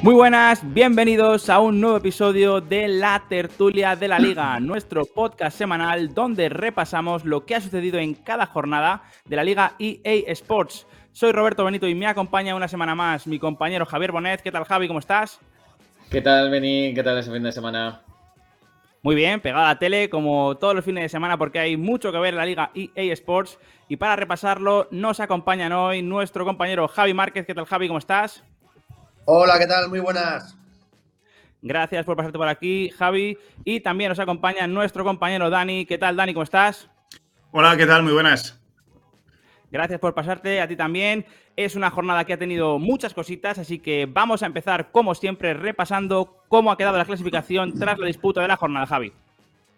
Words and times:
Muy 0.00 0.14
buenas, 0.14 0.62
bienvenidos 0.72 1.50
a 1.50 1.58
un 1.58 1.80
nuevo 1.80 1.96
episodio 1.96 2.60
de 2.60 2.88
La 2.88 3.24
Tertulia 3.28 3.94
de 3.94 4.08
la 4.08 4.18
Liga, 4.18 4.58
nuestro 4.60 5.04
podcast 5.04 5.58
semanal 5.58 6.14
donde 6.14 6.48
repasamos 6.48 7.24
lo 7.24 7.44
que 7.44 7.56
ha 7.56 7.60
sucedido 7.60 7.98
en 7.98 8.14
cada 8.14 8.46
jornada 8.46 9.02
de 9.26 9.36
la 9.36 9.44
Liga 9.44 9.74
EA 9.78 10.32
Sports. 10.32 10.86
Soy 11.12 11.32
Roberto 11.32 11.64
Benito 11.64 11.86
y 11.88 11.94
me 11.94 12.06
acompaña 12.06 12.54
una 12.54 12.68
semana 12.68 12.94
más 12.94 13.26
mi 13.26 13.38
compañero 13.38 13.84
Javier 13.84 14.12
Bonet. 14.12 14.40
¿Qué 14.40 14.52
tal, 14.52 14.64
Javi? 14.64 14.86
¿Cómo 14.86 15.00
estás? 15.00 15.40
¿Qué 16.10 16.22
tal, 16.22 16.48
Beni? 16.48 16.94
¿Qué 16.94 17.02
tal 17.02 17.18
ese 17.18 17.30
fin 17.30 17.42
de 17.42 17.52
semana? 17.52 18.02
Muy 19.08 19.16
bien, 19.16 19.40
pegado 19.40 19.64
a 19.64 19.68
la 19.68 19.78
tele 19.78 20.10
como 20.10 20.58
todos 20.58 20.74
los 20.74 20.84
fines 20.84 21.02
de 21.02 21.08
semana 21.08 21.38
porque 21.38 21.58
hay 21.58 21.78
mucho 21.78 22.12
que 22.12 22.18
ver 22.18 22.34
en 22.34 22.36
la 22.36 22.44
Liga 22.44 22.70
EA 22.74 23.14
Sports. 23.14 23.58
Y 23.88 23.96
para 23.96 24.16
repasarlo, 24.16 24.86
nos 24.90 25.18
acompañan 25.18 25.72
hoy 25.72 26.02
nuestro 26.02 26.44
compañero 26.44 26.86
Javi 26.88 27.14
Márquez. 27.14 27.46
¿Qué 27.46 27.54
tal, 27.54 27.64
Javi? 27.64 27.88
¿Cómo 27.88 27.98
estás? 27.98 28.44
Hola, 29.24 29.58
¿qué 29.58 29.66
tal? 29.66 29.88
Muy 29.88 30.00
buenas. 30.00 30.58
Gracias 31.62 32.04
por 32.04 32.18
pasarte 32.18 32.36
por 32.36 32.48
aquí, 32.48 32.90
Javi. 32.98 33.38
Y 33.64 33.80
también 33.80 34.10
nos 34.10 34.18
acompaña 34.18 34.66
nuestro 34.66 35.04
compañero 35.04 35.48
Dani. 35.48 35.86
¿Qué 35.86 35.96
tal, 35.96 36.14
Dani? 36.14 36.34
¿Cómo 36.34 36.44
estás? 36.44 36.90
Hola, 37.50 37.78
¿qué 37.78 37.86
tal? 37.86 38.02
Muy 38.02 38.12
buenas. 38.12 38.57
Gracias 39.70 40.00
por 40.00 40.14
pasarte, 40.14 40.60
a 40.60 40.68
ti 40.68 40.76
también. 40.76 41.26
Es 41.56 41.76
una 41.76 41.90
jornada 41.90 42.24
que 42.24 42.32
ha 42.32 42.38
tenido 42.38 42.78
muchas 42.78 43.14
cositas, 43.14 43.58
así 43.58 43.78
que 43.78 44.06
vamos 44.06 44.42
a 44.42 44.46
empezar, 44.46 44.90
como 44.90 45.14
siempre, 45.14 45.54
repasando 45.54 46.42
cómo 46.48 46.70
ha 46.70 46.76
quedado 46.76 46.96
la 46.96 47.04
clasificación 47.04 47.78
tras 47.78 47.98
la 47.98 48.06
disputa 48.06 48.40
de 48.40 48.48
la 48.48 48.56
jornada, 48.56 48.86
Javi. 48.86 49.12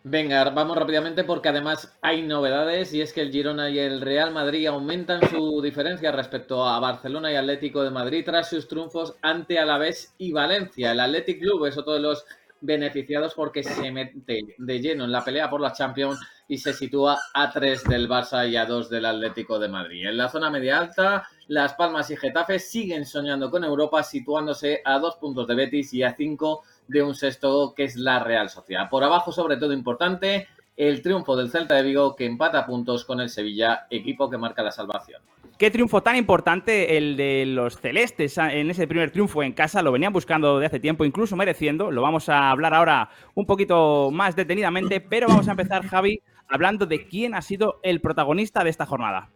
Venga, 0.03 0.49
vamos 0.49 0.79
rápidamente 0.79 1.25
porque 1.25 1.51
además 1.51 1.95
hay 2.01 2.23
novedades 2.23 2.95
y 2.95 3.03
es 3.03 3.13
que 3.13 3.21
el 3.21 3.31
Girona 3.31 3.69
y 3.69 3.79
el 3.79 4.01
Real 4.01 4.33
Madrid 4.33 4.67
aumentan 4.67 5.21
su 5.29 5.61
diferencia 5.61 6.11
respecto 6.11 6.67
a 6.67 6.81
Barcelona 6.81 7.31
y 7.31 7.37
Atlético 7.37 7.83
de 7.83 7.91
Madrid 7.91 8.25
tras 8.25 8.49
sus 8.49 8.67
triunfos 8.67 9.15
ante 9.21 9.59
Alavés 9.59 10.15
y 10.17 10.33
Valencia. 10.33 10.93
El 10.93 11.01
Athletic 11.01 11.41
Club 11.41 11.67
es 11.67 11.77
otro 11.77 11.93
de 11.93 12.01
los 12.01 12.25
beneficiados 12.63 13.35
porque 13.35 13.63
se 13.63 13.93
mete 13.93 14.41
de 14.57 14.81
lleno 14.81 15.05
en 15.05 15.13
la 15.13 15.23
pelea 15.23 15.51
por 15.51 15.61
la 15.61 15.75
Champions 15.75 16.19
y 16.51 16.59
se 16.59 16.75
sitúa 16.75 17.17
a 17.33 17.53
3 17.53 17.85
del 17.85 18.09
Barça 18.09 18.51
y 18.51 18.57
a 18.57 18.67
2 18.67 18.91
del 18.91 19.07
Atlético 19.07 19.61
de 19.61 19.69
Madrid. 19.69 20.09
En 20.09 20.17
la 20.17 20.29
zona 20.29 20.51
media 20.51 20.81
alta, 20.81 21.23
Las 21.47 21.75
Palmas 21.75 22.11
y 22.11 22.17
Getafe 22.17 22.59
siguen 22.59 23.07
soñando 23.07 23.53
con 23.53 23.63
Europa, 23.63 24.03
situándose 24.03 24.83
a 24.85 24.99
2 24.99 25.15
puntos 25.19 25.47
de 25.47 25.55
Betis 25.55 25.95
y 25.95 26.03
a 26.03 26.13
5 26.13 26.63
de 26.89 27.03
un 27.05 27.15
sexto 27.15 27.73
que 27.73 27.85
es 27.85 27.95
la 27.95 28.19
Real 28.25 28.51
Sociedad. 28.51 28.91
Por 28.91 29.05
abajo, 29.05 29.31
sobre 29.31 29.59
todo 29.59 29.73
importante, 29.73 30.49
el 30.77 31.03
triunfo 31.03 31.37
del 31.37 31.51
Celta 31.51 31.77
de 31.77 31.85
Vigo 31.85 32.17
que 32.17 32.27
empata 32.27 32.67
puntos 32.67 33.05
con 33.05 33.21
el 33.21 33.29
Sevilla, 33.29 33.87
equipo 33.89 34.29
que 34.29 34.37
marca 34.37 34.65
la 34.65 34.73
salvación. 34.73 35.23
Qué 35.57 35.71
triunfo 35.71 36.03
tan 36.03 36.17
importante 36.17 36.97
el 36.97 37.19
de 37.19 37.45
los 37.47 37.79
celestes 37.79 38.39
en 38.39 38.71
ese 38.71 38.89
primer 38.89 39.11
triunfo 39.11 39.43
en 39.43 39.53
casa. 39.53 39.83
Lo 39.83 39.93
venían 39.93 40.13
buscando 40.13 40.59
de 40.59 40.65
hace 40.65 40.81
tiempo, 40.81 41.05
incluso 41.05 41.37
mereciendo. 41.37 41.91
Lo 41.91 42.01
vamos 42.01 42.31
a 42.31 42.51
hablar 42.51 42.73
ahora 42.73 43.11
un 43.35 43.45
poquito 43.45 44.11
más 44.11 44.35
detenidamente, 44.35 45.03
pero 45.03 45.29
vamos 45.29 45.47
a 45.49 45.51
empezar, 45.51 45.87
Javi, 45.87 46.23
hablando 46.51 46.87
de 46.87 47.07
quién 47.07 47.35
ha 47.35 47.43
sido 47.43 47.81
el 47.83 48.01
protagonista 48.01 48.65
de 48.65 48.71
esta 48.71 48.87
jornada. 48.87 49.29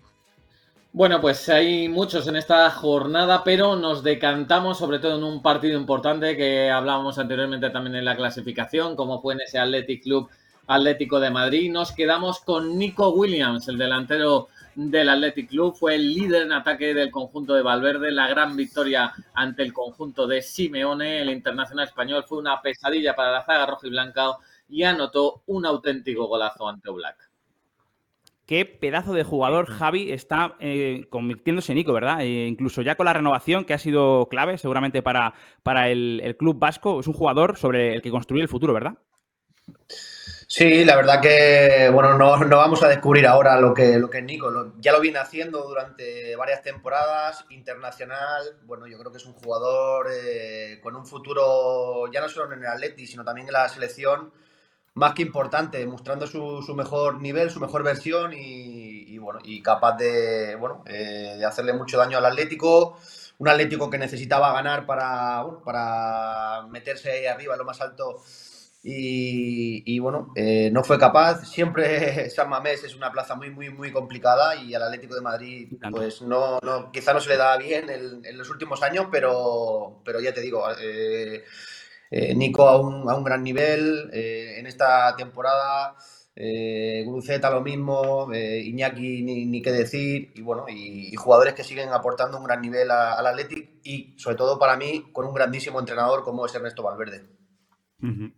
Bueno, 0.93 1.21
pues 1.21 1.49
hay 1.49 1.89
muchos 1.89 2.29
en 2.29 2.37
esta 2.37 2.71
jornada, 2.71 3.43
pero 3.43 3.75
nos 3.75 4.05
decantamos 4.05 4.79
sobre 4.79 5.01
todo 5.01 5.17
en 5.17 5.25
un 5.25 5.43
partido 5.43 5.79
importante 5.79 6.37
que 6.37 6.71
hablábamos 6.71 7.19
anteriormente 7.19 7.71
también 7.71 7.97
en 7.97 8.05
la 8.05 8.15
clasificación, 8.15 8.95
como 8.95 9.21
fue 9.21 9.35
en 9.35 9.41
ese 9.41 9.59
Athletic 9.59 10.05
Club 10.05 10.29
Atlético 10.69 11.19
de 11.19 11.31
Madrid. 11.31 11.73
Nos 11.73 11.91
quedamos 11.91 12.39
con 12.41 12.79
Nico 12.79 13.11
Williams, 13.11 13.67
el 13.67 13.77
delantero 13.77 14.49
del 14.77 15.09
Athletic 15.09 15.49
Club, 15.49 15.75
fue 15.75 15.97
el 15.97 16.15
líder 16.15 16.43
en 16.43 16.53
ataque 16.53 16.95
del 16.95 17.11
conjunto 17.11 17.55
de 17.55 17.63
Valverde, 17.63 18.13
la 18.13 18.29
gran 18.29 18.57
victoria 18.57 19.13
ante 19.35 19.65
el 19.65 19.73
conjunto 19.73 20.29
de 20.29 20.43
Simeone, 20.43 21.23
el 21.23 21.31
internacional 21.31 21.87
español, 21.87 22.25
fue 22.25 22.39
una 22.39 22.63
pesadilla 22.63 23.17
para 23.17 23.33
la 23.33 23.45
zaga 23.45 23.67
roja 23.67 23.87
y 24.75 24.83
anotó 24.83 25.43
un 25.47 25.65
auténtico 25.67 26.27
golazo 26.27 26.69
ante 26.69 26.91
Black 26.91 27.17
qué 28.47 28.67
pedazo 28.67 29.13
de 29.15 29.25
jugador 29.25 29.67
Javi 29.67 30.13
está 30.13 30.57
eh, 30.61 31.07
convirtiéndose 31.11 31.73
en 31.73 31.77
Nico, 31.77 31.93
¿verdad? 31.93 32.21
Eh, 32.21 32.47
incluso 32.47 32.83
ya 32.83 32.97
con 32.97 33.07
la 33.07 33.13
renovación 33.13 33.65
que 33.65 33.75
ha 33.75 33.79
sido 33.79 34.29
clave 34.29 34.59
seguramente 34.59 35.03
para, 35.03 35.35
para 35.63 35.89
el, 35.89 36.37
club 36.39 36.59
vasco, 36.59 37.01
es 37.01 37.07
un 37.07 37.15
jugador 37.15 37.57
sobre 37.57 37.95
el 37.95 38.03
que 38.03 38.11
construye 38.11 38.43
el 38.43 38.49
futuro, 38.49 38.75
¿verdad? 38.75 38.95
Sí, 40.47 40.85
la 40.85 40.95
verdad 40.95 41.23
que, 41.23 41.89
bueno, 41.91 42.19
no, 42.19 42.57
vamos 42.57 42.83
a 42.83 42.89
descubrir 42.89 43.27
ahora 43.27 43.59
lo 43.59 43.73
que, 43.73 43.99
lo 43.99 44.11
que 44.11 44.19
es 44.19 44.25
Nico. 44.25 44.75
ya 44.79 44.93
lo 44.93 45.01
viene 45.01 45.19
haciendo 45.19 45.63
durante 45.67 46.37
varias 46.37 46.63
temporadas, 46.63 47.47
internacional. 47.49 48.59
Bueno, 48.65 48.87
yo 48.87 48.99
creo 48.99 49.11
que 49.11 49.19
es 49.19 49.25
un 49.25 49.33
jugador 49.33 50.09
eh, 50.13 50.81
con 50.83 50.95
un 50.97 51.07
futuro, 51.07 52.11
ya 52.13 52.21
no 52.21 52.29
solo 52.29 52.53
en 52.53 52.61
el 52.61 52.67
Atleti, 52.67 53.07
sino 53.07 53.25
también 53.25 53.47
en 53.49 53.55
la 53.55 53.69
selección, 53.71 54.33
más 54.95 55.15
que 55.15 55.23
importante, 55.23 55.85
mostrando 55.87 56.27
su, 56.27 56.63
su 56.63 56.75
mejor 56.75 57.21
nivel, 57.21 57.51
su 57.51 57.61
mejor 57.61 57.83
versión 57.83 58.33
y, 58.33 59.19
bueno, 59.19 59.41
y 59.43 59.61
capaz 59.63 59.97
de, 59.97 60.57
bueno, 60.57 60.85
eh, 60.87 61.35
de 61.37 61.45
hacerle 61.45 61.73
mucho 61.73 61.99
daño 61.99 62.19
al 62.19 62.27
Atlético. 62.27 62.99
Un 63.39 63.49
Atlético 63.49 63.91
que 63.91 63.99
necesitaba 63.99 64.53
ganar 64.53 64.87
para, 64.87 65.45
para 65.65 66.67
meterse 66.71 67.11
ahí 67.11 67.27
arriba, 67.27 67.57
lo 67.57 67.65
más 67.65 67.81
alto. 67.81 68.23
Y, 68.87 69.99
bueno, 69.99 70.33
eh, 70.37 70.69
no 70.71 70.85
fue 70.85 70.99
capaz. 70.99 71.47
Siempre 71.47 72.29
San 72.31 72.51
Mamés 72.51 72.85
es 72.85 72.95
una 72.95 73.11
plaza 73.11 73.35
muy, 73.35 73.51
muy, 73.51 73.71
muy 73.71 73.91
complicada 73.91 74.55
y 74.57 74.75
al 74.75 74.83
Atlético 74.83 75.15
de 75.15 75.23
Madrid, 75.23 75.73
pues 75.91 76.21
no, 76.21 76.59
no 76.63 76.93
quizá 76.93 77.15
no 77.15 77.21
se 77.21 77.31
le 77.31 77.39
da 77.39 77.57
bien 77.57 77.89
en, 77.89 78.39
los 78.39 78.51
últimos 78.51 78.83
años, 78.83 79.07
pero, 79.11 80.03
pero 80.05 80.21
ya 80.21 80.35
te 80.35 80.43
digo, 80.43 80.67
eh, 80.79 81.45
eh, 82.17 82.33
Nico 82.33 82.69
a 82.69 82.79
un, 82.81 83.11
a 83.11 83.17
un, 83.17 83.25
gran 83.25 83.43
nivel 83.43 84.09
eh, 84.13 84.59
en 84.59 84.67
esta 84.69 85.17
temporada. 85.17 85.97
Eh, 86.37 87.03
Gruceta 87.05 87.51
lo 87.51 87.61
mismo, 87.61 88.33
eh, 88.33 88.61
Iñaki 88.61 89.23
ni, 89.23 89.63
qué 89.63 89.73
decir, 89.73 90.33
y 90.35 90.41
bueno, 90.43 90.65
y, 90.69 91.15
jugadores 91.17 91.55
que 91.55 91.65
siguen 91.65 91.89
aportando 91.91 92.39
un 92.39 92.45
gran 92.45 92.61
nivel 92.61 92.91
al 92.91 93.27
Athletic 93.27 93.81
y 93.85 94.15
sobre 94.19 94.37
todo 94.37 94.59
para 94.59 94.77
mí 94.77 95.11
con 95.13 95.27
un 95.27 95.35
grandísimo 95.35 95.81
entrenador 95.81 96.23
como 96.23 96.47
es 96.47 96.55
Ernesto 96.55 96.83
Valverde. 96.85 97.25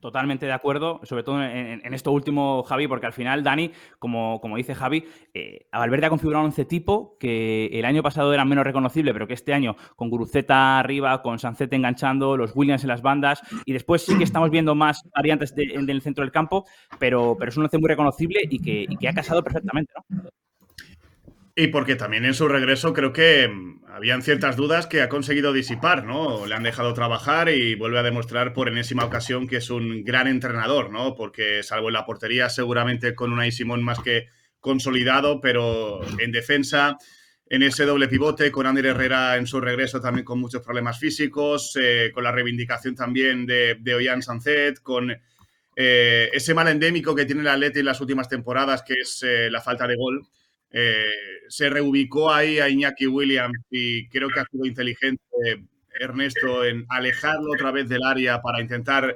Totalmente 0.00 0.46
de 0.46 0.52
acuerdo, 0.52 1.00
sobre 1.02 1.22
todo 1.22 1.42
en, 1.42 1.94
esto 1.94 2.12
último, 2.12 2.62
Javi, 2.62 2.86
porque 2.86 3.06
al 3.06 3.12
final, 3.12 3.42
Dani, 3.42 3.72
como, 3.98 4.40
como 4.40 4.56
dice 4.56 4.74
Javi, 4.74 5.04
eh, 5.34 5.66
ha 5.72 6.08
configurado 6.08 6.44
un 6.44 6.50
once 6.50 6.64
tipo 6.64 7.16
que 7.18 7.66
el 7.72 7.84
año 7.84 8.02
pasado 8.02 8.32
era 8.32 8.44
menos 8.44 8.64
reconocible, 8.64 9.12
pero 9.12 9.26
que 9.26 9.34
este 9.34 9.52
año, 9.54 9.76
con 9.96 10.10
Guruceta 10.10 10.78
arriba, 10.78 11.22
con 11.22 11.38
Sancete 11.38 11.76
enganchando, 11.76 12.36
los 12.36 12.54
Williams 12.54 12.84
en 12.84 12.88
las 12.88 13.02
bandas, 13.02 13.42
y 13.64 13.72
después 13.72 14.02
sí 14.02 14.16
que 14.16 14.24
estamos 14.24 14.50
viendo 14.50 14.74
más 14.74 15.02
variantes 15.14 15.52
en 15.56 15.88
el 15.88 16.02
centro 16.02 16.22
del 16.22 16.32
campo, 16.32 16.64
pero, 16.98 17.36
pero 17.38 17.50
es 17.50 17.56
un 17.56 17.64
once 17.64 17.78
muy 17.78 17.88
reconocible 17.88 18.40
y 18.48 18.60
que, 18.60 18.86
y 18.88 18.96
que 18.96 19.08
ha 19.08 19.14
casado 19.14 19.42
perfectamente, 19.42 19.92
¿no? 20.08 20.30
Y 21.58 21.68
porque 21.68 21.96
también 21.96 22.26
en 22.26 22.34
su 22.34 22.48
regreso 22.48 22.92
creo 22.92 23.14
que 23.14 23.48
mm, 23.48 23.86
habían 23.88 24.20
ciertas 24.20 24.56
dudas 24.56 24.86
que 24.86 25.00
ha 25.00 25.08
conseguido 25.08 25.54
disipar, 25.54 26.04
¿no? 26.04 26.46
Le 26.46 26.54
han 26.54 26.62
dejado 26.62 26.92
trabajar 26.92 27.48
y 27.48 27.74
vuelve 27.74 27.98
a 27.98 28.02
demostrar 28.02 28.52
por 28.52 28.68
enésima 28.68 29.06
ocasión 29.06 29.48
que 29.48 29.56
es 29.56 29.70
un 29.70 30.04
gran 30.04 30.26
entrenador, 30.26 30.90
¿no? 30.90 31.14
Porque 31.14 31.62
salvo 31.62 31.88
en 31.88 31.94
la 31.94 32.04
portería 32.04 32.50
seguramente 32.50 33.14
con 33.14 33.32
una 33.32 33.50
Simón 33.50 33.82
más 33.82 34.00
que 34.00 34.26
consolidado, 34.60 35.40
pero 35.40 36.02
en 36.18 36.30
defensa, 36.30 36.98
en 37.48 37.62
ese 37.62 37.86
doble 37.86 38.08
pivote, 38.08 38.52
con 38.52 38.66
Ander 38.66 38.84
Herrera 38.84 39.36
en 39.36 39.46
su 39.46 39.58
regreso 39.58 39.98
también 39.98 40.26
con 40.26 40.38
muchos 40.38 40.60
problemas 40.60 40.98
físicos, 40.98 41.74
eh, 41.80 42.10
con 42.12 42.24
la 42.24 42.32
reivindicación 42.32 42.94
también 42.94 43.46
de, 43.46 43.78
de 43.80 43.94
Ollán 43.94 44.20
Sancet, 44.20 44.82
con 44.82 45.10
eh, 45.74 46.30
ese 46.34 46.52
mal 46.52 46.68
endémico 46.68 47.14
que 47.14 47.24
tiene 47.24 47.40
el 47.40 47.48
Atleti 47.48 47.78
en 47.78 47.86
las 47.86 48.00
últimas 48.02 48.28
temporadas, 48.28 48.82
que 48.82 48.94
es 49.00 49.22
eh, 49.22 49.48
la 49.50 49.62
falta 49.62 49.86
de 49.86 49.96
gol 49.96 50.28
eh, 50.70 51.06
se 51.48 51.70
reubicó 51.70 52.32
ahí 52.32 52.58
a 52.58 52.68
Iñaki 52.68 53.06
Williams 53.06 53.58
y 53.70 54.08
creo 54.08 54.28
que 54.28 54.40
ha 54.40 54.46
sido 54.46 54.66
inteligente 54.66 55.22
Ernesto 56.00 56.64
en 56.64 56.84
alejarlo 56.88 57.52
otra 57.52 57.70
vez 57.70 57.88
del 57.88 58.02
área 58.04 58.40
para 58.40 58.60
intentar, 58.60 59.14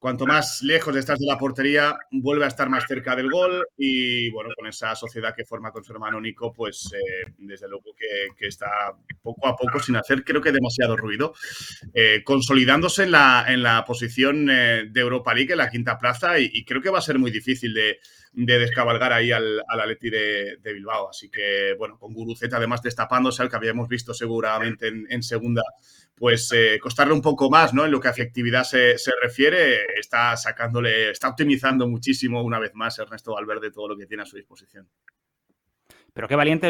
cuanto 0.00 0.26
más 0.26 0.62
lejos 0.62 0.96
estás 0.96 1.18
de 1.18 1.26
la 1.26 1.38
portería, 1.38 1.94
vuelve 2.10 2.46
a 2.46 2.48
estar 2.48 2.70
más 2.70 2.84
cerca 2.88 3.14
del 3.14 3.30
gol 3.30 3.66
y 3.76 4.30
bueno, 4.30 4.50
con 4.56 4.66
esa 4.66 4.96
sociedad 4.96 5.34
que 5.36 5.44
forma 5.44 5.70
con 5.70 5.84
su 5.84 5.92
hermano 5.92 6.20
Nico, 6.20 6.52
pues 6.52 6.90
eh, 6.94 7.30
desde 7.38 7.68
luego 7.68 7.94
que, 7.94 8.46
está 8.46 8.96
poco 9.22 9.46
a 9.46 9.54
poco, 9.54 9.78
sin 9.78 9.96
hacer 9.96 10.24
creo 10.24 10.40
que 10.40 10.52
demasiado 10.52 10.96
ruido, 10.96 11.34
eh, 11.92 12.22
consolidándose 12.24 13.04
en 13.04 13.12
la, 13.12 13.44
en 13.46 13.62
la 13.62 13.84
posición 13.84 14.46
de 14.46 14.90
Europa 14.94 15.34
League, 15.34 15.52
en 15.52 15.58
la 15.58 15.70
quinta 15.70 15.98
plaza 15.98 16.40
y 16.40 16.64
creo 16.64 16.80
que 16.80 16.90
va 16.90 16.98
a 16.98 17.02
ser 17.02 17.18
muy 17.18 17.30
difícil 17.30 17.74
de 17.74 17.98
de 18.32 18.58
descabalgar 18.58 19.12
ahí 19.12 19.32
al, 19.32 19.62
al 19.66 19.80
Atleti 19.80 20.10
de, 20.10 20.58
Bilbao. 20.62 21.10
Así 21.10 21.28
que, 21.28 21.74
bueno, 21.78 21.98
con 21.98 22.14
Guruceta 22.14 22.56
además 22.56 22.82
destapándose, 22.82 23.42
al 23.42 23.50
que 23.50 23.56
habíamos 23.56 23.88
visto 23.88 24.14
seguramente 24.14 24.88
en, 24.88 25.22
segunda, 25.22 25.62
pues 26.20 26.52
eh, 26.52 26.78
costarle 26.78 27.14
un 27.14 27.22
poco 27.22 27.48
más, 27.48 27.72
¿no? 27.72 27.86
En 27.86 27.90
lo 27.90 27.98
que 27.98 28.08
a 28.08 28.10
efectividad 28.10 28.62
se, 28.62 28.94
refiere, 29.22 29.86
está 29.98 30.36
sacándole, 30.36 31.12
está 31.12 31.30
optimizando 31.30 31.88
muchísimo 31.88 32.42
una 32.42 32.58
vez 32.58 32.72
más 32.74 32.98
Ernesto 32.98 33.32
Valverde 33.32 33.70
todo 33.70 33.88
lo 33.88 33.96
que 33.96 34.04
tiene 34.04 34.24
a 34.24 34.26
su 34.26 34.36
disposición. 34.36 34.86
Pero 36.20 36.28
qué 36.28 36.36
valiente, 36.36 36.68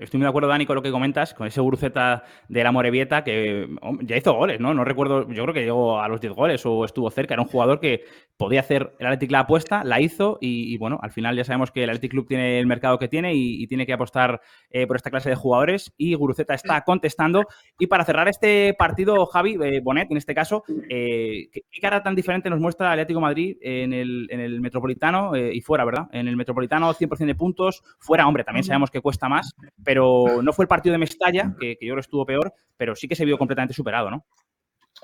estoy 0.00 0.18
muy 0.18 0.24
de 0.24 0.28
acuerdo, 0.28 0.48
Dani, 0.48 0.66
con 0.66 0.74
lo 0.74 0.82
que 0.82 0.90
comentas, 0.90 1.32
con 1.32 1.46
ese 1.46 1.60
Guruceta 1.60 2.24
de 2.48 2.64
la 2.64 2.72
Morevieta 2.72 3.22
que 3.22 3.68
ya 4.00 4.16
hizo 4.16 4.32
goles, 4.32 4.58
¿no? 4.58 4.74
No 4.74 4.82
recuerdo, 4.82 5.30
yo 5.30 5.44
creo 5.44 5.54
que 5.54 5.62
llegó 5.62 6.00
a 6.00 6.08
los 6.08 6.20
10 6.20 6.32
goles 6.32 6.66
o 6.66 6.84
estuvo 6.84 7.08
cerca. 7.08 7.34
Era 7.34 7.42
un 7.44 7.48
jugador 7.48 7.78
que 7.78 8.02
podía 8.36 8.58
hacer 8.58 8.96
el 8.98 9.06
Athletic 9.06 9.30
la 9.30 9.40
apuesta, 9.40 9.84
la 9.84 10.00
hizo 10.00 10.38
y, 10.40 10.76
bueno, 10.78 10.98
al 11.00 11.12
final 11.12 11.36
ya 11.36 11.44
sabemos 11.44 11.70
que 11.70 11.84
el 11.84 11.90
Athletic 11.90 12.10
Club 12.10 12.26
tiene 12.26 12.58
el 12.58 12.66
mercado 12.66 12.98
que 12.98 13.06
tiene 13.06 13.34
y, 13.36 13.68
tiene 13.68 13.86
que 13.86 13.92
apostar 13.92 14.40
eh, 14.70 14.86
por 14.88 14.96
esta 14.96 15.10
clase 15.10 15.28
de 15.28 15.36
jugadores 15.36 15.92
y 15.96 16.14
Guruceta 16.14 16.54
está 16.54 16.82
contestando. 16.82 17.44
Y 17.78 17.86
para 17.86 18.04
cerrar 18.04 18.26
este 18.26 18.74
partido, 18.74 19.26
Javi, 19.26 19.58
eh, 19.62 19.80
Bonet, 19.80 20.10
en 20.10 20.16
este 20.16 20.34
caso, 20.34 20.64
eh, 20.88 21.50
¿qué, 21.52 21.62
cara 21.80 22.02
tan 22.02 22.16
diferente 22.16 22.50
nos 22.50 22.58
muestra 22.58 22.88
el 22.88 22.92
Atlético 22.94 23.20
Madrid 23.20 23.58
en 23.60 23.92
el, 23.92 24.26
en 24.30 24.40
el 24.40 24.60
Metropolitano 24.60 25.36
y 25.36 25.60
fuera, 25.60 25.84
verdad? 25.84 26.08
En 26.10 26.26
el 26.26 26.36
Metropolitano 26.36 26.92
100% 26.92 27.26
de 27.26 27.34
puntos, 27.36 27.84
fuera, 28.00 28.26
hombre, 28.26 28.42
también 28.42 28.64
sabemos 28.64 28.87
que 28.90 29.00
cuesta 29.00 29.28
más, 29.28 29.54
pero 29.84 30.42
no 30.42 30.52
fue 30.52 30.64
el 30.64 30.68
partido 30.68 30.92
de 30.92 30.98
Mestalla, 30.98 31.54
que, 31.58 31.76
yo 31.80 31.92
creo 31.94 32.00
estuvo 32.00 32.26
peor, 32.26 32.52
pero 32.76 32.94
sí 32.94 33.08
que 33.08 33.16
se 33.16 33.24
vio 33.24 33.38
completamente 33.38 33.74
superado, 33.74 34.10
¿no? 34.10 34.24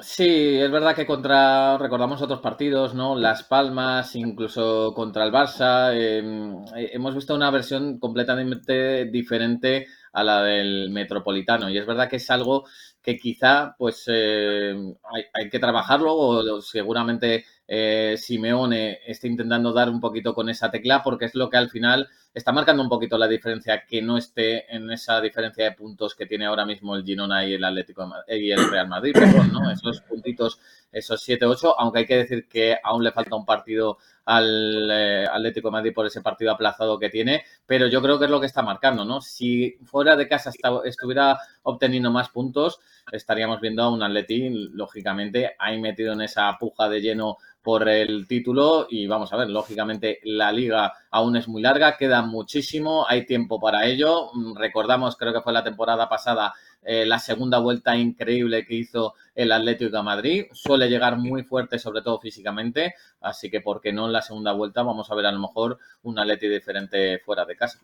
Sí, 0.01 0.57
es 0.59 0.71
verdad 0.73 0.97
que 0.97 1.07
contra, 1.07 1.79
recordamos 1.79 2.21
otros 2.21 2.41
partidos, 2.41 2.95
¿no? 2.95 3.15
Las 3.17 3.45
Palmas, 3.45 4.17
incluso 4.17 4.93
contra 4.93 5.25
el 5.25 5.33
Barça, 5.33 5.93
em, 5.95 6.65
eh, 6.77 6.91
hemos 6.93 7.15
visto 7.15 7.35
una 7.35 7.51
versión 7.53 8.01
completamente 8.01 9.05
diferente 9.05 9.87
a 10.15 10.25
la 10.25 10.43
del 10.43 10.91
Metropolitano. 10.91 11.69
Y 11.69 11.77
es 11.77 11.87
verdad 11.87 12.09
que 12.09 12.17
es 12.17 12.31
algo 12.31 12.65
que 13.03 13.19
quizá, 13.19 13.75
pues, 13.77 14.05
eh, 14.07 14.75
hay, 15.15 15.25
hay, 15.35 15.51
que 15.51 15.59
trabajarlo 15.59 16.15
o 16.17 16.63
seguramente 16.63 17.45
eh, 17.67 18.17
Simeone 18.19 19.01
esté 19.07 19.27
intentando 19.27 19.73
dar 19.73 19.89
un 19.89 20.01
poquito 20.01 20.35
con 20.35 20.49
esa 20.51 20.71
tecla 20.71 21.03
porque 21.03 21.25
es 21.27 21.35
lo 21.35 21.49
que 21.49 21.57
al 21.57 21.71
final 21.71 22.09
está 22.35 22.53
marcando 22.53 22.83
un 22.83 22.91
poquito 22.91 23.17
la 23.17 23.29
diferencia 23.29 23.85
que 23.87 24.03
no 24.03 24.19
esté 24.19 24.75
en 24.75 24.91
esa 24.91 25.21
diferencia 25.21 25.65
de 25.65 25.73
puntos 25.73 26.15
que 26.15 26.27
tiene 26.27 26.45
ahora 26.45 26.67
mismo 26.67 26.95
el 26.95 27.05
Girona 27.05 27.47
y 27.47 27.55
el 27.55 27.65
Atlético 27.65 28.11
y 28.29 28.51
el 28.51 28.71
Real 28.71 28.89
Madrid, 28.89 29.13
perdón, 29.15 29.53
¿no? 29.53 29.71
Esos 29.71 30.03
puntitos, 30.03 30.59
esos 30.93 31.27
7-8, 31.27 31.75
aunque 31.79 32.01
hay 32.01 32.07
que 32.07 32.19
decir 32.19 32.49
que 32.49 32.77
aún 32.83 33.03
le 33.03 33.13
falta 33.13 33.37
un 33.37 33.47
partido 33.47 33.99
al 34.25 34.91
eh, 34.91 35.27
Atlético 35.31 35.71
Madrid 35.71 35.93
por 35.95 36.07
ese 36.07 36.23
partido 36.23 36.53
aplazado 36.53 36.99
que 36.99 37.11
tiene, 37.11 37.45
pero 37.67 37.87
yo 37.89 38.01
creo 38.01 38.19
que 38.19 38.25
es 38.25 38.31
lo 38.31 38.41
que 38.41 38.47
está 38.47 38.63
marcando, 38.63 39.05
¿no? 39.05 39.21
Si 39.21 39.77
fuera 39.85 40.17
de 40.17 40.29
casa 40.29 40.51
estuviera 40.85 41.39
obteniendo 41.63 42.11
más 42.11 42.31
puntos, 42.31 42.81
estaríamos 43.13 43.61
viendo 43.61 43.83
a 43.83 43.91
un 43.91 44.03
Atleti, 44.03 44.51
lógicamente, 44.73 45.55
ahí 45.59 45.81
metido 45.81 46.13
en 46.13 46.23
esa 46.23 46.57
puja 46.59 46.89
de 46.89 47.01
lleno 47.01 47.37
por 47.65 47.89
el 47.89 48.29
título 48.29 48.87
y 48.91 49.07
vamos 49.07 49.33
a 49.33 49.39
ver, 49.39 49.49
lógicamente 49.49 50.21
la 50.25 50.53
liga 50.53 50.93
aún 51.11 51.35
es 51.37 51.49
muy 51.49 51.63
larga, 51.63 51.97
queda 51.97 52.21
muchísimo, 52.21 53.07
hay 53.09 53.25
tiempo 53.25 53.59
para 53.59 53.87
ello. 53.87 54.31
Mm, 54.35 54.55
recordamos, 54.57 55.17
creo 55.17 55.33
que 55.33 55.41
fue 55.41 55.55
la 55.55 55.65
temporada 55.65 56.07
pasada, 56.07 56.53
eh, 56.83 57.07
la 57.07 57.19
segunda 57.19 57.59
vuelta 57.59 57.97
increíble 57.97 58.67
que 58.67 58.75
hizo 58.75 59.15
el 59.35 59.51
Atlético 59.51 59.97
de 59.97 60.03
Madrid. 60.03 60.45
Suele 60.53 60.91
llegar 60.91 61.17
muy 61.17 61.43
fuerte, 61.43 61.79
sobre 61.79 62.03
todo 62.03 62.21
físicamente, 62.21 62.95
así 63.23 63.51
que, 63.51 63.63
¿por 63.63 63.81
qué 63.81 63.95
no 63.95 64.07
en 64.07 64.13
la 64.13 64.23
segunda 64.23 64.53
vuelta? 64.53 64.83
Vamos 64.83 65.11
a 65.11 65.15
ver 65.15 65.25
a 65.25 65.33
lo 65.33 65.41
mejor 65.41 65.79
un 66.03 66.19
Atlético 66.19 66.53
diferente 66.53 67.19
fuera 67.21 67.47
de 67.47 67.57
casa 67.57 67.81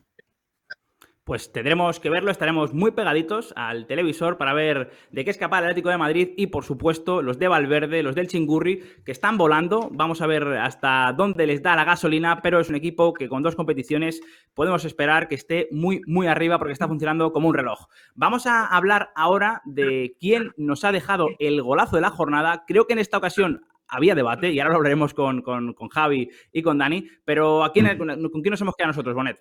pues 1.23 1.51
tendremos 1.51 1.99
que 1.99 2.09
verlo, 2.09 2.31
estaremos 2.31 2.73
muy 2.73 2.91
pegaditos 2.91 3.53
al 3.55 3.85
televisor 3.85 4.37
para 4.37 4.53
ver 4.53 4.91
de 5.11 5.23
qué 5.23 5.29
es 5.29 5.37
capaz 5.37 5.59
el 5.59 5.65
Atlético 5.65 5.89
de 5.89 5.97
Madrid 5.97 6.29
y, 6.35 6.47
por 6.47 6.63
supuesto, 6.63 7.21
los 7.21 7.37
de 7.37 7.47
Valverde, 7.47 8.01
los 8.01 8.15
del 8.15 8.27
Chingurri, 8.27 8.81
que 9.05 9.11
están 9.11 9.37
volando. 9.37 9.89
Vamos 9.91 10.21
a 10.21 10.27
ver 10.27 10.43
hasta 10.57 11.13
dónde 11.15 11.45
les 11.45 11.61
da 11.61 11.75
la 11.75 11.83
gasolina, 11.83 12.41
pero 12.41 12.59
es 12.59 12.69
un 12.69 12.75
equipo 12.75 13.13
que 13.13 13.29
con 13.29 13.43
dos 13.43 13.55
competiciones 13.55 14.21
podemos 14.55 14.83
esperar 14.83 15.27
que 15.27 15.35
esté 15.35 15.67
muy, 15.71 16.01
muy 16.07 16.25
arriba 16.25 16.57
porque 16.57 16.73
está 16.73 16.87
funcionando 16.87 17.31
como 17.31 17.49
un 17.49 17.53
reloj. 17.53 17.87
Vamos 18.15 18.47
a 18.47 18.65
hablar 18.65 19.11
ahora 19.15 19.61
de 19.65 20.15
quién 20.19 20.51
nos 20.57 20.83
ha 20.83 20.91
dejado 20.91 21.27
el 21.37 21.61
golazo 21.61 21.97
de 21.97 22.01
la 22.01 22.09
jornada. 22.09 22.63
Creo 22.65 22.87
que 22.87 22.93
en 22.93 22.99
esta 22.99 23.17
ocasión 23.17 23.63
había 23.87 24.15
debate 24.15 24.51
y 24.51 24.59
ahora 24.59 24.71
lo 24.71 24.77
hablaremos 24.77 25.13
con, 25.13 25.43
Javi 25.91 26.29
y 26.51 26.61
con 26.63 26.79
Dani, 26.79 27.07
pero 27.25 27.63
¿a 27.63 27.71
quién. 27.71 27.85
¿con 27.97 28.41
quién 28.41 28.51
nos 28.51 28.61
hemos 28.61 28.75
quedado 28.75 28.89
nosotros, 28.89 29.13
Bonet? 29.13 29.37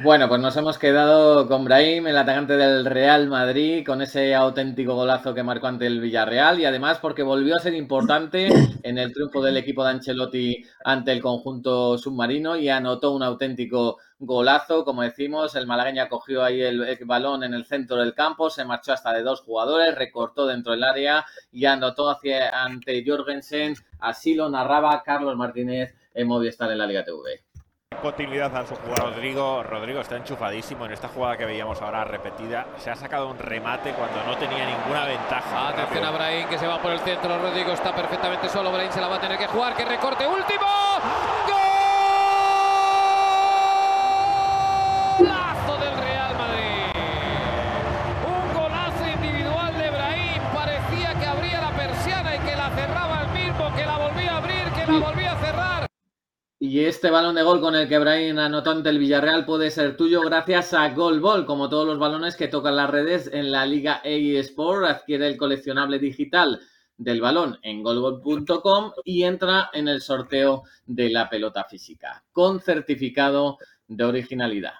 Bueno, 0.00 0.28
pues 0.28 0.40
nos 0.40 0.56
hemos 0.56 0.76
quedado 0.76 1.46
con 1.46 1.64
Brahim, 1.64 2.08
el 2.08 2.16
atacante 2.18 2.56
del 2.56 2.84
Real 2.84 3.28
Madrid, 3.28 3.86
con 3.86 4.02
ese 4.02 4.34
auténtico 4.34 4.96
golazo 4.96 5.32
que 5.34 5.44
marcó 5.44 5.68
ante 5.68 5.86
el 5.86 6.00
Villarreal 6.00 6.58
y 6.58 6.64
además 6.64 6.98
porque 6.98 7.22
volvió 7.22 7.54
a 7.54 7.60
ser 7.60 7.74
importante 7.74 8.48
en 8.82 8.98
el 8.98 9.12
triunfo 9.12 9.40
del 9.40 9.56
equipo 9.56 9.84
de 9.84 9.90
Ancelotti 9.90 10.64
ante 10.84 11.12
el 11.12 11.22
conjunto 11.22 11.96
submarino 11.96 12.56
y 12.56 12.68
anotó 12.68 13.12
un 13.12 13.22
auténtico 13.22 13.98
golazo. 14.18 14.84
Como 14.84 15.02
decimos, 15.02 15.54
el 15.54 15.68
malagueña 15.68 16.08
cogió 16.08 16.42
ahí 16.42 16.60
el, 16.60 16.98
balón 17.06 17.44
en 17.44 17.54
el 17.54 17.64
centro 17.64 17.98
del 17.98 18.14
campo, 18.14 18.50
se 18.50 18.64
marchó 18.64 18.92
hasta 18.92 19.12
de 19.12 19.22
dos 19.22 19.42
jugadores, 19.42 19.94
recortó 19.94 20.44
dentro 20.48 20.72
del 20.72 20.82
área 20.82 21.24
y 21.52 21.66
anotó 21.66 22.10
hacia, 22.10 22.64
ante 22.64 23.04
Jorgensen. 23.06 23.76
Así 24.00 24.34
lo 24.34 24.50
narraba 24.50 25.04
Carlos 25.04 25.36
Martínez 25.36 25.94
en 26.14 26.26
Movistar 26.26 26.72
en 26.72 26.78
la 26.78 26.86
Liga 26.88 27.04
TV 27.04 27.44
continuidad 27.96 28.56
a 28.56 28.66
su 28.66 28.74
jugador. 28.76 29.14
Rodrigo, 29.14 29.62
Rodrigo 29.62 30.00
está 30.00 30.16
enchufadísimo 30.16 30.86
en 30.86 30.92
esta 30.92 31.08
jugada 31.08 31.36
que 31.36 31.44
veíamos 31.44 31.80
ahora 31.82 32.04
repetida. 32.04 32.66
Se 32.78 32.90
ha 32.90 32.96
sacado 32.96 33.28
un 33.28 33.38
remate 33.38 33.92
cuando 33.92 34.22
no 34.24 34.36
tenía 34.36 34.66
ninguna 34.66 35.04
ventaja. 35.06 35.68
Atención 35.68 36.04
a 36.04 36.10
Brahim 36.10 36.48
que 36.48 36.58
se 36.58 36.66
va 36.66 36.80
por 36.80 36.92
el 36.92 37.00
centro. 37.00 37.38
Rodrigo 37.38 37.72
está 37.72 37.94
perfectamente 37.94 38.48
solo. 38.48 38.72
Brahim 38.72 38.92
se 38.92 39.00
la 39.00 39.08
va 39.08 39.16
a 39.16 39.20
tener 39.20 39.38
que 39.38 39.46
jugar. 39.46 39.74
Que 39.74 39.84
recorte 39.84 40.26
último. 40.26 40.66
¡Golazo 41.46 41.63
Y 56.66 56.86
este 56.86 57.10
balón 57.10 57.34
de 57.34 57.42
gol 57.42 57.60
con 57.60 57.74
el 57.74 57.86
que 57.90 57.98
Brian 57.98 58.38
anotó 58.38 58.70
ante 58.70 58.88
el 58.88 58.98
Villarreal 58.98 59.44
puede 59.44 59.70
ser 59.70 59.98
tuyo 59.98 60.22
gracias 60.22 60.72
a 60.72 60.88
Goalball. 60.94 61.44
Como 61.44 61.68
todos 61.68 61.86
los 61.86 61.98
balones 61.98 62.36
que 62.36 62.48
tocan 62.48 62.76
las 62.76 62.88
redes 62.88 63.28
en 63.30 63.52
la 63.52 63.66
Liga 63.66 64.00
EA 64.02 64.40
Sport, 64.40 64.86
adquiere 64.86 65.28
el 65.28 65.36
coleccionable 65.36 65.98
digital 65.98 66.58
del 66.96 67.20
balón 67.20 67.58
en 67.60 67.82
goalball.com 67.82 68.92
y 69.04 69.24
entra 69.24 69.68
en 69.74 69.88
el 69.88 70.00
sorteo 70.00 70.62
de 70.86 71.10
la 71.10 71.28
pelota 71.28 71.64
física 71.64 72.24
con 72.32 72.60
certificado 72.60 73.58
de 73.86 74.04
originalidad. 74.04 74.72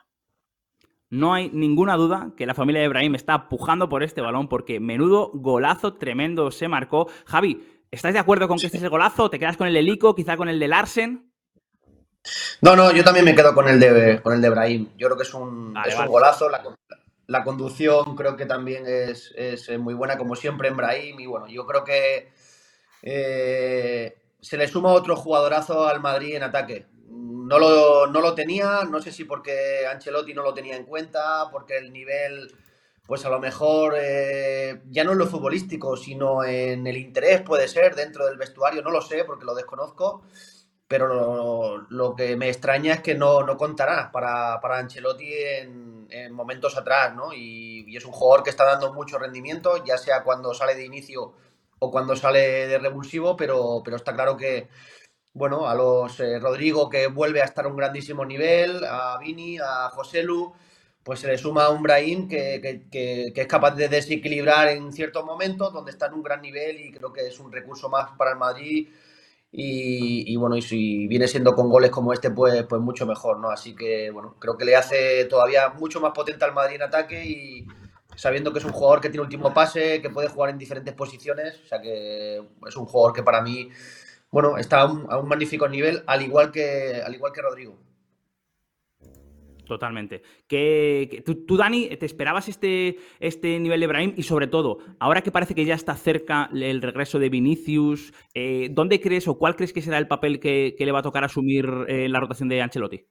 No 1.10 1.34
hay 1.34 1.50
ninguna 1.50 1.96
duda 1.96 2.32
que 2.34 2.46
la 2.46 2.54
familia 2.54 2.80
de 2.80 2.86
Ibrahim 2.86 3.14
está 3.14 3.50
pujando 3.50 3.90
por 3.90 4.02
este 4.02 4.22
balón 4.22 4.48
porque 4.48 4.80
menudo 4.80 5.32
golazo 5.34 5.96
tremendo 5.96 6.50
se 6.50 6.66
marcó. 6.66 7.08
Javi, 7.26 7.62
¿estás 7.90 8.14
de 8.14 8.20
acuerdo 8.20 8.48
con 8.48 8.56
que 8.56 8.64
este 8.68 8.78
es 8.78 8.84
el 8.84 8.88
golazo? 8.88 9.28
¿Te 9.28 9.38
quedas 9.38 9.58
con 9.58 9.68
el 9.68 9.76
Helico, 9.76 10.14
quizá 10.14 10.38
con 10.38 10.48
el 10.48 10.58
de 10.58 10.68
Larsen? 10.68 11.33
No, 12.60 12.74
no, 12.74 12.92
yo 12.92 13.04
también 13.04 13.24
me 13.24 13.34
quedo 13.34 13.54
con 13.54 13.68
el 13.68 13.78
de, 13.78 14.20
con 14.22 14.32
el 14.32 14.40
de 14.40 14.50
Brahim. 14.50 14.88
Yo 14.96 15.08
creo 15.08 15.16
que 15.16 15.24
es 15.24 15.34
un, 15.34 15.74
golazo. 16.08 16.48
La, 17.26 17.44
conducción 17.44 18.16
creo 18.16 18.36
que 18.36 18.46
también 18.46 18.84
es, 18.86 19.34
muy 19.78 19.94
buena, 19.94 20.16
como 20.16 20.34
siempre 20.34 20.68
en 20.68 20.76
Brahim. 20.76 21.20
Y 21.20 21.26
bueno, 21.26 21.46
yo 21.48 21.66
creo 21.66 21.84
que 21.84 22.32
eh, 23.02 24.16
se 24.40 24.56
le 24.56 24.68
suma 24.68 24.92
otro 24.92 25.16
jugadorazo 25.16 25.86
al 25.86 26.00
Madrid 26.00 26.36
en 26.36 26.44
ataque. 26.44 26.86
No 27.10 27.58
lo, 27.58 28.06
no 28.06 28.20
lo 28.20 28.34
tenía, 28.34 28.84
no 28.88 29.02
sé 29.02 29.12
si 29.12 29.24
porque 29.24 29.86
Ancelotti 29.86 30.32
no 30.32 30.42
lo 30.42 30.54
tenía 30.54 30.76
en 30.76 30.84
cuenta, 30.84 31.50
porque 31.52 31.76
el 31.76 31.92
nivel, 31.92 32.50
pues 33.06 33.26
a 33.26 33.28
lo 33.28 33.38
mejor 33.38 33.94
eh, 33.98 34.80
ya 34.88 35.04
no 35.04 35.12
en 35.12 35.18
lo 35.18 35.26
futbolístico, 35.26 35.94
sino 35.98 36.42
en 36.42 36.86
el 36.86 36.96
interés 36.96 37.42
puede 37.42 37.68
ser 37.68 37.94
dentro 37.94 38.24
del 38.24 38.38
vestuario, 38.38 38.80
no 38.80 38.90
lo 38.90 39.02
sé 39.02 39.24
porque 39.24 39.44
lo 39.44 39.54
desconozco 39.54 40.22
pero 40.86 41.86
lo, 41.88 42.14
que 42.14 42.36
me 42.36 42.48
extraña 42.48 42.94
es 42.94 43.00
que 43.00 43.14
no, 43.14 43.42
no 43.42 43.56
contará 43.56 44.10
para, 44.12 44.60
para 44.60 44.78
Ancelotti 44.78 45.32
en, 45.32 46.32
momentos 46.32 46.76
atrás, 46.76 47.14
¿no? 47.14 47.32
Y, 47.32 47.96
es 47.96 48.04
un 48.04 48.12
jugador 48.12 48.44
que 48.44 48.50
está 48.50 48.64
dando 48.64 48.92
mucho 48.92 49.18
rendimiento, 49.18 49.84
ya 49.84 49.98
sea 49.98 50.22
cuando 50.22 50.54
sale 50.54 50.74
de 50.74 50.84
inicio 50.84 51.34
o 51.78 51.90
cuando 51.90 52.16
sale 52.16 52.66
de 52.68 52.78
revulsivo, 52.78 53.36
pero, 53.36 53.82
pero 53.84 53.96
está 53.96 54.14
claro 54.14 54.36
que, 54.36 54.68
bueno, 55.32 55.68
a 55.68 55.74
los 55.74 56.18
eh, 56.20 56.38
Rodrigo 56.38 56.88
que 56.88 57.06
vuelve 57.08 57.42
a 57.42 57.44
estar 57.44 57.64
a 57.64 57.68
un 57.68 57.76
grandísimo 57.76 58.24
nivel, 58.24 58.84
a 58.84 59.18
Vini, 59.18 59.58
a 59.58 59.90
José 59.90 60.22
Lu, 60.22 60.54
pues 61.02 61.20
se 61.20 61.28
le 61.28 61.38
suma 61.38 61.64
a 61.64 61.70
un 61.70 61.82
Brahim 61.82 62.28
que, 62.28 62.86
que, 62.90 63.32
es 63.34 63.46
capaz 63.46 63.72
de 63.72 63.88
desequilibrar 63.88 64.68
en 64.68 64.92
ciertos 64.92 65.24
momentos, 65.24 65.72
donde 65.72 65.90
está 65.90 66.06
en 66.06 66.14
un 66.14 66.22
gran 66.22 66.40
nivel 66.42 66.80
y 66.80 66.92
creo 66.92 67.12
que 67.12 67.26
es 67.26 67.38
un 67.40 67.52
recurso 67.52 67.88
más 67.88 68.12
para 68.16 68.32
el 68.32 68.38
Madrid 68.38 68.88
y, 69.56 70.34
bueno, 70.34 70.56
y 70.56 70.62
si 70.62 71.06
viene 71.06 71.28
siendo 71.28 71.54
con 71.54 71.68
goles 71.68 71.90
como 71.90 72.12
este, 72.12 72.28
pues, 72.30 72.64
pues 72.64 72.82
mucho 72.82 73.06
mejor, 73.06 73.38
¿no? 73.38 73.50
Así 73.50 73.76
que, 73.76 74.10
bueno, 74.10 74.34
creo 74.40 74.56
que 74.56 74.64
le 74.64 74.74
hace 74.74 75.26
todavía 75.26 75.68
mucho 75.68 76.00
más 76.00 76.10
potente 76.10 76.44
al 76.44 76.52
Madrid 76.52 76.74
en 76.74 76.82
ataque 76.82 77.24
y 77.24 77.66
sabiendo 78.16 78.52
que 78.52 78.58
es 78.58 78.64
un 78.64 78.72
jugador 78.72 79.00
que 79.00 79.10
tiene 79.10 79.22
último 79.22 79.54
pase, 79.54 80.02
que 80.02 80.10
puede 80.10 80.26
jugar 80.28 80.50
en 80.50 80.58
diferentes 80.58 80.92
posiciones, 80.94 81.60
o 81.64 81.68
sea 81.68 81.80
que 81.80 82.42
es 82.66 82.76
un 82.76 82.86
jugador 82.86 83.12
que 83.12 83.22
para 83.22 83.42
mí, 83.42 83.70
bueno, 84.32 84.58
está 84.58 84.80
a 84.80 84.86
un, 84.86 85.28
magnífico 85.28 85.68
nivel, 85.68 86.02
al 86.08 86.22
igual 86.22 86.50
que, 86.50 87.00
al 87.04 87.14
igual 87.14 87.32
que 87.32 87.42
Rodrigo. 87.42 87.78
Totalmente. 89.74 90.22
Que, 90.46 91.24
tú, 91.26 91.56
Dani, 91.56 91.88
¿te 91.96 92.06
esperabas 92.06 92.48
este, 92.48 92.96
este 93.18 93.58
nivel 93.58 93.80
de 93.80 93.88
Brahim? 93.88 94.14
Y 94.16 94.22
sobre 94.22 94.46
todo, 94.46 94.78
ahora 95.00 95.20
que 95.20 95.32
parece 95.32 95.56
que 95.56 95.64
ya 95.64 95.74
está 95.74 95.96
cerca 95.96 96.48
el 96.54 96.80
regreso 96.80 97.18
de 97.18 97.28
Vinicius, 97.28 98.14
eh, 98.34 98.68
¿dónde 98.70 99.00
crees 99.00 99.26
o 99.26 99.36
cuál 99.36 99.56
crees 99.56 99.72
que 99.72 99.82
será 99.82 99.98
el 99.98 100.06
papel 100.06 100.38
que, 100.38 100.76
le 100.78 100.92
va 100.92 101.00
a 101.00 101.02
tocar 101.02 101.24
asumir 101.24 101.66
en 101.88 102.12
la 102.12 102.20
rotación 102.20 102.48
de 102.48 102.62
Ancelotti? 102.62 103.04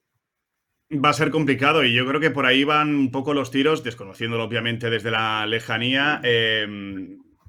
Va 0.89 1.10
a 1.10 1.13
ser 1.13 1.32
complicado 1.32 1.84
y 1.84 1.93
yo 1.93 2.08
creo 2.08 2.22
que 2.22 2.32
por 2.32 2.46
ahí 2.46 2.63
van 2.63 2.96
un 2.96 3.12
poco 3.12 3.34
los 3.34 3.51
tiros, 3.51 3.84
desconociéndolo 3.84 4.46
obviamente 4.46 4.89
desde 4.89 5.12
la 5.12 5.46
lejanía, 5.46 6.22
eh, 6.24 6.65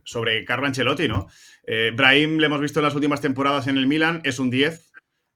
sobre 0.02 0.44
Carlo 0.44 0.66
Ancelotti, 0.66 1.06
¿no? 1.06 1.28
Eh, 1.68 1.92
Brahim 1.94 2.38
le 2.38 2.46
hemos 2.46 2.60
visto 2.60 2.80
en 2.80 2.86
las 2.86 2.96
últimas 2.96 3.20
temporadas 3.20 3.68
en 3.68 3.76
el 3.76 3.86
Milan, 3.86 4.22
es 4.24 4.40
un 4.40 4.50
10, 4.50 4.92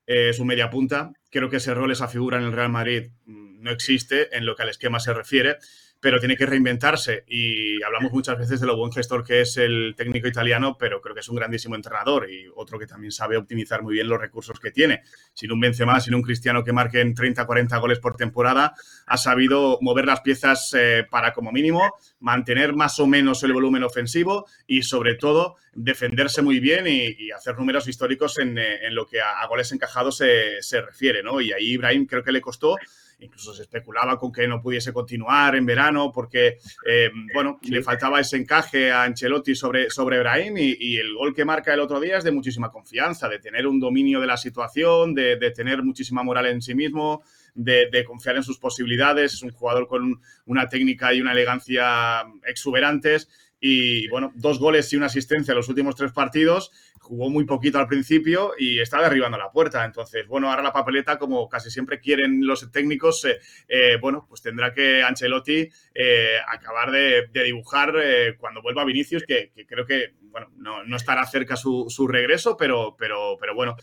es 0.08 0.40
un 0.40 0.46
media 0.48 0.70
punta. 0.70 1.12
Creo 1.30 1.50
que 1.50 1.58
ese 1.58 1.74
rol, 1.74 1.92
esa 1.92 2.08
figura 2.08 2.38
en 2.38 2.44
el 2.44 2.52
Real 2.52 2.70
Madrid 2.70 3.10
mm, 3.26 3.47
no 3.58 3.70
existe 3.70 4.36
en 4.36 4.46
lo 4.46 4.56
que 4.56 4.62
al 4.62 4.70
esquema 4.70 5.00
se 5.00 5.12
refiere 5.12 5.58
pero 6.00 6.18
tiene 6.20 6.36
que 6.36 6.46
reinventarse. 6.46 7.24
Y 7.26 7.82
hablamos 7.82 8.12
muchas 8.12 8.38
veces 8.38 8.60
de 8.60 8.66
lo 8.66 8.76
buen 8.76 8.92
gestor 8.92 9.24
que 9.24 9.40
es 9.40 9.56
el 9.56 9.94
técnico 9.96 10.28
italiano, 10.28 10.76
pero 10.78 11.00
creo 11.00 11.14
que 11.14 11.20
es 11.20 11.28
un 11.28 11.36
grandísimo 11.36 11.74
entrenador 11.74 12.30
y 12.30 12.46
otro 12.54 12.78
que 12.78 12.86
también 12.86 13.10
sabe 13.10 13.36
optimizar 13.36 13.82
muy 13.82 13.94
bien 13.94 14.08
los 14.08 14.20
recursos 14.20 14.60
que 14.60 14.70
tiene. 14.70 15.02
Sin 15.34 15.50
un 15.52 15.60
Benzema, 15.60 16.00
sin 16.00 16.14
un 16.14 16.22
Cristiano 16.22 16.62
que 16.62 16.72
marquen 16.72 17.14
30, 17.14 17.44
40 17.44 17.76
goles 17.78 17.98
por 17.98 18.16
temporada, 18.16 18.74
ha 19.06 19.16
sabido 19.16 19.78
mover 19.80 20.06
las 20.06 20.20
piezas 20.20 20.72
eh, 20.76 21.04
para, 21.10 21.32
como 21.32 21.50
mínimo, 21.50 21.94
mantener 22.20 22.74
más 22.74 23.00
o 23.00 23.06
menos 23.06 23.42
el 23.42 23.52
volumen 23.52 23.82
ofensivo 23.82 24.46
y, 24.66 24.82
sobre 24.82 25.16
todo, 25.16 25.56
defenderse 25.74 26.42
muy 26.42 26.60
bien 26.60 26.86
y, 26.86 27.28
hacer 27.32 27.56
números 27.56 27.86
históricos 27.86 28.38
en, 28.38 28.58
eh, 28.58 28.90
lo 28.90 29.06
que 29.06 29.20
a, 29.20 29.46
goles 29.46 29.70
encajados 29.72 30.16
se, 30.16 30.62
se 30.62 30.80
refiere. 30.80 31.22
¿no? 31.22 31.40
Y 31.40 31.52
ahí 31.52 31.72
Ibrahim 31.72 32.06
creo 32.06 32.22
que 32.22 32.32
le 32.32 32.40
costó 32.40 32.76
Incluso 33.20 33.52
se 33.52 33.62
especulaba 33.62 34.16
con 34.16 34.30
que 34.30 34.46
no 34.46 34.60
pudiese 34.60 34.92
continuar 34.92 35.56
en 35.56 35.66
verano 35.66 36.12
porque, 36.12 36.58
eh, 36.86 37.10
bueno, 37.34 37.58
le 37.62 37.82
faltaba 37.82 38.20
ese 38.20 38.36
encaje 38.36 38.92
a 38.92 39.02
Ancelotti 39.02 39.56
sobre, 39.56 39.90
sobre 39.90 40.20
Brahim 40.20 40.56
y, 40.56 40.96
el 40.96 41.14
gol 41.14 41.34
que 41.34 41.44
marca 41.44 41.74
el 41.74 41.80
otro 41.80 41.98
día 41.98 42.18
es 42.18 42.24
de 42.24 42.30
muchísima 42.30 42.70
confianza, 42.70 43.28
de 43.28 43.40
tener 43.40 43.66
un 43.66 43.80
dominio 43.80 44.20
de 44.20 44.26
la 44.28 44.36
situación, 44.36 45.14
de, 45.14 45.36
tener 45.50 45.82
muchísima 45.82 46.22
moral 46.22 46.46
en 46.46 46.62
sí 46.62 46.74
mismo. 46.74 47.22
De, 47.54 47.88
de, 47.90 48.04
confiar 48.04 48.36
en 48.36 48.44
sus 48.44 48.58
posibilidades, 48.58 49.34
es 49.34 49.42
un 49.42 49.50
jugador 49.50 49.88
con 49.88 50.20
una 50.46 50.68
técnica 50.68 51.12
y 51.12 51.20
una 51.20 51.32
elegancia 51.32 52.24
exuberantes 52.46 53.28
y 53.60 54.08
bueno, 54.08 54.32
dos 54.34 54.58
goles 54.58 54.92
y 54.92 54.96
una 54.96 55.06
asistencia 55.06 55.52
en 55.52 55.56
los 55.56 55.68
últimos 55.68 55.96
tres 55.96 56.12
partidos 56.12 56.70
jugó 56.98 57.30
muy 57.30 57.44
poquito 57.44 57.78
al 57.78 57.88
principio 57.88 58.52
y 58.58 58.80
está 58.80 59.00
derribando 59.02 59.38
la 59.38 59.50
puerta. 59.50 59.84
Entonces, 59.84 60.26
bueno, 60.26 60.50
ahora 60.50 60.62
la 60.62 60.72
papeleta, 60.72 61.18
como 61.18 61.48
casi 61.48 61.70
siempre 61.70 62.00
quieren 62.00 62.46
los 62.46 62.70
técnicos, 62.70 63.24
eh, 63.24 63.38
eh, 63.68 63.96
bueno, 64.00 64.26
pues 64.28 64.42
tendrá 64.42 64.72
que 64.72 65.02
Ancelotti 65.02 65.68
eh, 65.94 66.36
acabar 66.46 66.90
de, 66.90 67.28
dibujar 67.32 67.94
cuando 68.38 68.60
vuelva 68.62 68.84
Vinicius, 68.84 69.24
que, 69.24 69.52
creo 69.66 69.86
que, 69.86 70.14
bueno, 70.22 70.48
no, 70.56 70.96
estará 70.96 71.24
cerca 71.26 71.56
su, 71.56 71.86
su, 71.88 72.06
regreso, 72.06 72.56
pero, 72.56 72.94
pero, 72.98 73.36
pero 73.40 73.54
bueno 73.54 73.76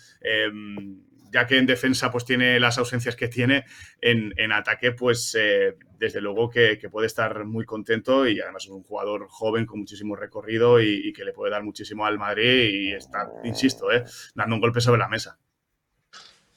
ya 1.35 1.45
que 1.45 1.57
en 1.57 1.65
defensa 1.65 2.09
pues 2.09 2.23
tiene 2.23 2.61
las 2.61 2.77
ausencias 2.77 3.17
que 3.17 3.27
tiene, 3.27 3.65
en, 3.99 4.53
ataque 4.53 4.93
pues 4.93 5.35
eh, 5.37 5.75
desde 5.99 6.21
luego 6.21 6.49
que, 6.49 6.79
puede 6.89 7.07
estar 7.07 7.43
muy 7.43 7.65
contento 7.65 8.25
y 8.25 8.39
además 8.39 8.63
es 8.63 8.69
un 8.69 8.83
jugador 8.83 9.27
joven 9.27 9.65
con 9.65 9.79
muchísimo 9.79 10.15
recorrido 10.15 10.79
y, 10.79 11.11
que 11.11 11.25
le 11.25 11.33
puede 11.33 11.51
dar 11.51 11.61
muchísimo 11.61 12.05
al 12.05 12.17
Madrid 12.17 12.69
y 12.71 12.93
está, 12.93 13.29
insisto, 13.43 13.91
eh, 13.91 14.05
dando 14.33 14.55
un 14.55 14.61
golpe 14.61 14.79
sobre 14.79 14.99
la 14.99 15.09
mesa. 15.09 15.37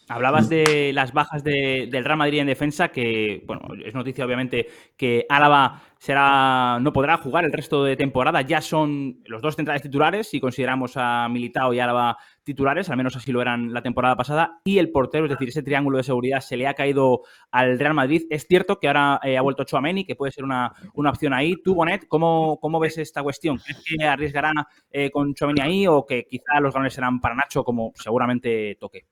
Hablabas 0.09 0.49
de 0.49 0.93
las 0.95 1.13
bajas 1.13 1.45
del 1.45 1.91
Real 1.91 2.17
Madrid 2.17 2.39
en 2.39 2.47
defensa, 2.47 2.89
que 2.89 3.43
bueno, 3.47 3.69
es 3.85 3.95
noticia 3.95 4.25
obviamente 4.25 4.67
que 4.97 5.27
Álava 5.29 5.83
será, 5.99 6.79
no 6.81 6.95
podrá 6.95 7.19
jugar 7.19 7.45
el 7.45 7.53
resto 7.53 7.85
de 7.85 7.97
temporada. 7.97 8.41
Ya 8.41 8.63
son 8.63 9.21
los 9.27 9.43
dos 9.43 9.57
centrales 9.57 9.83
titulares, 9.83 10.31
si 10.31 10.41
consideramos 10.41 10.93
a 10.97 11.29
Militao 11.29 11.75
y 11.75 11.81
Álava 11.81 12.17
titulares, 12.49 12.89
al 12.89 12.97
menos 12.97 13.15
así 13.15 13.31
lo 13.31 13.43
eran 13.43 13.75
la 13.75 13.83
temporada 13.83 14.17
pasada. 14.17 14.61
Y 14.65 14.79
el 14.79 14.91
portero, 14.91 15.27
es 15.27 15.31
decir, 15.31 15.49
ese 15.51 15.63
triángulo 15.63 15.99
de 15.99 16.03
seguridad 16.03 16.41
se 16.41 16.57
le 16.57 16.67
ha 16.67 16.73
caído 16.73 17.21
al 17.51 17.79
Real 17.79 17.93
Madrid. 17.93 18.23
Es 18.31 18.47
cierto 18.49 18.79
que 18.81 18.89
ahora 18.89 19.21
eh, 19.23 19.37
ha 19.37 19.43
vuelto 19.43 19.65
Chouameni, 19.65 20.07
que 20.07 20.17
puede 20.17 20.33
ser 20.33 20.45
una, 20.45 20.73
opción 20.95 21.35
ahí. 21.35 21.57
Tú, 21.63 21.75
Bonet, 21.75 22.09
¿cómo, 22.09 22.59
¿cómo, 22.59 22.81
ves 22.81 22.97
esta 22.97 23.23
cuestión? 23.23 23.59
¿Crees 23.59 23.85
que 23.85 24.05
arriesgará 24.05 24.53
eh, 24.91 25.11
con 25.11 25.35
Chouameni 25.35 25.61
ahí 25.61 25.87
o 25.87 26.07
que 26.07 26.27
quizá 26.27 26.59
los 26.61 26.73
galones 26.73 26.95
serán 26.95 27.21
para 27.21 27.35
Nacho, 27.35 27.63
como 27.65 27.93
seguramente 27.95 28.77
toque? 28.81 29.07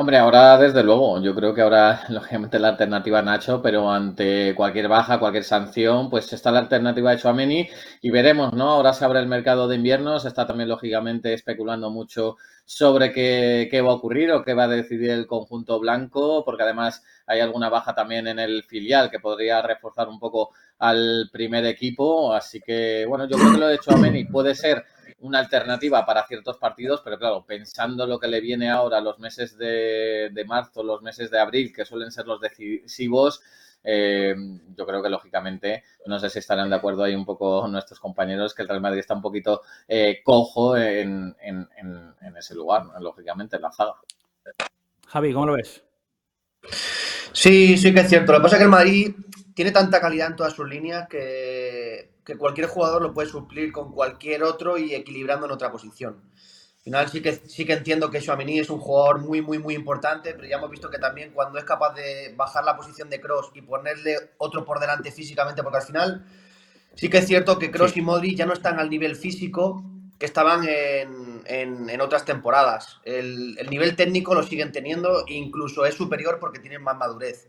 Hombre, 0.00 0.16
ahora 0.16 0.56
desde 0.58 0.84
luego, 0.84 1.20
yo 1.20 1.34
creo 1.34 1.52
que 1.52 1.60
ahora 1.60 2.04
lógicamente 2.08 2.60
la 2.60 2.68
alternativa 2.68 3.20
Nacho, 3.20 3.60
pero 3.60 3.90
ante 3.90 4.54
cualquier 4.54 4.86
baja, 4.86 5.18
cualquier 5.18 5.42
sanción, 5.42 6.08
pues 6.08 6.32
está 6.32 6.52
la 6.52 6.60
alternativa 6.60 7.10
de 7.10 7.18
Chouameni 7.18 7.68
y 8.00 8.10
veremos, 8.12 8.52
¿no? 8.52 8.70
Ahora 8.70 8.92
se 8.92 9.04
abre 9.04 9.18
el 9.18 9.26
mercado 9.26 9.66
de 9.66 9.74
invierno, 9.74 10.20
se 10.20 10.28
está 10.28 10.46
también 10.46 10.68
lógicamente 10.68 11.34
especulando 11.34 11.90
mucho 11.90 12.36
sobre 12.64 13.10
qué, 13.12 13.66
qué 13.72 13.80
va 13.80 13.90
a 13.90 13.94
ocurrir 13.94 14.30
o 14.30 14.44
qué 14.44 14.54
va 14.54 14.64
a 14.64 14.68
decidir 14.68 15.10
el 15.10 15.26
conjunto 15.26 15.80
blanco, 15.80 16.44
porque 16.44 16.62
además 16.62 17.02
hay 17.26 17.40
alguna 17.40 17.68
baja 17.68 17.92
también 17.92 18.28
en 18.28 18.38
el 18.38 18.62
filial 18.62 19.10
que 19.10 19.18
podría 19.18 19.62
reforzar 19.62 20.06
un 20.06 20.20
poco 20.20 20.50
al 20.78 21.28
primer 21.32 21.66
equipo, 21.66 22.32
así 22.32 22.60
que 22.60 23.04
bueno, 23.08 23.26
yo 23.28 23.36
creo 23.36 23.50
que 23.50 23.58
lo 23.58 23.66
de 23.66 23.80
Chouameni 23.80 24.26
puede 24.26 24.54
ser 24.54 24.84
una 25.20 25.40
alternativa 25.40 26.06
para 26.06 26.26
ciertos 26.26 26.58
partidos, 26.58 27.00
pero 27.02 27.18
claro, 27.18 27.44
pensando 27.44 28.06
lo 28.06 28.18
que 28.18 28.28
le 28.28 28.40
viene 28.40 28.70
ahora, 28.70 29.00
los 29.00 29.18
meses 29.18 29.56
de, 29.58 30.44
marzo, 30.46 30.82
los 30.82 31.02
meses 31.02 31.30
de 31.30 31.40
abril, 31.40 31.72
que 31.72 31.84
suelen 31.84 32.12
ser 32.12 32.26
los 32.26 32.40
decisivos, 32.40 33.42
eh, 33.82 34.34
yo 34.76 34.86
creo 34.86 35.02
que 35.02 35.08
lógicamente, 35.08 35.84
no 36.06 36.18
sé 36.18 36.30
si 36.30 36.38
estarán 36.38 36.70
de 36.70 36.76
acuerdo 36.76 37.04
ahí 37.04 37.14
un 37.14 37.24
poco 37.24 37.66
nuestros 37.68 37.98
compañeros, 38.00 38.54
que 38.54 38.62
el 38.62 38.68
Real 38.68 38.80
Madrid 38.80 39.00
está 39.00 39.14
un 39.14 39.22
poquito 39.22 39.62
eh, 39.88 40.20
cojo 40.22 40.76
en, 40.76 41.34
ese 42.36 42.54
lugar, 42.54 42.84
lógicamente, 43.00 43.56
en 43.56 43.62
la 43.62 43.72
zaga. 43.72 43.94
Javi, 45.08 45.32
¿cómo 45.32 45.46
lo 45.46 45.54
ves? 45.54 45.82
Sí, 47.32 47.76
sí 47.76 47.92
que 47.92 48.00
es 48.00 48.08
cierto. 48.08 48.32
Lo 48.32 48.38
que 48.38 48.42
pasa 48.42 48.56
es 48.56 48.60
que 48.60 48.64
el 48.64 48.70
Madrid 48.70 49.14
tiene 49.54 49.72
tanta 49.72 50.00
calidad 50.00 50.28
en 50.28 50.36
todas 50.36 50.52
sus 50.52 50.68
líneas 50.68 51.08
que 51.08 52.17
que 52.28 52.36
cualquier 52.36 52.66
jugador 52.66 53.00
lo 53.00 53.14
puede 53.14 53.26
suplir 53.26 53.72
con 53.72 53.90
cualquier 53.90 54.42
otro 54.42 54.76
y 54.76 54.94
equilibrando 54.94 55.46
en 55.46 55.52
otra 55.52 55.72
posición. 55.72 56.20
Al 56.76 56.82
final 56.82 57.08
sí 57.08 57.22
que, 57.22 57.32
sí 57.32 57.64
que 57.64 57.72
entiendo 57.72 58.10
que 58.10 58.20
Chouameni 58.20 58.58
es 58.58 58.68
un 58.68 58.80
jugador 58.80 59.18
muy, 59.18 59.40
muy, 59.40 59.58
muy 59.58 59.74
importante, 59.74 60.34
pero 60.34 60.46
ya 60.46 60.56
hemos 60.56 60.70
visto 60.70 60.90
que 60.90 60.98
también 60.98 61.32
cuando 61.32 61.58
es 61.58 61.64
capaz 61.64 61.94
de 61.94 62.34
bajar 62.36 62.64
la 62.64 62.76
posición 62.76 63.08
de 63.08 63.18
Cross 63.18 63.52
y 63.54 63.62
ponerle 63.62 64.14
otro 64.36 64.62
por 64.66 64.78
delante 64.78 65.10
físicamente, 65.10 65.62
porque 65.62 65.78
al 65.78 65.84
final 65.84 66.26
sí 66.96 67.08
que 67.08 67.16
es 67.16 67.26
cierto 67.26 67.58
que 67.58 67.70
Cross 67.70 67.96
y 67.96 68.02
Modri 68.02 68.36
ya 68.36 68.44
no 68.44 68.52
están 68.52 68.78
al 68.78 68.90
nivel 68.90 69.16
físico 69.16 69.82
que 70.18 70.26
estaban 70.26 70.68
en, 70.68 71.44
en, 71.46 72.00
otras 72.02 72.26
temporadas. 72.26 73.00
El, 73.04 73.56
el, 73.58 73.70
nivel 73.70 73.96
técnico 73.96 74.34
lo 74.34 74.42
siguen 74.42 74.70
teniendo 74.70 75.24
e 75.26 75.32
incluso 75.32 75.86
es 75.86 75.94
superior 75.94 76.38
porque 76.40 76.58
tienen 76.58 76.82
más 76.82 76.98
madurez. 76.98 77.48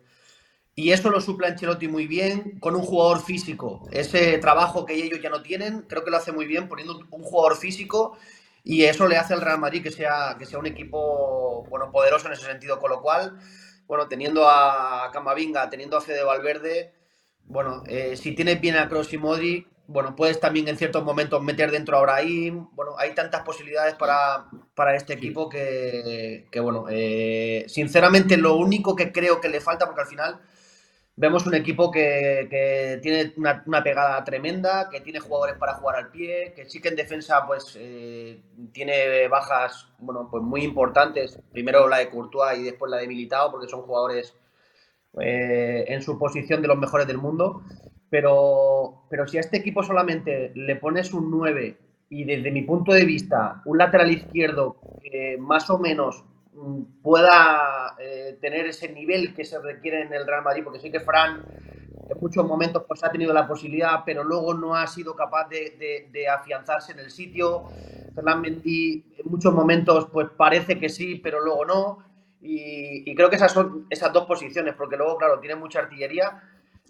Y 0.79 0.93
eso 0.93 1.09
lo 1.09 1.19
suple 1.19 1.47
Ancelotti 1.47 1.89
muy 1.89 2.07
bien 2.07 2.57
con 2.61 2.73
un 2.73 2.83
jugador 2.83 3.21
físico. 3.21 3.85
Ese 3.91 4.37
trabajo 4.37 4.85
que 4.85 4.93
ellos 4.93 5.19
ya 5.21 5.29
no 5.29 5.41
tienen, 5.41 5.81
creo 5.81 6.05
que 6.05 6.09
lo 6.09 6.15
hace 6.15 6.31
muy 6.31 6.45
bien 6.45 6.69
poniendo 6.69 7.05
un 7.11 7.21
jugador 7.21 7.57
físico 7.57 8.17
y 8.63 8.85
eso 8.85 9.05
le 9.05 9.17
hace 9.17 9.33
al 9.33 9.41
Real 9.41 9.59
Madrid 9.59 9.83
que 9.83 9.91
sea, 9.91 10.37
que 10.39 10.45
sea 10.45 10.57
un 10.57 10.67
equipo 10.67 11.65
bueno, 11.69 11.91
poderoso 11.91 12.27
en 12.27 12.33
ese 12.33 12.45
sentido. 12.45 12.79
Con 12.79 12.91
lo 12.91 13.01
cual, 13.01 13.37
bueno, 13.87 14.07
teniendo 14.07 14.47
a 14.47 15.09
Camavinga, 15.11 15.69
teniendo 15.69 15.97
a 15.97 16.01
Fede 16.01 16.23
Valverde, 16.23 16.93
bueno, 17.43 17.83
eh, 17.85 18.15
si 18.15 18.33
tienes 18.33 18.61
bien 18.61 18.77
a 18.77 18.87
Kroos 18.87 19.11
y 19.11 19.17
Modri, 19.17 19.67
bueno, 19.85 20.15
puedes 20.15 20.39
también 20.39 20.69
en 20.69 20.77
ciertos 20.77 21.03
momentos 21.03 21.43
meter 21.43 21.71
dentro 21.71 21.97
a 21.97 22.01
Brahim. 22.03 22.69
Bueno, 22.71 22.95
hay 22.97 23.13
tantas 23.13 23.41
posibilidades 23.41 23.95
para, 23.95 24.45
para 24.75 24.95
este 24.95 25.11
equipo 25.11 25.49
que, 25.49 26.47
que 26.49 26.61
bueno, 26.61 26.85
eh, 26.89 27.65
sinceramente 27.67 28.37
lo 28.37 28.55
único 28.55 28.95
que 28.95 29.11
creo 29.11 29.41
que 29.41 29.49
le 29.49 29.59
falta, 29.59 29.85
porque 29.85 30.03
al 30.03 30.07
final 30.07 30.39
Vemos 31.19 31.45
un 31.45 31.53
equipo 31.53 31.91
que, 31.91 32.97
tiene 33.01 33.33
una, 33.35 33.83
pegada 33.83 34.23
tremenda, 34.23 34.89
que 34.89 35.01
tiene 35.01 35.19
jugadores 35.19 35.57
para 35.57 35.73
jugar 35.73 35.97
al 35.97 36.11
pie, 36.11 36.53
que 36.55 36.63
sí 36.63 36.79
que 36.79 36.87
en 36.87 36.95
defensa 36.95 37.45
pues 37.45 37.77
eh, 37.77 38.41
tiene 38.71 39.27
bajas 39.27 39.89
bueno, 39.99 40.29
pues 40.31 40.41
muy 40.41 40.63
importantes. 40.63 41.37
Primero 41.51 41.89
la 41.89 41.97
de 41.97 42.09
Courtois 42.09 42.59
y 42.59 42.63
después 42.63 42.89
la 42.89 42.99
de 42.99 43.07
Militao, 43.09 43.51
porque 43.51 43.67
son 43.67 43.81
jugadores 43.81 44.33
eh, 45.19 45.83
en 45.89 46.01
su 46.01 46.17
posición 46.17 46.61
de 46.61 46.69
los 46.69 46.77
mejores 46.77 47.05
del 47.05 47.17
mundo. 47.17 47.63
Pero, 48.09 49.03
pero 49.09 49.27
si 49.27 49.35
a 49.35 49.41
este 49.41 49.57
equipo 49.57 49.83
solamente 49.83 50.53
le 50.55 50.77
pones 50.77 51.13
un 51.13 51.29
9 51.29 51.77
y 52.11 52.23
desde 52.23 52.49
mi 52.49 52.61
punto 52.61 52.93
de 52.93 53.03
vista 53.03 53.61
un 53.65 53.77
lateral 53.77 54.09
izquierdo 54.09 54.77
que 55.01 55.35
más 55.37 55.69
o 55.69 55.79
menos 55.79 56.23
pueda 57.01 57.95
eh, 57.99 58.37
tener 58.41 58.65
ese 58.67 58.89
nivel 58.89 59.33
que 59.33 59.45
se 59.45 59.59
requiere 59.59 60.01
en 60.01 60.13
el 60.13 60.25
Real 60.25 60.43
Madrid, 60.43 60.63
porque 60.63 60.79
sí 60.79 60.91
que 60.91 60.99
Fran 60.99 61.45
en 62.09 62.17
muchos 62.19 62.45
momentos 62.45 62.83
pues 62.87 63.03
ha 63.03 63.11
tenido 63.11 63.33
la 63.33 63.47
posibilidad, 63.47 64.03
pero 64.05 64.23
luego 64.23 64.53
no 64.53 64.75
ha 64.75 64.87
sido 64.87 65.15
capaz 65.15 65.47
de, 65.47 66.27
afianzarse 66.27 66.93
en 66.93 66.99
el 66.99 67.11
sitio. 67.11 67.65
Fernán 68.15 68.41
Mendy 68.41 69.05
en 69.17 69.31
muchos 69.31 69.53
momentos 69.53 70.07
pues 70.11 70.27
parece 70.35 70.79
que 70.79 70.89
sí, 70.89 71.15
pero 71.15 71.39
luego 71.39 71.65
no. 71.65 71.97
y, 72.41 73.13
creo 73.15 73.29
que 73.29 73.35
esas 73.35 73.51
son 73.51 73.85
esas 73.89 74.11
dos 74.11 74.25
posiciones, 74.25 74.73
porque 74.75 74.97
luego, 74.97 75.17
claro, 75.17 75.39
tiene 75.39 75.55
mucha 75.55 75.79
artillería. 75.79 76.41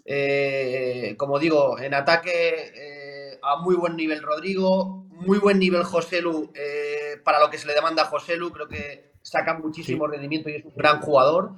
Eh, 0.04 1.14
como 1.16 1.38
digo, 1.38 1.78
en 1.78 1.94
ataque 1.94 2.72
eh, 2.74 3.38
a 3.42 3.56
muy 3.56 3.76
buen 3.76 3.96
nivel 3.96 4.22
Rodrigo, 4.22 5.06
muy 5.10 5.38
buen 5.38 5.58
nivel 5.58 5.84
Joselu 5.84 6.50
eh, 6.54 7.20
para 7.22 7.38
lo 7.38 7.50
que 7.50 7.58
se 7.58 7.66
le 7.66 7.74
demanda 7.74 8.02
a 8.02 8.06
Joselu, 8.06 8.50
creo 8.50 8.68
que 8.68 9.09
saca 9.22 9.54
muchísimo 9.58 10.06
rendimiento 10.06 10.48
y 10.48 10.56
es 10.56 10.64
un 10.64 10.74
gran 10.74 11.00
jugador. 11.00 11.52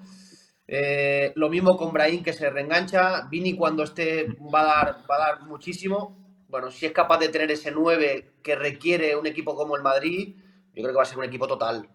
lo 1.34 1.48
mismo 1.48 1.76
con 1.76 1.92
Brahim 1.92 2.22
que 2.22 2.32
se 2.32 2.50
reengancha, 2.50 3.28
Vini 3.30 3.56
cuando 3.56 3.82
esté 3.82 4.26
va 4.54 4.60
a 4.60 4.64
dar, 4.64 4.96
va 5.10 5.16
a 5.16 5.18
dar 5.18 5.42
muchísimo. 5.42 6.16
Bueno, 6.48 6.70
si 6.70 6.86
es 6.86 6.92
capaz 6.92 7.18
de 7.18 7.28
tener 7.28 7.50
ese 7.50 7.70
9 7.70 8.34
que 8.42 8.56
requiere 8.56 9.16
un 9.16 9.26
equipo 9.26 9.54
como 9.54 9.76
el 9.76 9.82
Madrid, 9.82 10.36
yo 10.74 10.82
creo 10.82 10.88
que 10.88 10.96
va 10.96 11.02
a 11.02 11.06
ser 11.06 11.18
un 11.18 11.24
equipo 11.24 11.46
total. 11.46 11.88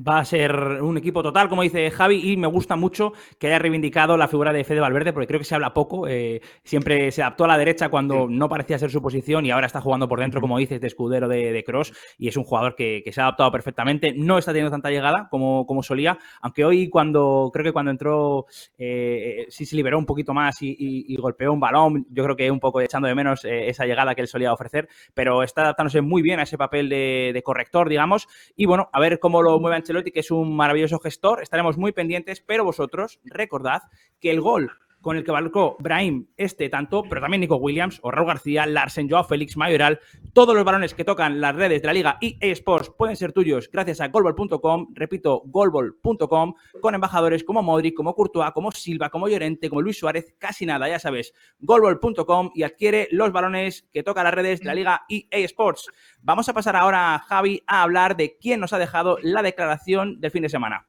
Va 0.00 0.20
a 0.20 0.24
ser 0.24 0.54
un 0.80 0.96
equipo 0.96 1.24
total, 1.24 1.48
como 1.48 1.62
dice 1.62 1.90
Javi, 1.90 2.32
y 2.32 2.36
me 2.36 2.46
gusta 2.46 2.76
mucho 2.76 3.14
que 3.36 3.48
haya 3.48 3.58
reivindicado 3.58 4.16
la 4.16 4.28
figura 4.28 4.52
de 4.52 4.62
Fede 4.62 4.78
Valverde, 4.78 5.12
porque 5.12 5.26
creo 5.26 5.40
que 5.40 5.44
se 5.44 5.56
habla 5.56 5.74
poco. 5.74 6.06
Eh, 6.06 6.40
siempre 6.62 7.10
se 7.10 7.22
adaptó 7.22 7.44
a 7.44 7.48
la 7.48 7.58
derecha 7.58 7.88
cuando 7.88 8.28
no 8.28 8.48
parecía 8.48 8.78
ser 8.78 8.92
su 8.92 9.02
posición 9.02 9.44
y 9.44 9.50
ahora 9.50 9.66
está 9.66 9.80
jugando 9.80 10.08
por 10.08 10.20
dentro, 10.20 10.40
como 10.40 10.56
dices, 10.58 10.80
de 10.80 10.86
escudero 10.86 11.26
de, 11.26 11.64
Cross, 11.66 11.92
y 12.16 12.28
es 12.28 12.36
un 12.36 12.44
jugador 12.44 12.76
que, 12.76 13.02
se 13.10 13.20
ha 13.20 13.24
adaptado 13.24 13.50
perfectamente. 13.50 14.12
No 14.14 14.38
está 14.38 14.52
teniendo 14.52 14.70
tanta 14.70 14.90
llegada 14.90 15.26
como, 15.30 15.66
como 15.66 15.82
solía, 15.82 16.16
aunque 16.42 16.64
hoy, 16.64 16.88
cuando 16.88 17.50
creo 17.52 17.64
que 17.64 17.72
cuando 17.72 17.90
entró, 17.90 18.46
eh, 18.78 19.46
sí 19.48 19.66
se 19.66 19.74
liberó 19.74 19.98
un 19.98 20.06
poquito 20.06 20.32
más 20.32 20.58
y, 20.60 21.16
golpeó 21.16 21.52
un 21.52 21.58
balón. 21.58 22.06
Yo 22.10 22.22
creo 22.22 22.36
que 22.36 22.48
un 22.52 22.60
poco 22.60 22.80
echando 22.80 23.08
de 23.08 23.16
menos 23.16 23.44
eh, 23.44 23.68
esa 23.68 23.84
llegada 23.84 24.14
que 24.14 24.20
él 24.20 24.28
solía 24.28 24.52
ofrecer, 24.52 24.88
pero 25.12 25.42
está 25.42 25.62
adaptándose 25.62 26.02
muy 26.02 26.22
bien 26.22 26.38
a 26.38 26.44
ese 26.44 26.56
papel 26.56 26.88
de, 26.88 27.32
de 27.34 27.42
corrector, 27.42 27.88
digamos. 27.88 28.28
Y 28.54 28.66
bueno, 28.66 28.88
a 28.92 29.00
ver 29.00 29.18
cómo 29.18 29.42
lo 29.42 29.58
mueve 29.58 29.76
Ancelotti, 29.88 30.10
que 30.10 30.20
es 30.20 30.30
un 30.30 30.54
maravilloso 30.54 30.98
gestor. 30.98 31.42
Estaremos 31.42 31.78
muy 31.78 31.92
pendientes, 31.92 32.40
pero 32.40 32.62
vosotros 32.62 33.20
recordad 33.24 33.82
que 34.20 34.30
el 34.30 34.42
gol 34.42 34.70
con 35.00 35.16
el 35.16 35.24
que 35.24 35.32
marcó 35.32 35.76
Brahim 35.78 36.26
este 36.36 36.68
tanto, 36.68 37.02
pero 37.08 37.20
también 37.20 37.40
Nico 37.40 37.56
Williams 37.56 38.00
Raúl 38.02 38.26
García, 38.26 38.66
Larsen, 38.66 39.08
Joao 39.08 39.24
Félix, 39.24 39.56
Mayoral, 39.56 40.00
todos 40.32 40.54
los 40.54 40.64
balones 40.64 40.94
que 40.94 41.04
tocan 41.04 41.40
las 41.40 41.54
redes 41.54 41.82
de 41.82 41.86
la 41.86 41.92
Liga 41.92 42.18
y 42.20 42.36
Sports 42.40 42.90
pueden 42.96 43.16
ser 43.16 43.32
tuyos 43.32 43.70
gracias 43.70 44.00
a 44.00 44.08
golbol.com, 44.08 44.88
repito, 44.94 45.42
golbol.com, 45.46 46.54
con 46.80 46.94
embajadores 46.94 47.44
como 47.44 47.62
Modric, 47.62 47.94
como 47.94 48.14
Courtois, 48.14 48.52
como 48.52 48.72
Silva, 48.72 49.10
como 49.10 49.28
Llorente, 49.28 49.68
como 49.68 49.82
Luis 49.82 49.98
Suárez, 49.98 50.34
casi 50.38 50.66
nada, 50.66 50.88
ya 50.88 50.98
sabes, 50.98 51.32
golbol.com 51.60 52.50
y 52.54 52.62
adquiere 52.62 53.08
los 53.10 53.32
balones 53.32 53.88
que 53.92 54.02
tocan 54.02 54.24
las 54.24 54.34
redes 54.34 54.60
de 54.60 54.66
la 54.66 54.74
Liga 54.74 55.02
y 55.08 55.26
Sports. 55.30 55.86
Vamos 56.20 56.48
a 56.48 56.54
pasar 56.54 56.76
ahora, 56.76 57.22
Javi, 57.26 57.62
a 57.66 57.82
hablar 57.82 58.16
de 58.16 58.36
quién 58.38 58.60
nos 58.60 58.72
ha 58.72 58.78
dejado 58.78 59.18
la 59.22 59.42
declaración 59.42 60.20
del 60.20 60.30
fin 60.30 60.42
de 60.42 60.48
semana. 60.48 60.86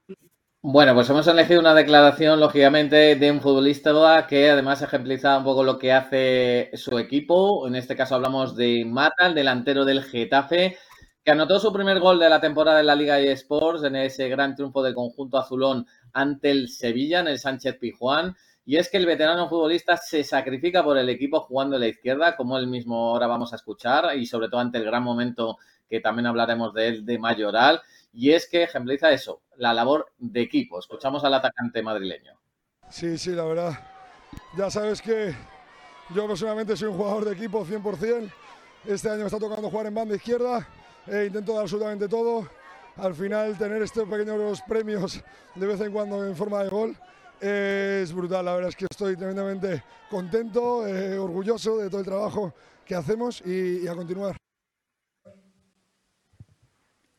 Bueno, 0.62 0.94
pues 0.94 1.10
hemos 1.10 1.26
elegido 1.28 1.62
una 1.62 1.74
declaración, 1.74 2.38
lógicamente, 2.42 3.16
de 3.16 3.32
un 3.32 3.40
futbolista 3.40 4.28
que 4.28 4.50
además 4.50 4.82
ejempliza 4.82 5.38
un 5.38 5.46
poco 5.46 5.64
lo 5.64 5.80
que 5.80 5.94
hace 5.94 6.70
su 6.74 7.00
equipo. 7.00 7.66
En 7.66 7.76
este 7.76 7.96
caso 7.96 8.16
hablamos 8.16 8.58
de 8.58 8.84
Mata, 8.86 9.28
el 9.28 9.36
delantero 9.36 9.86
del 9.86 10.04
Getafe, 10.04 10.78
que 11.24 11.32
anotó 11.32 11.62
su 11.62 11.72
primer 11.72 12.02
gol 12.02 12.20
de 12.20 12.30
la 12.30 12.42
temporada 12.42 12.82
en 12.82 12.88
la 12.88 12.96
Liga 12.96 13.20
eSports 13.22 13.84
en 13.86 13.96
ese 13.96 14.28
gran 14.28 14.54
triunfo 14.54 14.84
del 14.84 14.96
conjunto 14.96 15.38
azulón 15.38 15.86
ante 16.12 16.52
el 16.52 16.68
Sevilla, 16.68 17.22
en 17.22 17.30
el 17.30 17.40
Sánchez 17.40 17.78
Pijuán. 17.80 18.36
Y 18.66 18.76
es 18.76 18.90
que 18.90 18.98
el 18.98 19.06
veterano 19.06 19.48
futbolista 19.48 19.96
se 19.96 20.26
sacrifica 20.26 20.84
por 20.84 20.98
el 20.98 21.08
equipo 21.08 21.40
jugando 21.40 21.78
a 21.78 21.80
la 21.80 21.88
izquierda, 21.88 22.36
como 22.36 22.58
él 22.58 22.68
mismo 22.68 23.12
ahora 23.12 23.28
vamos 23.28 23.54
a 23.54 23.56
escuchar, 23.56 24.14
y 24.18 24.26
sobre 24.26 24.50
todo 24.50 24.60
ante 24.60 24.78
el 24.78 24.84
gran 24.84 25.04
momento 25.04 25.58
que 25.90 26.02
también 26.02 26.28
hablaremos 26.28 26.74
de 26.74 26.88
él, 26.90 27.06
de 27.06 27.18
Mayoral 27.18 27.82
y 28.12 28.32
es 28.32 28.50
que 28.50 28.64
ejempliza 28.64 29.12
eso, 29.12 29.42
la 29.58 29.74
labor 29.74 30.12
de 30.18 30.42
equipo. 30.42 30.80
Escuchamos 30.80 31.24
al 31.24 31.34
atacante 31.34 31.82
madrileño. 31.82 32.40
Sí, 32.90 33.18
sí, 33.18 33.32
la 33.32 33.44
verdad. 33.44 33.74
Ya 34.58 34.70
sabes 34.70 35.02
que 35.02 35.36
yo 36.16 36.28
personalmente 36.28 36.76
soy 36.76 36.90
un 36.90 36.98
jugador 36.98 37.26
de 37.26 37.34
equipo 37.34 37.66
100%. 37.66 38.32
Este 38.86 39.10
año 39.10 39.20
me 39.20 39.26
está 39.26 39.40
tocando 39.40 39.70
jugar 39.70 39.88
en 39.88 39.94
banda 39.94 40.16
izquierda. 40.16 40.68
E 41.06 41.26
intento 41.26 41.54
dar 41.54 41.64
absolutamente 41.64 42.08
todo. 42.08 42.48
Al 42.98 43.16
final, 43.16 43.58
tener 43.58 43.82
estos 43.82 44.08
pequeños 44.08 44.62
premios 44.68 45.24
de 45.56 45.68
vez 45.68 45.80
en 45.82 45.92
cuando 45.92 46.26
en 46.26 46.36
forma 46.36 46.64
de 46.64 46.70
gol 46.70 46.96
es 47.40 48.12
brutal. 48.12 48.46
La 48.46 48.54
verdad 48.54 48.70
es 48.70 48.76
que 48.76 48.86
estoy 48.90 49.16
tremendamente 49.16 49.84
contento, 50.10 50.86
eh, 50.86 51.18
orgulloso 51.18 51.78
de 51.78 51.90
todo 51.90 52.02
el 52.02 52.06
trabajo 52.06 52.54
que 52.86 52.96
hacemos 52.96 53.42
y 53.46 53.88
a 53.88 53.96
continuar. 53.96 54.36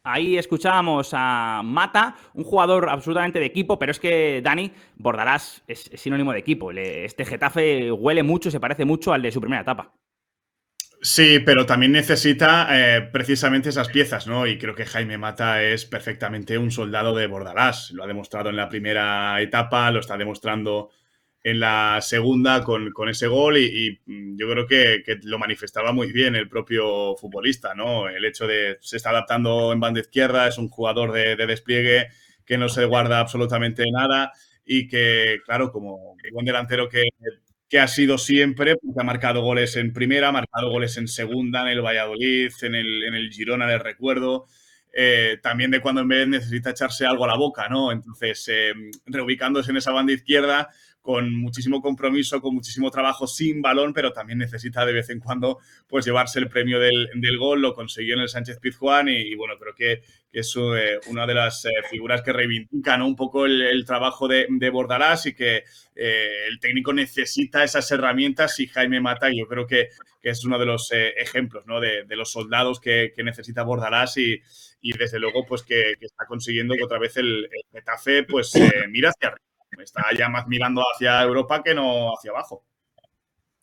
Ahí 0.03 0.39
escuchábamos 0.39 1.11
a 1.13 1.61
Mata, 1.63 2.17
un 2.33 2.45
jugador 2.45 2.89
absolutamente 2.89 3.39
de 3.39 3.45
equipo, 3.45 3.79
pero 3.79 3.93
es 3.93 4.01
que 4.01 4.41
Dani 4.43 4.73
Bordalás 4.97 5.63
es, 5.67 5.91
sinónimo 5.95 6.33
de 6.33 6.39
equipo. 6.39 6.71
Este 6.73 7.27
Getafe 7.27 7.93
huele 7.93 8.23
mucho, 8.23 8.51
se 8.51 8.61
parece 8.61 8.87
mucho 8.87 9.13
al 9.13 9.21
de 9.21 9.31
su 9.31 9.41
primera 9.41 9.61
etapa. 9.61 9.93
Sí, 11.03 11.39
pero 11.45 11.67
también 11.67 11.93
necesita 11.93 12.69
eh, 12.71 13.03
precisamente 13.13 13.71
esas 13.71 13.89
piezas, 13.89 14.27
¿no? 14.27 14.47
Y 14.47 14.59
creo 14.59 14.75
que 14.75 14.87
Jaime 14.87 15.19
Mata 15.19 15.63
es 15.63 15.85
perfectamente 15.87 16.57
un 16.57 16.71
soldado 16.71 17.15
de 17.15 17.27
Bordalás. 17.27 17.91
Lo 17.91 18.05
ha 18.05 18.07
demostrado 18.07 18.51
en 18.51 18.57
la 18.57 18.69
primera 18.69 19.41
etapa, 19.41 19.91
lo 19.91 20.01
está 20.01 20.17
demostrando 20.17 20.91
en 21.43 21.61
la 21.61 22.01
segunda 22.03 22.63
con, 22.63 23.09
ese 23.09 23.29
gol 23.29 23.57
y, 23.59 24.01
yo 24.41 24.51
creo 24.51 24.67
que, 24.67 25.03
lo 25.25 25.39
manifestaba 25.39 25.93
muy 25.93 26.13
bien 26.13 26.35
el 26.35 26.49
propio 26.49 27.15
futbolista, 27.17 27.75
¿no? 27.75 28.09
El 28.09 28.25
hecho 28.25 28.47
de 28.47 28.79
se 28.81 28.97
está 28.97 29.11
adaptando 29.11 29.71
en 29.71 29.81
banda 29.81 30.01
izquierda, 30.01 30.49
es 30.49 30.57
un 30.57 30.71
jugador 30.71 31.13
de, 31.13 31.37
despliegue 31.37 32.09
que 32.47 32.57
no 32.57 32.71
se 32.71 32.87
guarda 32.87 33.21
absolutamente 33.21 33.85
nada 33.93 34.33
y 34.65 34.89
que, 34.89 35.41
claro, 35.45 35.71
como 35.71 36.17
buen 36.33 36.47
delantero 36.47 36.89
que, 36.89 37.09
ha 37.79 37.87
sido 37.87 38.17
siempre, 38.17 38.77
porque 38.77 38.99
ha 38.99 39.05
marcado 39.05 39.43
goles 39.43 39.77
en 39.77 39.93
primera, 39.93 40.29
ha 40.29 40.33
marcado 40.33 40.71
goles 40.71 40.97
en 40.97 41.07
segunda, 41.07 41.61
en 41.63 41.69
el 41.69 41.83
Valladolid, 41.83 42.51
en 42.63 42.75
el, 42.75 43.05
en 43.05 43.15
el 43.15 43.31
Girona, 43.31 43.67
del 43.67 43.81
recuerdo. 43.81 44.47
Eh, 44.93 45.39
también 45.43 45.71
de 45.71 45.81
cuando 45.81 46.01
en 46.01 46.09
vez 46.09 46.27
necesita 46.27 46.71
echarse 46.71 47.07
algo 47.07 47.25
a 47.27 47.29
la 47.29 47.37
boca, 47.37 47.69
¿no? 47.69 47.93
Entonces, 47.93 48.49
eh, 48.49 48.73
reubicándose 49.05 49.71
en 49.71 49.77
esa 49.77 49.93
banda 49.93 50.15
izquierda, 50.15 50.71
con 51.11 51.35
muchísimo 51.35 51.83
compromiso, 51.83 52.41
con 52.41 52.55
muchísimo 52.55 52.89
trabajo 52.89 53.27
sin 53.27 53.61
balón, 53.61 53.93
pero 53.93 54.13
también 54.13 54.39
necesita 54.39 54.87
de 54.87 54.93
vez 54.93 55.11
en 55.11 55.19
cuando 55.19 55.59
pues 55.89 56.05
llevarse 56.05 56.39
el 56.39 56.49
premio 56.49 56.79
del, 56.79 57.09
gol. 57.37 57.61
Lo 57.61 57.75
consiguió 57.75 58.15
en 58.15 58.21
el 58.21 58.29
Sánchez 58.29 58.61
Pizjuán 58.61 59.09
y, 59.09 59.35
bueno, 59.35 59.55
creo 59.59 59.75
que, 59.75 60.03
es 60.33 60.55
eh, 60.57 61.01
una 61.09 61.27
de 61.27 61.35
las 61.35 61.65
eh, 61.65 61.71
figuras 61.91 62.23
que 62.23 62.33
reivindican 62.33 63.03
un 63.03 63.17
poco 63.17 63.45
el, 63.45 63.85
trabajo 63.85 64.29
de, 64.29 64.71
Bordalás 64.71 65.27
y 65.27 65.35
que 65.35 65.65
eh, 65.97 66.47
el 66.47 66.61
técnico 66.61 66.93
necesita 66.93 67.65
esas 67.65 67.91
herramientas 67.91 68.61
y 68.61 68.69
Jaime 68.69 69.01
Mata, 69.01 69.31
yo 69.33 69.49
creo 69.49 69.67
que, 69.67 69.89
es 70.23 70.45
uno 70.45 70.61
de 70.61 70.67
los 70.67 70.93
ejemplos 70.93 71.67
¿no? 71.67 71.81
de, 71.81 72.05
los 72.11 72.31
soldados 72.31 72.79
que, 72.79 73.15
necesita 73.17 73.65
Bordalás 73.65 74.17
y, 74.17 74.41
desde 74.81 75.19
luego 75.19 75.45
pues 75.45 75.65
que, 75.65 75.95
está 76.01 76.25
consiguiendo 76.27 76.77
que 76.77 76.85
otra 76.85 77.01
vez 77.01 77.17
el, 77.17 77.47
el 77.47 77.63
Getafe 77.73 78.23
pues 78.23 78.53
mira 78.91 79.09
hacia 79.09 79.31
arriba 79.31 79.50
está 79.83 80.05
ya 80.17 80.29
más 80.29 80.47
mirando 80.47 80.83
hacia 80.83 81.23
Europa 81.23 81.63
que 81.63 81.75
no 81.75 82.15
hacia 82.15 82.31
abajo. 82.31 82.65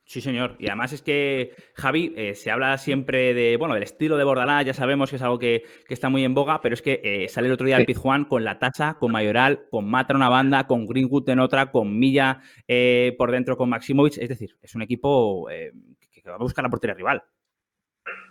Sí, 0.07 0.21
señor. 0.21 0.55
Y 0.57 0.67
además 0.67 0.93
es 0.93 1.01
que, 1.01 1.53
Javi, 1.75 2.13
eh, 2.15 2.33
se 2.33 2.49
habla 2.49 2.77
siempre 2.77 3.33
de, 3.33 3.57
bueno, 3.57 3.73
del 3.73 3.83
estilo 3.83 4.15
de 4.15 4.23
Bordalás, 4.23 4.65
ya 4.65 4.73
sabemos 4.73 5.09
que 5.09 5.17
es 5.17 5.21
algo 5.21 5.37
que, 5.37 5.65
está 5.89 6.07
muy 6.07 6.23
en 6.23 6.33
boga, 6.33 6.61
pero 6.61 6.75
es 6.75 6.81
que 6.81 7.01
eh, 7.03 7.27
sale 7.27 7.47
el 7.47 7.53
otro 7.53 7.67
día 7.67 7.75
el 7.75 7.85
Pizjuán 7.85 8.23
con 8.23 8.45
la 8.45 8.57
tacha, 8.57 8.93
con 8.93 9.11
Mayoral, 9.11 9.65
con 9.69 9.89
Matra 9.89 10.15
una 10.15 10.29
banda, 10.29 10.65
con 10.65 10.87
Greenwood 10.87 11.27
en 11.29 11.39
otra, 11.39 11.71
con 11.71 11.99
Milla 11.99 12.39
eh, 12.69 13.15
por 13.17 13.31
dentro, 13.31 13.57
con 13.57 13.67
Maximovic. 13.67 14.17
Es 14.17 14.29
decir, 14.29 14.55
es 14.61 14.75
un 14.75 14.81
equipo 14.81 15.45
que, 15.49 16.29
va 16.29 16.35
a 16.35 16.37
buscar 16.37 16.63
la 16.63 16.69
portería 16.69 16.95
rival. 16.95 17.21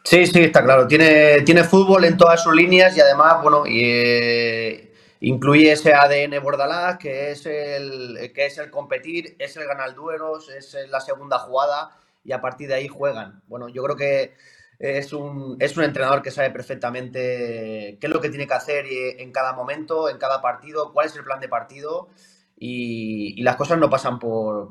Sí, 0.03 0.27
sí, 0.27 0.41
está 0.45 0.65
claro. 0.65 0.87
Tiene, 0.87 1.43
tiene 1.43 1.63
fútbol 1.63 2.07
en 2.07 2.17
todas 2.17 2.43
sus 2.43 2.55
líneas 2.55 2.97
y 2.97 3.01
además, 3.01 3.43
bueno, 3.43 3.67
y, 3.67 4.91
incluye 5.27 5.73
ese 5.73 5.93
ADN 5.93 6.41
Bordalás, 6.41 6.99
que 6.99 7.33
es 7.33 7.47
el, 7.47 8.33
que 8.33 8.47
es 8.47 8.59
el 8.59 8.71
competir, 8.71 9.35
es 9.41 9.57
el 9.57 9.67
ganar 9.67 9.93
duelos, 9.95 10.49
es 10.49 10.77
la 10.89 11.01
segunda 11.01 11.39
jugada 11.41 11.91
y 12.25 12.31
a 12.31 12.41
partir 12.41 12.69
de 12.69 12.75
ahí 12.75 12.87
juegan. 12.87 13.43
Bueno, 13.49 13.69
yo 13.69 13.83
creo 13.83 13.97
que 13.97 14.35
es 14.79 15.13
un, 15.13 15.57
es 15.59 15.77
un 15.77 15.83
entrenador 15.83 16.23
que 16.23 16.31
sabe 16.31 16.51
perfectamente 16.51 17.99
qué 18.01 18.07
es 18.07 18.11
lo 18.11 18.21
que 18.21 18.29
tiene 18.29 18.47
que 18.47 18.55
hacer 18.55 18.87
en 18.89 19.33
cada 19.33 19.53
momento, 19.53 20.09
en 20.09 20.19
cada 20.19 20.41
partido, 20.41 20.93
cuál 20.93 21.07
es 21.07 21.17
el 21.17 21.25
plan 21.25 21.41
de 21.41 21.49
partido. 21.49 22.09
Y, 22.59 23.43
las 23.43 23.57
cosas 23.57 23.79
no 23.79 23.91
pasan 23.91 24.19
por, 24.19 24.71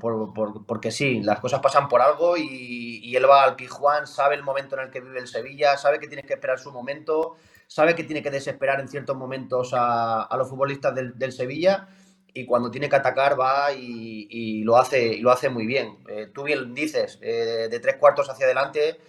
porque 0.66 0.90
sí, 0.90 1.22
las 1.22 1.40
cosas 1.40 1.60
pasan 1.60 1.90
por 1.90 2.02
algo 2.02 2.38
y, 2.38 3.00
y 3.04 3.16
él 3.16 3.30
va 3.30 3.44
al 3.44 3.56
Pijuán, 3.58 4.08
sabe 4.08 4.36
el 4.36 4.44
momento 4.44 4.76
en 4.76 4.84
el 4.84 4.90
que 4.90 5.02
vive 5.02 5.20
el 5.20 5.28
Sevilla, 5.28 5.78
sabe 5.78 6.00
que 6.00 6.08
tiene 6.08 6.24
que 6.24 6.34
esperar 6.34 6.60
su 6.60 6.72
momento 6.72 7.36
sabe 7.68 7.96
que 7.96 8.04
tiene 8.04 8.24
que 8.24 8.32
desesperar 8.32 8.80
en 8.80 8.88
ciertos 8.88 9.16
momentos 9.16 9.72
a, 9.74 10.28
los 10.38 10.50
futbolistas 10.50 10.94
del, 10.96 11.32
Sevilla 11.32 11.88
y 12.34 12.46
cuando 12.46 12.70
tiene 12.70 12.90
que 12.90 12.96
atacar 12.96 13.40
va 13.40 13.72
y, 13.74 14.64
lo, 14.64 14.78
hace, 14.78 15.08
y 15.08 15.22
lo 15.22 15.32
hace 15.32 15.50
muy 15.50 15.66
bien. 15.66 15.98
Eh, 16.10 16.28
tú 16.34 16.44
bien 16.44 16.74
dices, 16.74 17.20
eh, 17.22 17.68
de 17.70 17.80
tres 17.80 17.96
cuartos 17.96 18.30
hacia 18.30 18.46
adelante 18.46 19.00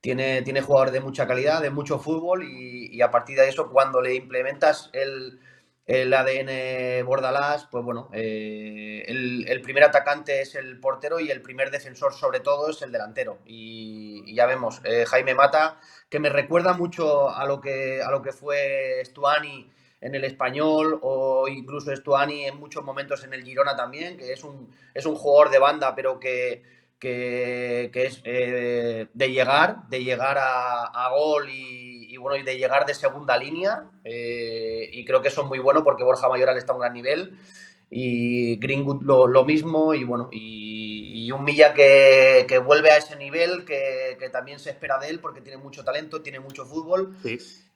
tiene, 0.00 0.42
tiene 0.42 0.62
jugadores 0.62 0.92
de 0.92 1.00
mucha 1.00 1.26
calidad, 1.26 1.60
de 1.60 1.70
mucho 1.70 1.98
fútbol 1.98 2.42
y, 2.44 3.00
a 3.02 3.10
partir 3.10 3.38
de 3.38 3.48
eso 3.48 3.70
cuando 3.70 4.00
le 4.02 4.14
implementas 4.14 4.90
el, 4.92 5.40
el 5.86 6.12
ADN 6.12 7.04
Bordalás, 7.06 7.66
pues 7.70 7.84
bueno, 7.84 8.10
eh, 8.12 9.04
el, 9.06 9.60
primer 9.62 9.84
atacante 9.84 10.40
es 10.40 10.54
el 10.54 10.80
portero 10.80 11.20
y 11.20 11.30
el 11.30 11.42
primer 11.42 11.70
defensor 11.70 12.14
sobre 12.14 12.40
todo 12.40 12.70
es 12.70 12.82
el 12.82 12.92
delantero. 12.92 13.38
Y, 13.46 14.34
ya 14.34 14.46
vemos, 14.46 14.80
Jaime 15.06 15.34
Mata, 15.34 15.78
que 16.10 16.20
me 16.20 16.28
recuerda 16.28 16.74
mucho 16.74 17.30
a 17.30 17.46
lo 17.46 17.60
que, 17.60 18.02
a 18.02 18.10
lo 18.10 18.20
que 18.20 18.32
fue 18.32 19.02
Stuani 19.04 19.70
en 20.00 20.14
el 20.14 20.24
español 20.24 20.98
o 21.02 21.48
incluso 21.48 21.94
Stuani 21.94 22.44
en 22.44 22.58
muchos 22.58 22.84
momentos 22.84 23.24
en 23.24 23.32
el 23.32 23.44
Girona 23.44 23.76
también, 23.76 24.18
que 24.18 24.32
es 24.32 24.44
un, 24.44 24.70
es 24.92 25.06
un 25.06 25.14
jugador 25.14 25.50
de 25.50 25.58
banda, 25.58 25.94
pero 25.94 26.18
que, 26.18 26.62
que, 26.98 27.90
es 27.94 28.20
eh, 28.24 29.06
de 29.12 29.30
llegar, 29.30 29.88
de 29.88 30.04
llegar 30.04 30.36
a 30.38 31.10
gol 31.14 31.48
y 31.50 31.80
bueno, 32.20 32.36
y 32.36 32.42
de 32.42 32.58
llegar 32.58 32.86
de 32.86 32.94
segunda 32.94 33.36
línea. 33.36 33.84
Eh, 34.04 34.88
y 34.92 35.04
creo 35.04 35.20
que 35.20 35.28
eso 35.28 35.42
es 35.42 35.48
muy 35.48 35.58
bueno 35.58 35.82
porque 35.82 36.04
Borja 36.04 36.28
Mayoral 36.28 36.56
está 36.56 36.72
a 36.72 36.76
un 36.76 36.82
gran 36.82 36.92
nivel. 36.92 37.38
Y 37.90 38.56
Greenwood 38.56 39.02
lo, 39.02 39.44
mismo. 39.44 39.94
Y 39.94 40.04
bueno, 40.04 40.28
y, 40.30 40.79
un 41.32 41.44
Milla 41.44 41.74
que, 41.74 42.62
vuelve 42.64 42.90
a 42.90 42.96
ese 42.96 43.16
nivel 43.16 43.64
que, 43.64 44.28
también 44.32 44.58
se 44.58 44.70
espera 44.70 44.98
de 44.98 45.08
él 45.08 45.20
porque 45.20 45.40
tiene 45.40 45.58
mucho 45.58 45.84
talento, 45.84 46.22
tiene 46.22 46.40
mucho 46.40 46.64
fútbol. 46.64 47.16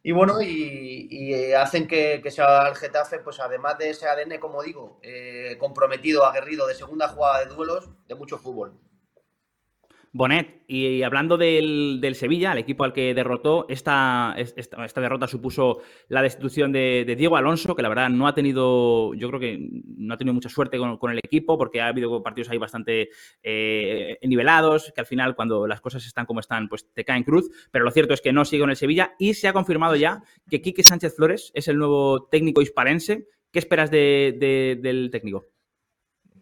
Y 0.02 0.12
bueno, 0.12 0.40
y, 0.42 1.52
hacen 1.54 1.88
que, 1.88 2.22
sea 2.30 2.68
el 2.68 2.76
Getafe, 2.76 3.18
pues 3.20 3.40
además 3.40 3.78
de 3.78 3.90
ese 3.90 4.06
ADN, 4.06 4.38
como 4.38 4.62
digo, 4.62 4.98
eh, 5.02 5.56
comprometido, 5.58 6.26
aguerrido 6.26 6.66
de 6.66 6.74
segunda 6.74 7.08
jugada 7.08 7.40
de 7.40 7.46
duelos, 7.46 7.88
de 8.06 8.14
mucho 8.14 8.38
fútbol. 8.38 8.78
Bonet, 10.14 10.62
y 10.68 11.02
hablando 11.02 11.36
del, 11.36 12.14
Sevilla, 12.14 12.52
el 12.52 12.58
equipo 12.58 12.84
al 12.84 12.92
que 12.92 13.14
derrotó, 13.14 13.66
esta, 13.68 14.32
esta, 14.36 15.00
derrota 15.00 15.26
supuso 15.26 15.80
la 16.06 16.22
destitución 16.22 16.70
de, 16.70 17.16
Diego 17.18 17.36
Alonso, 17.36 17.74
que 17.74 17.82
la 17.82 17.88
verdad 17.88 18.08
no 18.10 18.28
ha 18.28 18.34
tenido, 18.34 19.12
yo 19.14 19.26
creo 19.26 19.40
que 19.40 19.58
no 19.58 20.14
ha 20.14 20.16
tenido 20.16 20.32
mucha 20.32 20.48
suerte 20.48 20.78
con, 20.78 21.10
el 21.10 21.18
equipo, 21.18 21.58
porque 21.58 21.80
ha 21.80 21.88
habido 21.88 22.22
partidos 22.22 22.48
ahí 22.50 22.58
bastante 22.58 23.08
eh, 23.42 24.16
nivelados, 24.22 24.92
que 24.94 25.00
al 25.00 25.06
final 25.06 25.34
cuando 25.34 25.66
las 25.66 25.80
cosas 25.80 26.06
están 26.06 26.26
como 26.26 26.38
están, 26.38 26.68
pues 26.68 26.88
te 26.94 27.04
caen 27.04 27.24
cruz, 27.24 27.50
pero 27.72 27.84
lo 27.84 27.90
cierto 27.90 28.14
es 28.14 28.20
que 28.20 28.32
no 28.32 28.44
sigue 28.44 28.62
en 28.62 28.70
el 28.70 28.76
Sevilla 28.76 29.16
y 29.18 29.34
se 29.34 29.48
ha 29.48 29.52
confirmado 29.52 29.96
ya 29.96 30.22
que 30.48 30.62
Quique 30.62 30.84
Sánchez 30.84 31.16
Flores 31.16 31.50
es 31.54 31.66
el 31.66 31.76
nuevo 31.76 32.28
técnico 32.30 32.62
hispalense. 32.62 33.26
¿Qué 33.50 33.58
esperas 33.58 33.90
del 33.90 35.08
técnico? 35.10 35.53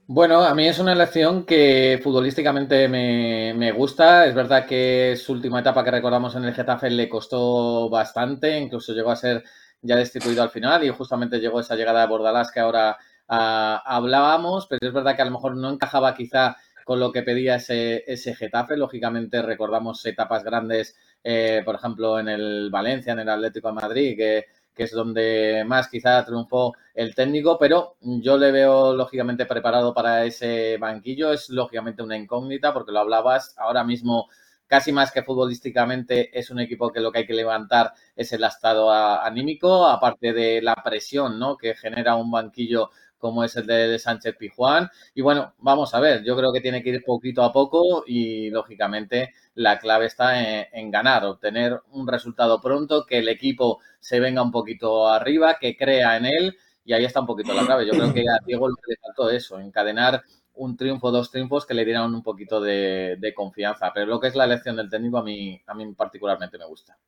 Bueno, 0.06 0.42
a 0.42 0.54
mí 0.54 0.66
es 0.66 0.78
una 0.78 0.92
elección 0.92 1.46
que 1.46 2.00
futbolísticamente 2.02 2.88
me, 2.88 3.72
gusta. 3.72 4.26
Es 4.26 4.34
verdad 4.34 4.66
que 4.66 5.16
su 5.16 5.32
última 5.32 5.60
etapa 5.60 5.84
que 5.84 5.90
recordamos 5.92 6.34
en 6.34 6.44
el 6.44 6.54
Getafe 6.54 6.90
le 6.90 7.08
costó 7.08 7.88
bastante, 7.88 8.58
incluso 8.58 8.92
llegó 8.92 9.10
a 9.10 9.16
ser 9.16 9.44
ya 9.80 9.96
destituido 9.96 10.42
al 10.42 10.50
final 10.50 10.84
y 10.84 10.90
justamente 10.90 11.38
llegó 11.40 11.60
esa 11.60 11.76
llegada 11.76 12.02
de 12.02 12.08
Bordalás 12.08 12.50
que 12.50 12.60
ahora 12.60 12.98
ah, 13.28 13.82
hablábamos, 13.86 14.66
pero 14.66 14.86
es 14.86 14.92
verdad 14.92 15.16
que 15.16 15.22
a 15.22 15.24
lo 15.24 15.30
mejor 15.30 15.56
no 15.56 15.70
encajaba 15.70 16.14
quizá 16.14 16.56
con 16.84 17.00
lo 17.00 17.12
que 17.12 17.22
pedía 17.22 17.56
ese, 17.56 18.04
ese 18.06 18.34
Getafe. 18.34 18.76
Lógicamente 18.76 19.40
recordamos 19.40 20.04
etapas 20.04 20.44
grandes, 20.44 20.96
eh, 21.22 21.62
por 21.64 21.76
ejemplo, 21.76 22.18
en 22.18 22.28
el 22.28 22.70
Valencia, 22.70 23.12
en 23.12 23.20
el 23.20 23.28
Atlético 23.28 23.68
de 23.68 23.74
Madrid, 23.74 24.16
que 24.16 24.46
que 24.74 24.84
es 24.84 24.92
donde 24.92 25.64
más 25.66 25.88
quizá 25.88 26.24
triunfó 26.24 26.74
el 26.94 27.14
técnico, 27.14 27.58
pero 27.58 27.96
yo 28.00 28.36
le 28.36 28.50
veo 28.52 28.94
lógicamente 28.94 29.46
preparado 29.46 29.94
para 29.94 30.24
ese 30.24 30.76
banquillo. 30.78 31.32
Es 31.32 31.50
lógicamente 31.50 32.02
una 32.02 32.16
incógnita 32.16 32.72
porque 32.72 32.92
lo 32.92 33.00
hablabas 33.00 33.54
ahora 33.58 33.84
mismo. 33.84 34.28
Casi 34.66 34.90
más 34.90 35.12
que 35.12 35.22
futbolísticamente 35.22 36.38
es 36.38 36.50
un 36.50 36.58
equipo 36.58 36.90
que 36.90 37.00
lo 37.00 37.12
que 37.12 37.18
hay 37.18 37.26
que 37.26 37.34
levantar 37.34 37.92
es 38.16 38.32
el 38.32 38.42
estado 38.44 38.90
anímico, 38.90 39.86
aparte 39.86 40.32
de 40.32 40.62
la 40.62 40.74
presión 40.76 41.38
¿no? 41.38 41.58
que 41.58 41.74
genera 41.74 42.16
un 42.16 42.30
banquillo 42.30 42.90
como 43.22 43.44
es 43.44 43.54
el 43.54 43.66
de 43.68 43.98
Sánchez 44.00 44.34
Pijuán. 44.36 44.90
Y 45.14 45.22
bueno, 45.22 45.54
vamos 45.58 45.94
a 45.94 46.00
ver, 46.00 46.24
yo 46.24 46.36
creo 46.36 46.52
que 46.52 46.60
tiene 46.60 46.82
que 46.82 46.90
ir 46.90 47.04
poquito 47.04 47.44
a 47.44 47.52
poco 47.52 48.02
y 48.04 48.50
lógicamente 48.50 49.32
la 49.54 49.78
clave 49.78 50.06
está 50.06 50.66
en, 50.72 50.90
ganar, 50.90 51.24
obtener 51.24 51.80
un 51.92 52.08
resultado 52.08 52.60
pronto, 52.60 53.06
que 53.06 53.18
el 53.18 53.28
equipo 53.28 53.78
se 54.00 54.18
venga 54.18 54.42
un 54.42 54.50
poquito 54.50 55.08
arriba, 55.08 55.56
que 55.60 55.76
crea 55.76 56.16
en 56.16 56.26
él 56.26 56.56
y 56.84 56.94
ahí 56.94 57.04
está 57.04 57.20
un 57.20 57.26
poquito 57.26 57.54
la 57.54 57.64
clave. 57.64 57.86
Yo 57.86 57.92
creo 57.92 58.12
que 58.12 58.22
a 58.22 58.44
Diego 58.44 58.68
le 58.68 58.96
faltó 59.00 59.30
eso, 59.30 59.60
encadenar 59.60 60.24
un 60.54 60.76
triunfo, 60.76 61.12
dos 61.12 61.30
triunfos 61.30 61.64
que 61.64 61.74
le 61.74 61.84
dieran 61.84 62.12
un 62.12 62.24
poquito 62.24 62.60
de, 62.60 63.32
confianza. 63.36 63.92
Pero 63.94 64.06
lo 64.06 64.18
que 64.18 64.28
es 64.28 64.34
la 64.34 64.46
elección 64.46 64.74
del 64.74 64.90
técnico 64.90 65.18
a 65.18 65.22
mí, 65.22 65.62
a 65.64 65.74
mí 65.74 65.92
particularmente 65.94 66.58
me 66.58 66.66
gusta. 66.66 66.98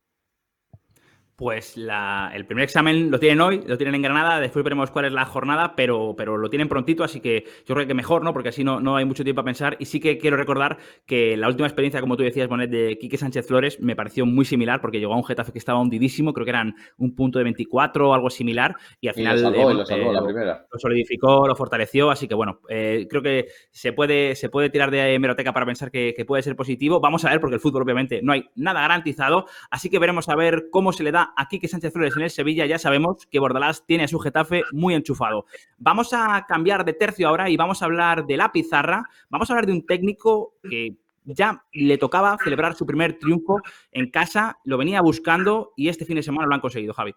Pues 1.37 1.77
el 1.77 2.47
primer 2.47 2.63
examen 2.63 3.11
lo 3.11 3.19
tienen 3.19 3.41
hoy, 3.41 3.61
lo 3.67 3.77
tienen 3.77 3.97
en 3.97 4.03
Granada, 4.03 4.39
después 4.39 4.63
veremos 4.63 4.93
cuál 4.93 5.07
es 5.07 5.13
la 5.13 5.25
jornada, 5.25 5.75
pero, 5.75 6.15
pero 6.17 6.37
lo 6.37 6.49
tienen 6.49 6.69
prontito, 6.69 7.03
así 7.03 7.21
que 7.21 7.45
yo 7.67 7.75
creo 7.75 7.89
que 7.89 7.95
mejor, 7.95 8.23
¿no? 8.23 8.33
Porque 8.33 8.51
así 8.51 8.63
no, 8.63 8.79
no 8.79 8.95
hay 8.97 9.05
mucho 9.05 9.25
tiempo 9.25 9.41
a 9.41 9.45
pensar. 9.45 9.77
Y 9.81 9.87
sí 9.87 9.99
que 9.99 10.17
quiero 10.17 10.37
recordar 10.37 10.79
que 11.07 11.37
la 11.37 11.49
última 11.49 11.67
experiencia, 11.67 12.01
como 12.01 12.17
tú 12.17 12.23
decías, 12.23 12.49
Bonet, 12.49 12.71
de 12.71 12.99
Quique 12.99 13.19
Sánchez 13.19 13.49
Flores, 13.49 13.81
me 13.81 13.97
pareció 13.97 14.25
muy 14.27 14.45
similar, 14.45 14.81
porque 14.81 15.01
llegó 15.01 15.13
a 15.13 15.17
un 15.17 15.25
Getafe 15.25 15.51
que 15.51 15.59
estaba 15.59 15.81
hundidísimo, 15.81 16.33
creo 16.33 16.45
que 16.45 16.51
eran 16.51 16.77
un 16.99 17.17
punto 17.17 17.39
de 17.41 17.45
24 17.45 18.11
o 18.11 18.15
algo 18.15 18.31
similar, 18.31 18.77
y 19.01 19.09
al 19.09 19.15
final 19.15 19.43
lo, 19.43 19.75
lo, 19.75 19.85
salvó, 19.85 20.13
la 20.13 20.23
primera. 20.23 20.67
lo, 20.71 20.79
solidificó, 20.79 21.49
lo 21.49 21.57
fortaleció, 21.57 22.13
así 22.13 22.29
que 22.29 22.37
bueno, 22.37 22.61
eh, 22.69 23.09
creo 23.11 23.23
que 23.23 23.49
se 23.73 23.93
puede, 23.93 24.37
se 24.37 24.51
puede 24.51 24.71
tirar 24.71 24.93
de 24.93 25.15
hemeroteca 25.15 25.53
para 25.53 25.67
pensar 25.67 25.91
que, 25.91 26.15
que 26.17 26.25
puede 26.25 26.45
ser 26.45 26.55
positivo. 26.55 27.01
Vamos 27.01 27.25
a 27.25 27.31
ver, 27.31 27.41
porque 27.41 27.57
el 27.57 27.61
fútbol 27.61 27.83
obviamente 27.83 28.21
no 28.23 28.33
hay 28.33 28.49
nada 28.55 28.83
garantizado, 28.83 29.47
así 29.69 29.91
que 29.91 29.99
veremos 29.99 30.29
a 30.29 30.37
ver 30.37 30.69
cómo 30.71 30.93
se 30.93 31.03
le 31.03 31.11
da 31.11 31.24
a 31.37 31.49
Quique 31.49 31.69
Sánchez 31.69 31.93
Flores 31.93 32.17
en 32.17 32.23
el 32.23 32.31
Sevilla, 32.31 32.67
ya 32.67 32.79
sabemos 32.79 33.27
que 33.27 33.39
Bordalás 33.39 33.85
tiene 33.87 34.05
a 34.05 34.09
su 34.09 34.19
Getafe 34.19 34.63
muy 34.73 34.95
enchufado. 34.95 35.47
Vamos 35.79 36.13
a 36.13 36.45
cambiar 36.49 36.85
de 36.85 36.93
tercio 36.93 37.29
ahora 37.29 37.49
y 37.49 37.57
vamos 37.57 37.83
a 37.83 37.87
hablar 37.87 38.27
de 38.27 38.37
la 38.37 38.53
pizarra. 38.53 39.09
Vamos 39.29 39.49
a 39.49 39.53
hablar 39.55 39.67
de 39.67 39.73
un 39.73 39.87
técnico 39.87 40.55
que 40.69 40.97
ya 41.25 41.65
le 41.73 41.99
tocaba 41.99 42.37
celebrar 42.43 42.75
su 42.75 42.87
primer 42.87 43.19
triunfo 43.19 43.61
en 43.93 44.11
casa, 44.11 44.59
lo 44.65 44.79
venía 44.79 45.01
buscando 45.01 45.73
y 45.77 45.89
este 45.89 46.05
fin 46.05 46.17
de 46.17 46.23
semana 46.23 46.47
lo 46.47 46.55
han 46.55 46.61
conseguido, 46.61 46.93
Javi. 46.93 47.15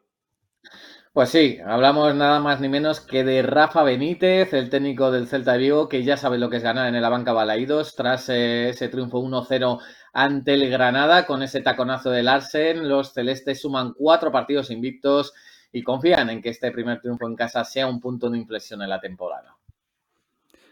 Pues 1.14 1.30
sí, 1.30 1.58
hablamos 1.66 2.14
nada 2.14 2.40
más 2.40 2.62
ni 2.62 2.70
menos 2.70 3.02
que 3.02 3.24
de 3.24 3.42
Rafa 3.42 3.82
Benítez, 3.82 4.54
el 4.54 4.70
técnico 4.70 5.10
del 5.10 5.28
Celta 5.28 5.54
de 5.54 5.58
Vigo, 5.58 5.90
que 5.90 6.04
ya 6.04 6.16
sabe 6.16 6.38
lo 6.38 6.50
que 6.50 6.58
es 6.58 6.64
ganar 6.64 6.94
en 6.94 7.02
la 7.02 7.10
banca 7.10 7.34
Balaídos 7.34 7.96
tras 7.96 8.30
eh, 8.30 8.70
ese 8.70 8.88
triunfo 8.88 9.20
1-0 9.20 9.80
ante 10.18 10.56
el 10.56 10.68
Granada 10.72 11.28
con 11.28 11.44
ese 11.44 11.62
taconazo 11.62 12.10
del 12.10 12.28
Arsen. 12.28 12.90
Los 12.90 13.14
celestes 13.14 13.62
suman 13.62 13.94
cuatro 13.94 14.32
partidos 14.32 14.72
invictos 14.72 15.32
y 15.72 15.84
confían 15.84 16.32
en 16.32 16.42
que 16.42 16.50
este 16.50 16.72
primer 16.72 17.00
triunfo 17.00 17.28
en 17.28 17.36
casa 17.36 17.64
sea 17.64 17.86
un 17.86 18.02
punto 18.02 18.28
de 18.28 18.40
inflexión 18.40 18.82
en 18.82 18.90
la 18.90 19.00
temporada. 19.00 19.56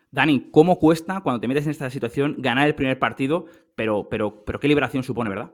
Dani, 0.09 0.49
¿cómo 0.49 0.79
cuesta 0.79 1.21
cuando 1.21 1.41
te 1.41 1.47
metes 1.47 1.65
en 1.65 1.71
esta 1.71 1.91
situación 1.91 2.37
ganar 2.39 2.65
el 2.65 2.73
primer 2.73 2.97
partido? 2.97 3.45
Pero, 3.75 4.09
pero, 4.09 4.43
pero 4.45 4.59
qué 4.59 4.67
liberación 4.67 5.03
supone, 5.03 5.29
¿verdad? 5.29 5.51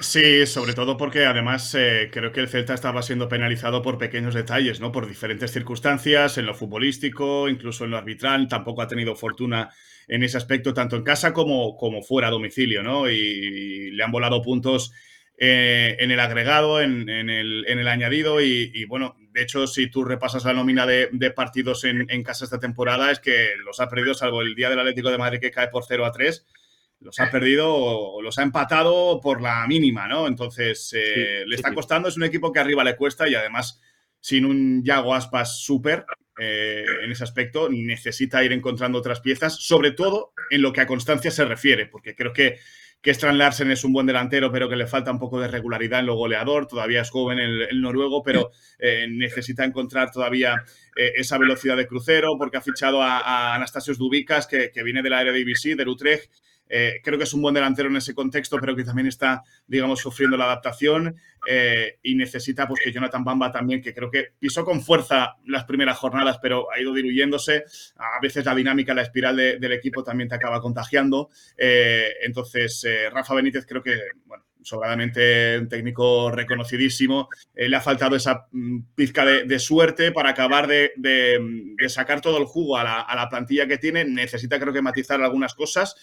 Sí, 0.00 0.44
sobre 0.46 0.74
todo 0.74 0.96
porque 0.96 1.24
además 1.24 1.72
eh, 1.76 2.10
creo 2.12 2.32
que 2.32 2.40
el 2.40 2.48
Celta 2.48 2.74
estaba 2.74 3.02
siendo 3.02 3.28
penalizado 3.28 3.80
por 3.80 3.96
pequeños 3.96 4.34
detalles, 4.34 4.80
¿no? 4.80 4.90
Por 4.90 5.06
diferentes 5.06 5.52
circunstancias, 5.52 6.36
en 6.36 6.46
lo 6.46 6.54
futbolístico, 6.54 7.48
incluso 7.48 7.84
en 7.84 7.92
lo 7.92 7.96
arbitral, 7.96 8.48
tampoco 8.48 8.82
ha 8.82 8.88
tenido 8.88 9.14
fortuna 9.14 9.70
en 10.08 10.22
ese 10.22 10.36
aspecto, 10.36 10.74
tanto 10.74 10.96
en 10.96 11.04
casa 11.04 11.32
como, 11.32 11.76
como 11.76 12.02
fuera 12.02 12.28
a 12.28 12.32
domicilio, 12.32 12.82
¿no? 12.82 13.08
Y, 13.08 13.90
le 13.90 14.04
han 14.04 14.10
volado 14.10 14.42
puntos 14.42 14.92
eh, 15.36 15.96
en 16.00 16.10
el 16.10 16.20
agregado, 16.20 16.80
en, 16.80 17.08
el, 17.08 17.88
añadido, 17.88 18.40
y, 18.40 18.84
bueno, 18.86 19.16
de 19.32 19.42
hecho, 19.42 19.66
si 19.66 19.90
tú 19.90 20.04
repasas 20.04 20.44
la 20.44 20.52
nómina 20.52 20.86
de, 20.86 21.30
partidos 21.34 21.84
en, 21.84 22.06
en, 22.10 22.22
casa 22.22 22.44
esta 22.44 22.58
temporada, 22.58 23.10
es 23.10 23.20
que 23.20 23.50
los 23.64 23.80
ha 23.80 23.88
perdido, 23.88 24.14
salvo 24.14 24.42
el 24.42 24.54
día 24.54 24.70
del 24.70 24.80
Atlético 24.80 25.10
de 25.10 25.18
Madrid 25.18 25.40
que 25.40 25.50
cae 25.50 25.68
por 25.68 25.84
0 25.86 26.04
a 26.06 26.12
3 26.12 26.46
los 27.00 27.20
ha 27.20 27.30
perdido 27.30 27.74
o 27.74 28.22
los 28.22 28.38
ha 28.38 28.42
empatado 28.42 29.20
por 29.20 29.40
la 29.40 29.66
mínima, 29.66 30.08
¿no? 30.08 30.26
Entonces, 30.26 30.92
eh, 30.96 31.44
le 31.46 31.54
está 31.54 31.72
costando, 31.72 32.08
es 32.08 32.16
un 32.16 32.24
equipo 32.24 32.52
que 32.52 32.58
arriba 32.58 32.82
le 32.82 32.96
cuesta 32.96 33.28
y 33.28 33.34
además 33.34 33.80
sin 34.20 34.44
un 34.44 34.82
Yago 34.82 35.14
Aspas 35.14 35.60
súper 35.60 36.04
eh, 36.38 36.84
en 37.02 37.10
ese 37.10 37.24
aspecto, 37.24 37.68
necesita 37.70 38.44
ir 38.44 38.52
encontrando 38.52 38.98
otras 38.98 39.20
piezas, 39.20 39.56
sobre 39.56 39.92
todo 39.92 40.32
en 40.50 40.62
lo 40.62 40.72
que 40.72 40.80
a 40.80 40.86
constancia 40.86 41.30
se 41.30 41.44
refiere, 41.44 41.86
porque 41.86 42.14
creo 42.14 42.32
que, 42.32 42.58
que 43.02 43.10
Strand 43.10 43.38
Larsen 43.38 43.70
es 43.70 43.84
un 43.84 43.92
buen 43.92 44.06
delantero, 44.06 44.50
pero 44.52 44.68
que 44.68 44.76
le 44.76 44.86
falta 44.86 45.10
un 45.10 45.18
poco 45.18 45.40
de 45.40 45.48
regularidad 45.48 46.00
en 46.00 46.06
lo 46.06 46.16
goleador, 46.16 46.66
todavía 46.66 47.02
es 47.02 47.10
joven 47.10 47.38
el, 47.38 47.80
noruego, 47.80 48.22
pero 48.22 48.50
eh, 48.78 49.06
necesita 49.08 49.64
encontrar 49.64 50.10
todavía 50.10 50.64
esa 50.96 51.38
velocidad 51.38 51.76
de 51.76 51.86
crucero, 51.86 52.36
porque 52.36 52.56
ha 52.56 52.60
fichado 52.60 53.02
a, 53.02 53.54
Anastasios 53.54 53.98
Dubicas, 53.98 54.48
que, 54.48 54.72
que 54.72 54.82
viene 54.82 55.00
de 55.00 55.10
la 55.10 55.20
Eredivisie, 55.20 55.76
del 55.76 55.88
Utrecht, 55.88 56.28
eh, 56.68 57.00
creo 57.02 57.16
que 57.16 57.24
es 57.24 57.34
un 57.34 57.42
buen 57.42 57.54
delantero 57.54 57.88
en 57.88 57.96
ese 57.96 58.14
contexto, 58.14 58.58
pero 58.60 58.76
que 58.76 58.84
también 58.84 59.06
está, 59.06 59.42
digamos, 59.66 60.00
sufriendo 60.00 60.36
la 60.36 60.44
adaptación 60.44 61.16
eh, 61.50 61.98
y 62.02 62.14
necesita 62.14 62.68
pues 62.68 62.82
que 62.84 62.92
Jonathan 62.92 63.24
Bamba 63.24 63.50
también, 63.50 63.80
que 63.80 63.94
creo 63.94 64.10
que 64.10 64.32
pisó 64.38 64.66
con 64.66 64.82
fuerza 64.82 65.36
las 65.46 65.64
primeras 65.64 65.96
jornadas, 65.96 66.38
pero 66.42 66.70
ha 66.70 66.78
ido 66.78 66.92
diluyéndose. 66.92 67.64
A 67.96 68.20
veces 68.20 68.44
la 68.44 68.54
dinámica, 68.54 68.92
la 68.92 69.00
espiral 69.00 69.36
del 69.36 69.72
equipo 69.72 70.04
también 70.04 70.28
te 70.28 70.34
acaba 70.34 70.60
contagiando. 70.60 71.30
Eh, 71.56 72.10
entonces, 72.22 72.86
Rafa 73.10 73.34
Benítez 73.34 73.64
creo 73.66 73.82
que, 73.82 73.98
bueno, 74.26 74.44
sobradamente 74.62 75.58
un 75.58 75.68
técnico 75.68 76.30
reconocidísimo. 76.30 77.30
le 77.54 77.74
ha 77.74 77.80
faltado 77.80 78.14
esa 78.16 78.46
mm, 78.52 78.80
pizca 78.94 79.24
de, 79.24 79.58
suerte 79.58 80.12
para 80.12 80.30
acabar 80.30 80.66
de, 80.66 80.92
sacar 81.88 82.20
todo 82.20 82.36
el 82.36 82.44
jugo 82.44 82.76
a 82.76 82.84
la, 82.84 83.00
a 83.00 83.16
la 83.16 83.28
plantilla 83.30 83.66
que 83.66 83.78
tiene. 83.78 84.04
Necesita, 84.04 84.60
creo 84.60 84.74
que, 84.74 84.82
matizar 84.82 85.22
algunas 85.22 85.54
cosas 85.54 85.96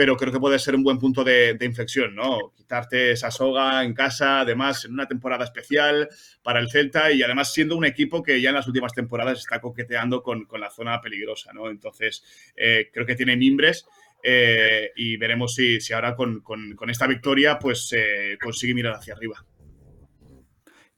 pero 0.00 0.16
creo 0.16 0.32
que 0.32 0.40
puede 0.40 0.58
ser 0.58 0.74
un 0.74 0.82
buen 0.82 0.98
punto 0.98 1.22
de, 1.22 1.58
inflexión, 1.60 2.14
¿no? 2.14 2.54
Quitarte 2.56 3.10
esa 3.10 3.30
soga 3.30 3.84
en 3.84 3.92
casa, 3.92 4.40
además 4.40 4.86
en 4.86 4.94
una 4.94 5.06
temporada 5.06 5.44
especial 5.44 6.08
para 6.42 6.58
el 6.58 6.70
Celta 6.70 7.12
y 7.12 7.22
además 7.22 7.52
siendo 7.52 7.76
un 7.76 7.84
equipo 7.84 8.22
que 8.22 8.40
ya 8.40 8.48
en 8.48 8.54
las 8.54 8.66
últimas 8.66 8.94
temporadas 8.94 9.40
está 9.40 9.60
coqueteando 9.60 10.22
con, 10.22 10.48
la 10.58 10.70
zona 10.70 11.02
peligrosa, 11.02 11.52
¿no? 11.52 11.68
Entonces, 11.68 12.24
eh, 12.56 12.88
creo 12.90 13.04
que 13.04 13.14
tiene 13.14 13.36
mimbres. 13.36 13.84
Eh, 14.22 14.90
y 14.96 15.18
veremos 15.18 15.54
si, 15.54 15.78
ahora 15.92 16.16
con, 16.16 16.42
esta 16.88 17.06
victoria 17.06 17.58
pues 17.58 17.92
eh, 17.94 18.38
consigue 18.42 18.72
mirar 18.72 18.94
hacia 18.94 19.12
arriba. 19.12 19.44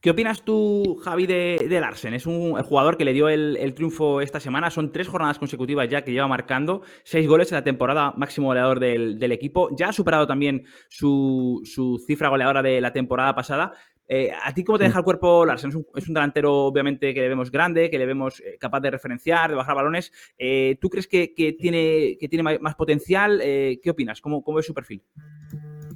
¿Qué 0.02 0.10
opinas 0.10 0.42
tú, 0.42 0.96
Javi, 1.04 1.28
de, 1.28 1.78
Larsen? 1.80 2.12
Es 2.12 2.26
un 2.26 2.60
jugador 2.64 2.96
que 2.96 3.04
le 3.04 3.12
dio 3.12 3.28
el, 3.28 3.72
triunfo 3.74 4.20
esta 4.20 4.40
semana. 4.40 4.68
Son 4.68 4.90
tres 4.90 5.06
jornadas 5.06 5.38
consecutivas 5.38 5.88
ya 5.88 6.02
que 6.02 6.10
lleva 6.10 6.26
marcando. 6.26 6.82
Seis 7.04 7.28
goles 7.28 7.52
en 7.52 7.56
la 7.58 7.62
temporada 7.62 8.12
máximo 8.16 8.48
goleador 8.48 8.80
del, 8.80 9.30
equipo. 9.30 9.68
Ya 9.76 9.90
ha 9.90 9.92
superado 9.92 10.26
también 10.26 10.64
su, 10.88 11.62
cifra 12.04 12.30
goleadora 12.30 12.64
de 12.64 12.80
la 12.80 12.92
temporada 12.92 13.32
pasada. 13.36 13.74
Eh, 14.08 14.32
¿A 14.42 14.52
ti 14.52 14.64
cómo 14.64 14.76
te 14.76 14.84
deja 14.84 14.98
el 14.98 15.04
cuerpo 15.04 15.46
Larsen? 15.46 15.70
Es 15.70 16.08
un, 16.08 16.14
delantero, 16.14 16.64
obviamente, 16.64 17.14
que 17.14 17.20
le 17.20 17.28
vemos 17.28 17.52
grande, 17.52 17.88
que 17.88 17.98
le 17.98 18.04
vemos 18.06 18.40
eh, 18.40 18.56
capaz 18.58 18.80
de 18.80 18.90
referenciar, 18.90 19.50
de 19.50 19.56
bajar 19.56 19.76
balones. 19.76 20.12
Eh, 20.36 20.78
¿Tú 20.80 20.90
crees 20.90 21.06
que, 21.06 21.28
tiene, 21.56 22.16
que 22.18 22.28
tiene 22.28 22.58
más 22.58 22.74
potencial? 22.74 23.40
¿Qué 23.40 23.88
opinas? 23.88 24.20
¿Cómo, 24.20 24.42
¿Cómo 24.42 24.58
es 24.58 24.66
su 24.66 24.74
perfil? 24.74 25.04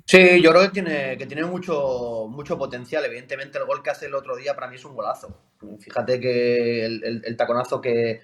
Sí, 0.09 0.41
yo 0.41 0.51
creo 0.51 0.63
que 0.63 0.69
tiene, 0.69 1.19
que 1.19 1.27
tiene 1.27 1.45
mucho, 1.45 2.29
mucho 2.31 2.57
potencial. 2.57 3.05
Evidentemente, 3.05 3.59
el 3.59 3.65
gol 3.65 3.83
que 3.83 3.91
hace 3.91 4.07
el 4.07 4.15
otro 4.15 4.37
día 4.37 4.55
para 4.55 4.69
mí 4.69 4.77
es 4.77 4.85
un 4.85 4.95
golazo. 4.95 5.37
Fíjate 5.81 6.21
que 6.21 6.87
el, 6.87 7.37
taconazo 7.37 7.81
que, 7.81 8.23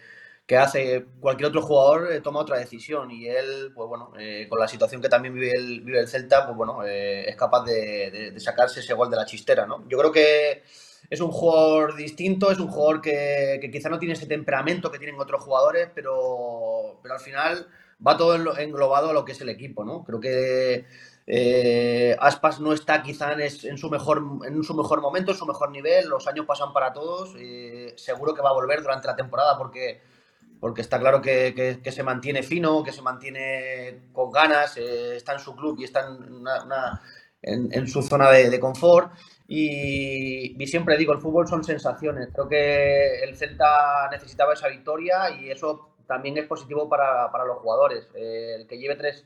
hace 0.57 1.07
cualquier 1.19 1.49
otro 1.49 1.63
jugador 1.63 2.13
eh, 2.13 2.21
toma 2.21 2.41
otra 2.41 2.59
decisión 2.59 3.11
y 3.11 3.27
él, 3.27 3.73
pues 3.75 3.89
bueno, 3.89 4.13
eh, 4.19 4.47
con 4.49 4.61
la 4.61 4.69
situación 4.69 5.01
que 5.01 5.09
también 5.09 5.35
vive 5.35 5.51
el, 5.57 5.81
vive 5.81 5.99
el 6.01 6.09
Celta, 6.09 6.45
pues 6.45 6.57
bueno, 6.57 6.85
eh, 6.85 7.29
es 7.29 7.35
capaz 7.37 7.65
de, 7.65 8.35
sacarse 8.39 8.81
ese 8.81 8.95
gol 8.95 9.11
de 9.11 9.17
la 9.17 9.25
chistera, 9.25 9.67
¿no? 9.67 9.89
Yo 9.89 9.99
creo 9.99 10.13
que 10.13 10.63
es 11.11 11.21
un 11.21 11.31
jugador 11.33 11.97
distinto, 11.97 12.53
es 12.53 12.59
un 12.59 12.69
jugador 12.69 13.01
que, 13.01 13.59
que 13.61 13.71
quizá 13.71 13.89
no 13.89 13.99
tiene 13.99 14.13
ese 14.15 14.27
temperamento 14.27 14.93
que 14.93 14.99
tienen 14.99 15.19
otros 15.19 15.43
jugadores, 15.43 15.89
pero, 15.95 17.01
pero 17.03 17.15
al 17.15 17.21
final 17.21 17.67
va 18.07 18.17
todo 18.17 18.59
englobado 18.59 19.11
a 19.11 19.13
lo 19.13 19.25
que 19.25 19.33
es 19.33 19.41
el 19.41 19.49
equipo, 19.49 19.85
¿no? 19.85 20.05
Creo 20.05 20.21
que 20.21 20.85
eh, 21.27 22.17
Aspas 22.19 22.61
no 22.61 22.73
está 22.73 23.03
quizá 23.03 23.33
en, 23.33 23.79
su 23.79 23.91
mejor, 23.91 24.23
en 24.45 24.63
su 24.65 24.75
mejor 24.75 25.01
momento, 25.01 25.33
en 25.33 25.39
su 25.39 25.47
mejor 25.47 25.71
nivel. 25.71 26.09
Los 26.09 26.27
años 26.27 26.47
pasan 26.47 26.73
para 26.73 26.93
todos. 26.93 27.35
Eh, 27.39 27.95
seguro 27.97 28.35
que 28.35 28.43
va 28.43 28.51
a 28.51 28.55
volver 28.55 28.83
durante 28.83 29.07
la 29.07 29.17
temporada 29.17 29.57
porque, 29.57 30.01
porque 30.61 30.83
está 30.83 30.99
claro 30.99 31.21
que, 31.21 31.81
se 31.85 32.03
mantiene 32.03 32.43
fino, 32.43 32.83
que 32.83 32.93
se 32.93 33.03
mantiene 33.03 34.09
con 34.13 34.31
ganas, 34.31 34.77
eh, 34.77 35.17
está 35.17 35.35
en 35.35 35.41
su 35.41 35.55
club 35.55 35.79
y 35.79 35.85
está 35.85 36.07
en, 37.43 37.89
su 37.89 38.03
zona 38.03 38.31
de, 38.31 38.61
confort. 38.61 39.13
Y, 39.47 40.57
siempre 40.67 40.97
digo, 40.97 41.13
el 41.13 41.21
fútbol 41.21 41.47
son 41.47 41.63
sensaciones. 41.63 42.31
Creo 42.33 42.49
que 42.49 43.23
el 43.23 43.37
Celta 43.37 44.09
necesitaba 44.11 44.55
esa 44.55 44.69
victoria 44.69 45.31
y 45.31 45.51
eso 45.51 45.91
también 46.07 46.37
es 46.39 46.47
positivo 46.47 46.89
para, 46.89 47.31
para 47.31 47.45
los 47.45 47.59
jugadores. 47.59 48.09
el 48.15 48.67
que 48.67 48.79
lleve 48.79 48.97
tres 48.97 49.25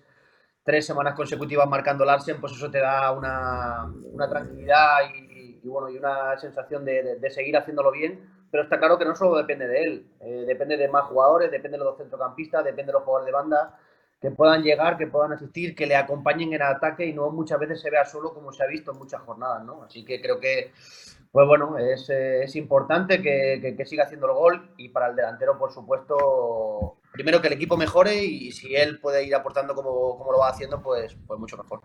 tres 0.66 0.84
semanas 0.84 1.14
consecutivas 1.14 1.68
marcando 1.68 2.04
Larsen, 2.04 2.40
pues 2.40 2.52
eso 2.52 2.68
te 2.68 2.80
da 2.80 3.12
una, 3.12 3.88
tranquilidad 4.28 4.98
y, 5.14 5.60
bueno, 5.68 5.88
y 5.88 5.96
una 5.96 6.36
sensación 6.38 6.84
de, 6.84 7.30
seguir 7.30 7.56
haciéndolo 7.56 7.92
bien. 7.92 8.28
Pero 8.50 8.64
está 8.64 8.78
claro 8.78 8.98
que 8.98 9.04
no 9.04 9.14
solo 9.14 9.36
depende 9.36 9.68
de 9.68 9.80
él, 9.82 10.06
eh, 10.20 10.44
depende 10.46 10.76
de 10.76 10.88
más 10.88 11.04
jugadores, 11.04 11.50
depende 11.50 11.78
de 11.78 11.84
los 11.84 11.96
centrocampistas, 11.96 12.64
depende 12.64 12.86
de 12.86 12.94
los 12.94 13.02
jugadores 13.04 13.26
de 13.26 13.32
banda, 13.32 13.78
que 14.20 14.30
puedan 14.30 14.62
llegar, 14.62 14.96
que 14.96 15.06
puedan 15.06 15.32
asistir, 15.32 15.74
que 15.74 15.86
le 15.86 15.94
acompañen 15.94 16.48
en 16.48 16.54
el 16.54 16.62
ataque 16.62 17.06
y 17.06 17.12
no 17.12 17.30
muchas 17.30 17.60
veces 17.60 17.80
se 17.80 17.90
vea 17.90 18.04
solo 18.04 18.32
como 18.34 18.52
se 18.52 18.64
ha 18.64 18.66
visto 18.66 18.92
en 18.92 18.98
muchas 18.98 19.20
jornadas, 19.22 19.64
¿no? 19.64 19.82
Así 19.82 20.04
que 20.04 20.20
creo 20.20 20.40
que, 20.40 20.72
pues 21.30 21.46
bueno, 21.46 21.76
es, 21.78 22.08
eh, 22.10 22.44
importante 22.54 23.20
que, 23.22 23.74
que 23.76 23.86
siga 23.86 24.04
haciendo 24.04 24.26
el 24.26 24.34
gol 24.34 24.70
y 24.78 24.88
para 24.88 25.08
el 25.08 25.16
delantero, 25.16 25.58
por 25.58 25.72
supuesto, 25.72 26.98
primero 27.16 27.40
que 27.40 27.48
el 27.48 27.54
equipo 27.54 27.76
mejore 27.76 28.24
y 28.24 28.52
si 28.52 28.76
él 28.76 29.00
puede 29.00 29.24
ir 29.24 29.34
aportando 29.34 29.74
como, 29.74 30.16
como 30.18 30.30
lo 30.32 30.38
va 30.38 30.50
haciendo, 30.50 30.80
pues, 30.82 31.16
pues 31.26 31.40
mucho 31.40 31.56
mejor. 31.56 31.82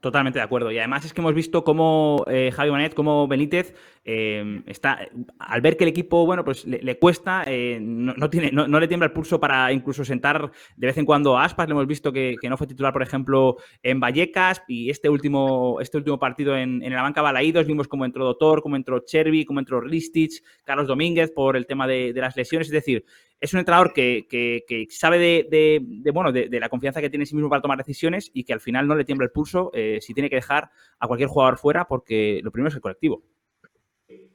Totalmente 0.00 0.38
de 0.38 0.44
acuerdo. 0.44 0.70
Y 0.70 0.78
además 0.78 1.04
es 1.04 1.12
que 1.12 1.20
hemos 1.20 1.34
visto 1.34 1.64
cómo 1.64 2.24
eh, 2.28 2.52
Javi 2.54 2.70
Manet, 2.70 2.94
cómo 2.94 3.26
Benítez 3.26 3.74
eh, 4.04 4.62
está, 4.66 5.00
al 5.38 5.60
ver 5.62 5.76
que 5.76 5.84
el 5.84 5.90
equipo, 5.90 6.24
bueno, 6.26 6.44
pues 6.44 6.64
le, 6.66 6.98
cuesta, 6.98 7.44
eh, 7.46 7.78
no, 7.80 8.30
tiene, 8.30 8.52
no, 8.52 8.78
le 8.78 8.88
tiembla 8.88 9.06
el 9.06 9.12
pulso 9.12 9.40
para 9.40 9.72
incluso 9.72 10.04
sentar 10.04 10.50
de 10.76 10.86
vez 10.86 10.96
en 10.98 11.06
cuando 11.06 11.36
a 11.36 11.44
Aspas. 11.44 11.66
Le 11.66 11.72
hemos 11.72 11.86
visto 11.86 12.12
que, 12.12 12.36
no 12.48 12.56
fue 12.56 12.66
titular, 12.66 12.92
por 12.92 13.02
ejemplo, 13.02 13.56
en 13.82 13.98
Vallecas 13.98 14.62
y 14.68 14.90
este 14.90 15.08
último, 15.08 15.80
este 15.80 15.96
último 15.96 16.18
partido 16.18 16.56
en, 16.56 16.82
en 16.82 16.92
la 16.92 17.02
banca 17.02 17.22
Balaídos 17.22 17.66
vimos 17.66 17.88
cómo 17.88 18.04
entró 18.04 18.24
Doctor, 18.24 18.62
cómo 18.62 18.76
entró 18.76 19.00
Chervi, 19.00 19.44
cómo 19.44 19.60
entró 19.60 19.80
Ristich, 19.80 20.42
Carlos 20.64 20.86
Domínguez 20.86 21.32
por 21.32 21.56
el 21.56 21.66
tema 21.66 21.86
de 21.86 22.12
las 22.14 22.36
lesiones. 22.36 22.68
Es 22.68 22.72
decir, 22.72 23.04
es 23.40 23.52
un 23.52 23.60
entrenador 23.60 23.92
que, 23.92 24.86
sabe 24.90 25.18
de, 25.18 26.10
bueno, 26.12 26.32
de, 26.32 26.48
la 26.60 26.68
confianza 26.68 27.00
que 27.00 27.10
tiene 27.10 27.24
en 27.24 27.26
sí 27.26 27.34
mismo 27.34 27.50
para 27.50 27.62
tomar 27.62 27.78
decisiones 27.78 28.30
y 28.32 28.44
que 28.44 28.52
al 28.52 28.60
final 28.60 28.86
no 28.86 28.94
le 28.94 29.04
tiembla 29.04 29.26
el 29.26 29.32
pulso 29.32 29.70
eh, 29.74 29.98
si 30.00 30.14
tiene 30.14 30.30
que 30.30 30.36
dejar 30.36 30.70
a 30.98 31.06
cualquier 31.06 31.28
jugador 31.28 31.58
fuera 31.58 31.86
porque 31.86 32.40
lo 32.42 32.50
primero 32.50 32.68
es 32.68 32.74
el 32.74 32.80
colectivo. 32.80 33.22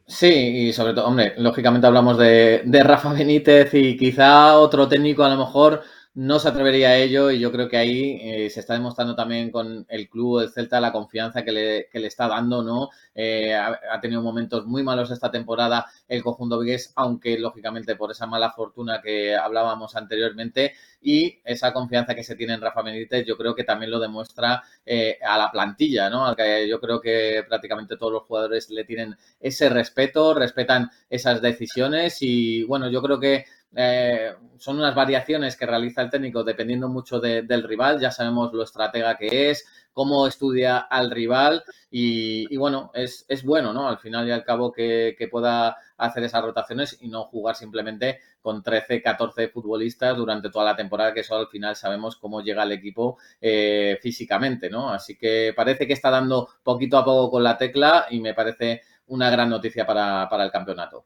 Sí, 0.05 0.27
y 0.27 0.73
sobre 0.73 0.93
todo, 0.93 1.07
hombre, 1.07 1.33
lógicamente 1.37 1.87
hablamos 1.87 2.17
de, 2.17 2.63
de 2.65 2.83
Rafa 2.83 3.13
Benítez 3.13 3.73
y 3.73 3.95
quizá 3.95 4.57
otro 4.57 4.87
técnico 4.87 5.23
a 5.23 5.29
lo 5.29 5.37
mejor 5.37 5.81
no 6.13 6.39
se 6.39 6.49
atrevería 6.49 6.89
a 6.89 6.97
ello 6.97 7.31
y 7.31 7.39
yo 7.39 7.51
creo 7.53 7.69
que 7.69 7.77
ahí 7.77 8.19
eh, 8.21 8.49
se 8.49 8.59
está 8.59 8.73
demostrando 8.73 9.15
también 9.15 9.49
con 9.49 9.85
el 9.87 10.09
club, 10.09 10.41
el 10.41 10.49
Celta, 10.49 10.81
la 10.81 10.91
confianza 10.91 11.43
que 11.43 11.53
le, 11.53 11.87
que 11.89 11.99
le 11.99 12.07
está 12.07 12.27
dando, 12.27 12.63
¿no? 12.63 12.89
Eh, 13.15 13.53
ha, 13.55 14.01
tenido 14.01 14.21
momentos 14.21 14.65
muy 14.65 14.83
malos 14.83 15.09
esta 15.09 15.31
temporada 15.31 15.85
el 16.09 16.21
conjunto 16.21 16.59
Vigues, 16.59 16.91
aunque 16.95 17.39
lógicamente 17.39 17.95
por 17.95 18.11
esa 18.11 18.27
mala 18.27 18.51
fortuna 18.51 19.01
que 19.01 19.35
hablábamos 19.35 19.95
anteriormente 19.95 20.73
y 21.01 21.39
esa 21.45 21.71
confianza 21.71 22.13
que 22.13 22.23
se 22.23 22.35
tiene 22.35 22.55
en 22.55 22.61
Rafa 22.61 22.81
Benítez, 22.81 23.25
yo 23.25 23.37
creo 23.37 23.55
que 23.55 23.63
también 23.63 23.91
lo 23.91 23.99
demuestra 23.99 24.63
eh, 24.85 25.17
a 25.25 25.37
la 25.37 25.49
plantilla, 25.49 26.09
¿no? 26.09 26.25
Al 26.25 26.35
yo 26.67 26.79
creo 26.81 26.99
que 26.99 27.43
prácticamente 27.47 27.95
todos 27.95 28.11
los 28.11 28.23
jugadores 28.23 28.69
le 28.69 28.83
tienen 28.83 29.15
ese 29.39 29.69
respeto, 29.69 30.33
respetan 30.33 30.89
esas 31.09 31.41
decisiones 31.41 32.17
y 32.21 32.63
bueno, 32.63 32.89
yo 32.89 33.01
creo 33.01 33.19
que 33.19 33.45
eh, 33.75 34.33
son 34.57 34.77
unas 34.77 34.93
variaciones 34.93 35.55
que 35.55 35.65
realiza 35.65 36.01
el 36.01 36.09
técnico 36.09 36.43
dependiendo 36.43 36.89
mucho 36.89 37.19
del 37.19 37.63
rival. 37.63 37.99
Ya 37.99 38.11
sabemos 38.11 38.53
lo 38.53 38.63
estratega 38.63 39.17
que 39.17 39.49
es, 39.49 39.65
cómo 39.93 40.27
estudia 40.27 40.77
al 40.77 41.11
rival 41.11 41.63
y, 41.89 42.55
bueno, 42.57 42.91
es, 42.93 43.25
bueno, 43.43 43.73
¿no? 43.73 43.87
Al 43.87 43.97
final 43.97 44.27
y 44.27 44.31
al 44.31 44.43
cabo 44.43 44.71
que, 44.71 45.15
pueda 45.31 45.77
hacer 45.97 46.23
esas 46.23 46.43
rotaciones 46.43 46.97
y 47.01 47.07
no 47.07 47.23
jugar 47.25 47.55
simplemente 47.55 48.19
con 48.41 48.63
13, 48.63 49.01
14 49.01 49.49
futbolistas 49.49 50.17
durante 50.17 50.49
toda 50.49 50.65
la 50.65 50.75
temporada, 50.75 51.13
que 51.13 51.21
eso 51.21 51.35
al 51.35 51.47
final 51.47 51.75
sabemos 51.75 52.17
cómo 52.17 52.41
llega 52.41 52.63
el 52.63 52.71
equipo 52.71 53.17
eh, 53.39 53.97
físicamente, 54.01 54.69
¿no? 54.69 54.89
Así 54.91 55.17
que 55.17 55.53
parece 55.55 55.87
que 55.87 55.93
está 55.93 56.09
dando 56.09 56.49
poquito 56.63 56.97
a 56.97 57.05
poco 57.05 57.31
con 57.31 57.43
la 57.43 57.57
tecla 57.57 58.07
y 58.09 58.19
me 58.19 58.33
parece 58.33 58.81
una 59.07 59.29
gran 59.29 59.49
noticia 59.49 59.85
para 59.85 60.27
el 60.43 60.51
campeonato. 60.51 61.05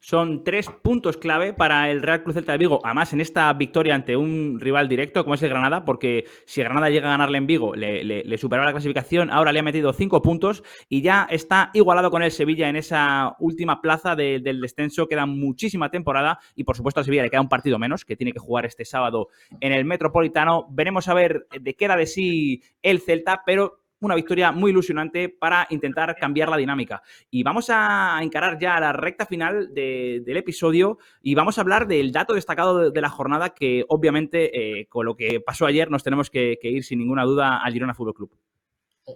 Son 0.00 0.44
tres 0.44 0.68
puntos 0.82 1.16
clave 1.16 1.52
para 1.52 1.90
el 1.90 2.02
Real 2.02 2.22
Cruz 2.22 2.34
Celta 2.34 2.52
de 2.52 2.58
Vigo, 2.58 2.80
además 2.84 3.12
en 3.12 3.20
esta 3.20 3.52
victoria 3.52 3.96
ante 3.96 4.16
un 4.16 4.60
rival 4.60 4.88
directo 4.88 5.24
como 5.24 5.34
es 5.34 5.42
el 5.42 5.48
Granada, 5.48 5.84
porque 5.84 6.24
si 6.44 6.62
Granada 6.62 6.88
llega 6.88 7.08
a 7.08 7.10
ganarle 7.10 7.38
en 7.38 7.46
Vigo, 7.46 7.74
le, 7.74 8.04
le, 8.04 8.38
superaba 8.38 8.66
la 8.66 8.72
clasificación, 8.72 9.30
ahora 9.30 9.52
le 9.52 9.58
ha 9.58 9.62
metido 9.64 9.92
cinco 9.92 10.22
puntos 10.22 10.62
y 10.88 11.02
ya 11.02 11.26
está 11.30 11.70
igualado 11.74 12.10
con 12.10 12.22
el 12.22 12.30
Sevilla 12.30 12.68
en 12.68 12.76
esa 12.76 13.34
última 13.40 13.82
plaza 13.82 14.14
del 14.14 14.60
descenso, 14.60 15.08
queda 15.08 15.26
muchísima 15.26 15.90
temporada 15.90 16.38
y 16.54 16.64
por 16.64 16.76
supuesto 16.76 17.00
a 17.00 17.04
Sevilla 17.04 17.24
le 17.24 17.30
queda 17.30 17.40
un 17.40 17.48
partido 17.48 17.78
menos 17.78 18.04
que 18.04 18.16
tiene 18.16 18.32
que 18.32 18.38
jugar 18.38 18.66
este 18.66 18.84
sábado 18.84 19.28
en 19.60 19.72
el 19.72 19.84
Metropolitano. 19.84 20.66
Veremos 20.70 21.08
a 21.08 21.14
ver 21.14 21.48
de 21.60 21.74
qué 21.74 21.88
da 21.88 21.96
de 21.96 22.06
sí 22.06 22.62
el 22.82 23.00
Celta, 23.00 23.42
pero 23.44 23.80
una 24.00 24.14
victoria 24.14 24.52
muy 24.52 24.70
ilusionante 24.70 25.28
para 25.28 25.66
intentar 25.70 26.14
cambiar 26.16 26.48
la 26.48 26.56
dinámica. 26.56 27.02
Y 27.30 27.42
vamos 27.42 27.68
a 27.70 28.18
encarar 28.22 28.58
ya 28.58 28.78
la 28.80 28.92
recta 28.92 29.26
final 29.26 29.72
del 29.74 30.36
episodio 30.36 30.98
y 31.22 31.34
vamos 31.34 31.58
a 31.58 31.62
hablar 31.62 31.86
del 31.86 32.12
dato 32.12 32.34
destacado 32.34 32.90
de, 32.90 33.00
la 33.00 33.10
jornada 33.10 33.50
que 33.50 33.84
obviamente 33.88 34.80
eh, 34.80 34.86
con 34.86 35.06
lo 35.06 35.16
que 35.16 35.40
pasó 35.40 35.66
ayer 35.66 35.90
nos 35.90 36.02
tenemos 36.02 36.30
que, 36.30 36.58
ir 36.62 36.84
sin 36.84 36.98
ninguna 36.98 37.24
duda 37.24 37.58
al 37.62 37.72
Girona 37.72 37.94
Fútbol 37.94 38.14
Club. 38.14 38.30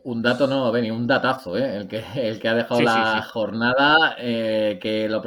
Un 0.05 0.23
dato 0.23 0.47
no, 0.47 0.73
Beni, 0.73 0.91
un 0.91 1.07
datazo, 1.07 1.59
¿eh? 1.59 1.77
el, 1.77 1.87
que, 1.87 2.03
el 2.15 2.41
que 2.41 2.49
ha 2.49 2.55
dejado 2.55 2.81
la 2.81 3.23
jornada, 3.31 4.17
eh, 4.19 4.79
que 4.81 5.07
lo, 5.07 5.23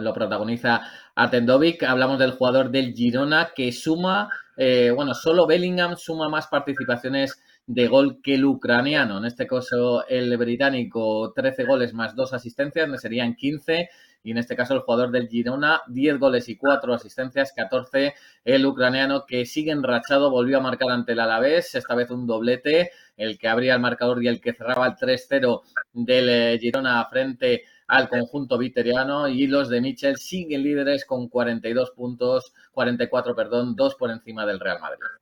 lo 0.00 0.14
protagoniza 0.14 0.82
Artendovic. 1.16 1.82
Hablamos 1.82 2.20
del 2.20 2.30
jugador 2.32 2.70
del 2.70 2.94
Girona 2.94 3.50
que 3.52 3.72
suma 3.72 4.28
eh, 4.62 4.90
bueno, 4.94 5.14
solo 5.14 5.46
Bellingham 5.46 5.96
suma 5.96 6.28
más 6.28 6.46
participaciones 6.48 7.42
de 7.70 7.86
gol 7.86 8.20
que 8.20 8.34
el 8.34 8.44
ucraniano. 8.44 9.18
En 9.18 9.24
este 9.24 9.46
caso, 9.46 10.04
el 10.08 10.36
británico, 10.36 11.32
13 11.32 11.64
goles 11.64 11.94
más 11.94 12.16
2 12.16 12.32
asistencias, 12.32 13.00
serían 13.00 13.36
15. 13.36 13.88
Y 14.24 14.32
en 14.32 14.38
este 14.38 14.56
caso, 14.56 14.74
el 14.74 14.80
jugador 14.80 15.12
del 15.12 15.28
Girona, 15.28 15.80
10 15.86 16.18
goles 16.18 16.48
y 16.48 16.56
4 16.56 16.92
asistencias, 16.92 17.52
14. 17.54 18.14
El 18.44 18.66
ucraniano 18.66 19.24
que 19.24 19.46
sigue 19.46 19.70
enrachado, 19.70 20.32
volvió 20.32 20.58
a 20.58 20.60
marcar 20.60 20.90
ante 20.90 21.12
el 21.12 21.20
Alavés, 21.20 21.76
esta 21.76 21.94
vez 21.94 22.10
un 22.10 22.26
doblete, 22.26 22.90
el 23.16 23.38
que 23.38 23.46
abría 23.46 23.74
el 23.74 23.80
marcador 23.80 24.20
y 24.22 24.26
el 24.26 24.40
que 24.40 24.52
cerraba 24.52 24.88
el 24.88 24.96
3-0 24.96 25.62
del 25.92 26.28
eh, 26.28 26.58
Girona 26.60 27.06
frente 27.08 27.62
al 27.86 28.08
conjunto 28.08 28.58
viteriano 28.58 29.28
y 29.28 29.46
los 29.46 29.68
de 29.68 29.80
Michel 29.80 30.16
siguen 30.16 30.64
líderes 30.64 31.04
con 31.04 31.28
42 31.28 31.92
puntos, 31.92 32.52
44, 32.72 33.36
perdón, 33.36 33.76
dos 33.76 33.94
por 33.94 34.10
encima 34.10 34.44
del 34.44 34.58
Real 34.58 34.80
Madrid. 34.80 35.19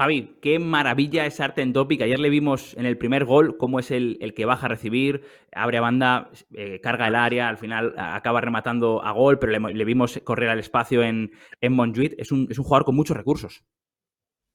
Javi, 0.00 0.38
qué 0.40 0.58
maravilla 0.58 1.26
es 1.26 1.40
Arten 1.40 1.74
Topic. 1.74 2.00
Ayer 2.00 2.18
le 2.18 2.30
vimos 2.30 2.72
en 2.78 2.86
el 2.86 2.96
primer 2.96 3.26
gol 3.26 3.58
cómo 3.58 3.78
es 3.78 3.90
el, 3.90 4.32
que 4.34 4.46
baja 4.46 4.64
a 4.64 4.70
recibir, 4.70 5.26
abre 5.52 5.76
a 5.76 5.82
banda, 5.82 6.30
eh, 6.54 6.80
carga 6.80 7.08
el 7.08 7.14
área, 7.14 7.50
al 7.50 7.58
final 7.58 7.94
acaba 7.98 8.40
rematando 8.40 9.04
a 9.04 9.12
gol, 9.12 9.38
pero 9.38 9.52
le, 9.52 9.84
vimos 9.84 10.18
correr 10.24 10.48
al 10.48 10.58
espacio 10.58 11.02
en, 11.02 11.32
en 11.60 11.74
Montjuic. 11.74 12.14
Es 12.16 12.32
un, 12.32 12.48
es 12.50 12.58
un 12.58 12.64
jugador 12.64 12.86
con 12.86 12.96
muchos 12.96 13.14
recursos. 13.14 13.62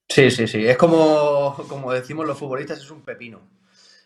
Sí, 0.10 0.32
sí, 0.32 0.48
sí. 0.48 0.66
Es 0.66 0.78
como, 0.78 1.56
como 1.70 1.94
decimos 1.94 2.26
los 2.26 2.40
futbolistas, 2.40 2.80
es 2.80 2.90
un 2.90 3.04
pepino. 3.04 3.48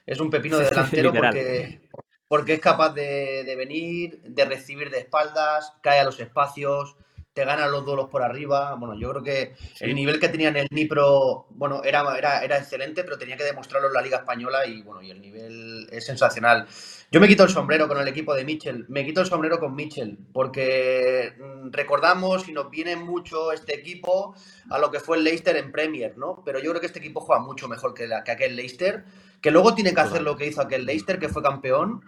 Es 0.05 0.19
un 0.19 0.29
pepino 0.29 0.57
de 0.59 0.65
delantero 0.65 1.13
porque, 1.13 1.87
porque 2.27 2.53
es 2.55 2.59
capaz 2.59 2.93
de, 2.93 3.55
venir, 3.57 4.23
de 4.23 4.43
recibir 4.43 4.89
de 4.89 4.99
espaldas, 4.99 5.71
cae 5.81 6.01
a 6.01 6.03
los 6.03 6.19
espacios, 6.19 6.97
te 7.33 7.45
gana 7.45 7.67
los 7.67 7.85
duelos 7.85 8.09
por 8.09 8.23
arriba. 8.23 8.75
Bueno, 8.75 8.99
yo 8.99 9.09
creo 9.11 9.23
que 9.23 9.55
el 9.79 9.95
nivel 9.95 10.19
que 10.19 10.29
tenía 10.29 10.49
en 10.49 10.57
el 10.57 10.67
Nipro, 10.71 11.45
bueno, 11.51 11.83
era, 11.83 12.17
era, 12.17 12.43
era 12.43 12.57
excelente, 12.57 13.03
pero 13.03 13.17
tenía 13.17 13.37
que 13.37 13.43
demostrarlo 13.43 13.87
en 13.87 13.93
la 13.93 14.01
Liga 14.01 14.17
Española 14.17 14.65
y 14.65 14.81
bueno, 14.81 15.01
y 15.01 15.11
el 15.11 15.21
nivel 15.21 15.87
es 15.91 16.05
sensacional. 16.05 16.67
Yo 17.11 17.19
me 17.19 17.27
quito 17.27 17.43
el 17.43 17.49
sombrero 17.49 17.87
con 17.87 17.97
el 17.99 18.07
equipo 18.07 18.35
de 18.35 18.45
Mitchell, 18.45 18.85
me 18.89 19.05
quito 19.05 19.21
el 19.21 19.27
sombrero 19.27 19.59
con 19.59 19.75
Mitchell, 19.75 20.17
porque 20.33 21.33
mm, 21.39 21.71
recordamos 21.71 22.47
y 22.47 22.51
nos 22.51 22.69
viene 22.69 22.95
mucho 22.95 23.51
este 23.51 23.75
equipo 23.75 24.35
a 24.69 24.77
lo 24.77 24.91
que 24.91 24.99
fue 24.99 25.17
el 25.17 25.23
Leicester 25.23 25.55
en 25.57 25.71
Premier, 25.71 26.17
¿no? 26.17 26.41
Pero 26.45 26.59
yo 26.59 26.69
creo 26.71 26.81
que 26.81 26.87
este 26.87 26.99
equipo 26.99 27.21
juega 27.21 27.41
mucho 27.41 27.67
mejor 27.67 27.93
que, 27.93 28.07
que 28.25 28.31
aquel 28.31 28.55
Leicester, 28.55 29.05
que 29.41 29.51
luego 29.51 29.73
tiene 29.73 29.93
que 29.93 30.01
hacer 30.01 30.21
lo 30.21 30.35
que 30.35 30.47
hizo 30.47 30.61
aquel 30.61 30.85
Leicester, 30.85 31.19
que 31.19 31.29
fue 31.29 31.41
campeón 31.41 32.03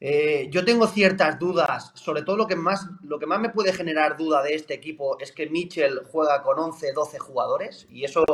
eh, 0.00 0.48
yo 0.50 0.64
tengo 0.64 0.86
ciertas 0.86 1.38
dudas, 1.38 1.90
sobre 1.94 2.22
todo 2.22 2.36
lo 2.36 2.46
que, 2.46 2.54
más, 2.54 2.86
lo 3.02 3.18
que 3.18 3.26
más 3.26 3.40
me 3.40 3.50
puede 3.50 3.72
generar 3.72 4.16
duda 4.16 4.42
de 4.42 4.54
este 4.54 4.74
equipo 4.74 5.18
es 5.18 5.32
que 5.32 5.50
Mitchell 5.50 6.02
juega 6.10 6.42
con 6.42 6.58
11, 6.58 6.92
12 6.92 7.18
jugadores 7.18 7.86
y 7.90 8.04
eso 8.04 8.24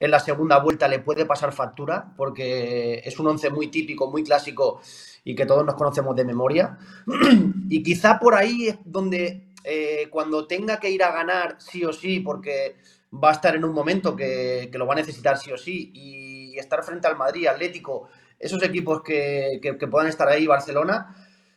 en 0.00 0.10
la 0.10 0.18
segunda 0.18 0.58
vuelta 0.58 0.88
le 0.88 0.98
puede 0.98 1.24
pasar 1.24 1.52
factura 1.52 2.12
porque 2.16 3.02
es 3.04 3.18
un 3.20 3.28
11 3.28 3.50
muy 3.50 3.68
típico, 3.68 4.10
muy 4.10 4.24
clásico 4.24 4.80
y 5.22 5.34
que 5.34 5.46
todos 5.46 5.64
nos 5.64 5.76
conocemos 5.76 6.16
de 6.16 6.24
memoria. 6.24 6.78
y 7.68 7.82
quizá 7.84 8.18
por 8.18 8.34
ahí 8.34 8.68
es 8.68 8.78
donde 8.84 9.46
eh, 9.62 10.08
cuando 10.10 10.46
tenga 10.46 10.80
que 10.80 10.90
ir 10.90 11.04
a 11.04 11.12
ganar 11.12 11.56
sí 11.58 11.84
o 11.84 11.92
sí, 11.92 12.20
porque 12.20 12.76
va 13.12 13.30
a 13.30 13.32
estar 13.32 13.54
en 13.54 13.64
un 13.64 13.72
momento 13.72 14.16
que, 14.16 14.68
que 14.70 14.78
lo 14.78 14.86
va 14.86 14.94
a 14.94 14.96
necesitar 14.96 15.38
sí 15.38 15.52
o 15.52 15.56
sí 15.56 15.92
y 15.94 16.58
estar 16.58 16.82
frente 16.82 17.06
al 17.06 17.16
Madrid 17.16 17.46
Atlético 17.46 18.08
esos 18.38 18.62
equipos 18.62 19.02
que, 19.02 19.60
puedan 19.90 20.08
estar 20.08 20.28
ahí, 20.28 20.46
Barcelona. 20.46 21.14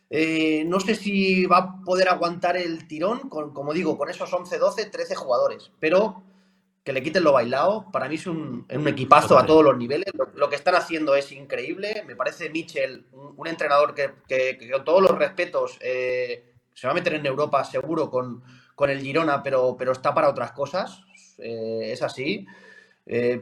Eh, 0.09 0.63
no 0.65 0.79
sé 0.79 0.95
si 0.95 1.45
va 1.45 1.57
a 1.57 1.81
poder 1.83 2.09
aguantar 2.09 2.57
el 2.57 2.87
tirón, 2.87 3.29
con, 3.29 3.53
como 3.53 3.73
digo, 3.73 3.97
con 3.97 4.09
esos 4.09 4.31
11, 4.31 4.57
12, 4.57 4.85
13 4.87 5.15
jugadores, 5.15 5.71
pero 5.79 6.23
que 6.83 6.93
le 6.93 7.03
quiten 7.03 7.23
lo 7.23 7.33
bailado. 7.33 7.85
Para 7.91 8.07
mí 8.07 8.15
es 8.15 8.25
un, 8.25 8.65
equipazo 8.69 9.37
a 9.37 9.45
todos 9.45 9.63
los 9.63 9.77
niveles. 9.77 10.11
Lo, 10.33 10.49
que 10.49 10.55
están 10.55 10.75
haciendo 10.75 11.15
es 11.15 11.31
increíble. 11.31 12.03
Me 12.07 12.15
parece 12.15 12.49
Mitchell 12.49 13.05
un, 13.11 13.47
entrenador 13.47 13.93
que, 13.93 14.57
con 14.71 14.83
todos 14.83 15.01
los 15.01 15.11
respetos 15.11 15.77
eh, 15.81 16.53
se 16.73 16.87
va 16.87 16.91
a 16.91 16.95
meter 16.95 17.13
en 17.13 17.25
Europa 17.25 17.63
seguro 17.63 18.09
con, 18.09 18.41
con 18.73 18.89
el 18.89 19.01
Girona, 19.01 19.43
pero, 19.43 19.75
pero 19.77 19.91
está 19.91 20.13
para 20.13 20.29
otras 20.29 20.53
cosas. 20.53 21.03
Eh, 21.37 21.91
es 21.91 22.01
así. 22.01 22.47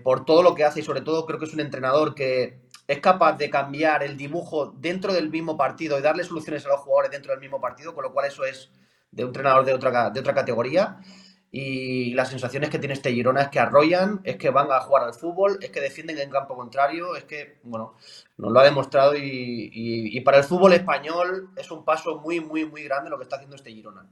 por 0.04 0.26
todo 0.26 0.43
lo 0.43 0.54
que 0.54 0.65
hace 0.65 0.82
y 0.82 0.84
sobre 0.84 1.02
todo 1.02 1.26
creo 1.26 1.39
que 1.39 1.45
es 1.45 1.54
un 1.54 1.62
entrenador 1.62 2.15
que, 2.15 2.66
es 2.88 3.00
capaz 3.00 3.34
de 3.34 3.50
cambiar 3.50 4.02
el 4.04 4.15
dibujo 4.15 4.73
dentro 4.78 5.13
del 5.13 5.30
mismo 5.30 5.58
partido 5.58 6.00
y 6.00 6.02
darle 6.02 6.23
soluciones 6.23 6.65
a 6.65 6.69
los 6.69 6.80
jugadores 6.80 7.12
dentro 7.12 7.32
del 7.32 7.41
mismo 7.41 7.60
partido, 7.60 7.93
con 7.93 8.04
lo 8.04 8.13
cual 8.13 8.28
eso 8.28 8.45
es 8.45 8.71
de 9.12 9.23
un 9.23 9.30
entrenador 9.30 9.65
de 9.65 9.73
otra, 9.73 10.10
de 10.10 10.19
otra 10.19 10.34
categoría. 10.34 11.00
Y 11.50 12.13
las 12.13 12.30
sensaciones 12.30 12.69
que 12.69 12.78
tiene 12.78 12.93
este 12.93 13.12
Girona 13.12 13.43
es 13.43 13.47
que 13.50 13.60
arrollan, 13.60 14.21
es 14.23 14.36
que 14.36 14.50
van 14.50 14.71
a 14.71 14.80
jugar 14.82 15.04
al 15.04 15.13
fútbol, 15.13 15.58
es 15.62 15.69
que 15.69 15.80
defienden 15.80 16.19
en 16.19 16.30
campo 16.30 16.56
contrario, 16.56 17.15
es 17.15 17.23
que, 17.23 17.60
bueno, 17.63 17.95
nos 18.38 18.52
lo 18.52 18.60
ha 18.60 18.63
demostrado 18.63 19.15
y, 19.15 19.71
y 19.73 20.21
para 20.21 20.38
el 20.38 20.43
fútbol 20.43 20.73
español 20.73 21.50
es 21.56 21.71
un 21.71 21.86
paso 21.86 22.19
muy, 22.19 22.41
muy, 22.41 22.65
muy 22.65 22.84
grande 22.84 23.10
lo 23.10 23.17
que 23.17 23.23
está 23.23 23.38
haciendo 23.38 23.56
este 23.56 23.71
Girona. 23.71 24.08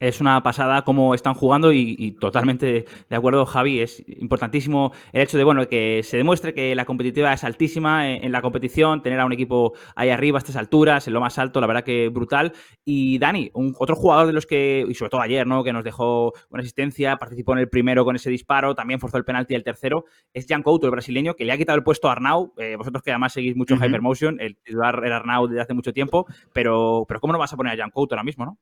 Es 0.00 0.20
una 0.20 0.40
pasada 0.44 0.82
cómo 0.82 1.12
están 1.12 1.34
jugando 1.34 1.72
y, 1.72 2.12
totalmente 2.20 2.84
de 3.10 3.16
acuerdo, 3.16 3.44
Javi. 3.44 3.80
Es 3.80 4.04
importantísimo 4.06 4.92
el 5.12 5.22
hecho 5.22 5.36
de 5.36 5.42
bueno 5.42 5.68
que 5.68 6.04
se 6.04 6.16
demuestre 6.16 6.54
que 6.54 6.76
la 6.76 6.84
competitiva 6.84 7.32
es 7.32 7.42
altísima 7.42 8.08
en, 8.08 8.30
la 8.30 8.40
competición, 8.40 9.02
tener 9.02 9.18
a 9.18 9.26
un 9.26 9.32
equipo 9.32 9.72
ahí 9.96 10.10
arriba 10.10 10.38
a 10.38 10.40
estas 10.40 10.54
alturas, 10.54 11.08
en 11.08 11.14
lo 11.14 11.20
más 11.20 11.36
alto, 11.40 11.60
la 11.60 11.66
verdad 11.66 11.82
que 11.82 12.10
brutal. 12.10 12.52
Y 12.84 13.18
Dani, 13.18 13.50
un, 13.54 13.74
otro 13.76 13.96
jugador 13.96 14.28
de 14.28 14.34
los 14.34 14.46
que, 14.46 14.86
y 14.88 14.94
sobre 14.94 15.10
todo 15.10 15.20
ayer, 15.20 15.48
¿no? 15.48 15.64
que 15.64 15.72
nos 15.72 15.82
dejó 15.82 16.32
buena 16.48 16.62
asistencia, 16.62 17.16
participó 17.16 17.54
en 17.54 17.58
el 17.58 17.68
primero 17.68 18.04
con 18.04 18.14
ese 18.14 18.30
disparo, 18.30 18.76
también 18.76 19.00
forzó 19.00 19.16
el 19.16 19.24
penalti 19.24 19.56
el 19.56 19.64
tercero, 19.64 20.04
es 20.32 20.46
Jan 20.48 20.62
Couto, 20.62 20.86
el 20.86 20.92
brasileño, 20.92 21.34
que 21.34 21.44
le 21.44 21.50
ha 21.50 21.56
quitado 21.56 21.76
el 21.76 21.82
puesto 21.82 22.08
a 22.08 22.12
Arnau. 22.12 22.54
Eh, 22.58 22.76
vosotros 22.76 23.02
que 23.02 23.10
además 23.10 23.32
seguís 23.32 23.56
mucho 23.56 23.74
Hypermotion, 23.74 24.40
el 24.40 24.58
titular 24.58 25.02
era 25.04 25.16
Arnau 25.16 25.48
desde 25.48 25.62
hace 25.62 25.74
mucho 25.74 25.92
tiempo, 25.92 26.24
pero, 26.52 27.04
pero 27.08 27.18
¿cómo 27.18 27.32
no 27.32 27.40
vas 27.40 27.52
a 27.52 27.56
poner 27.56 27.72
a 27.72 27.82
Jan 27.82 27.90
Couto 27.90 28.14
ahora 28.14 28.22
mismo, 28.22 28.44
no? 28.44 28.58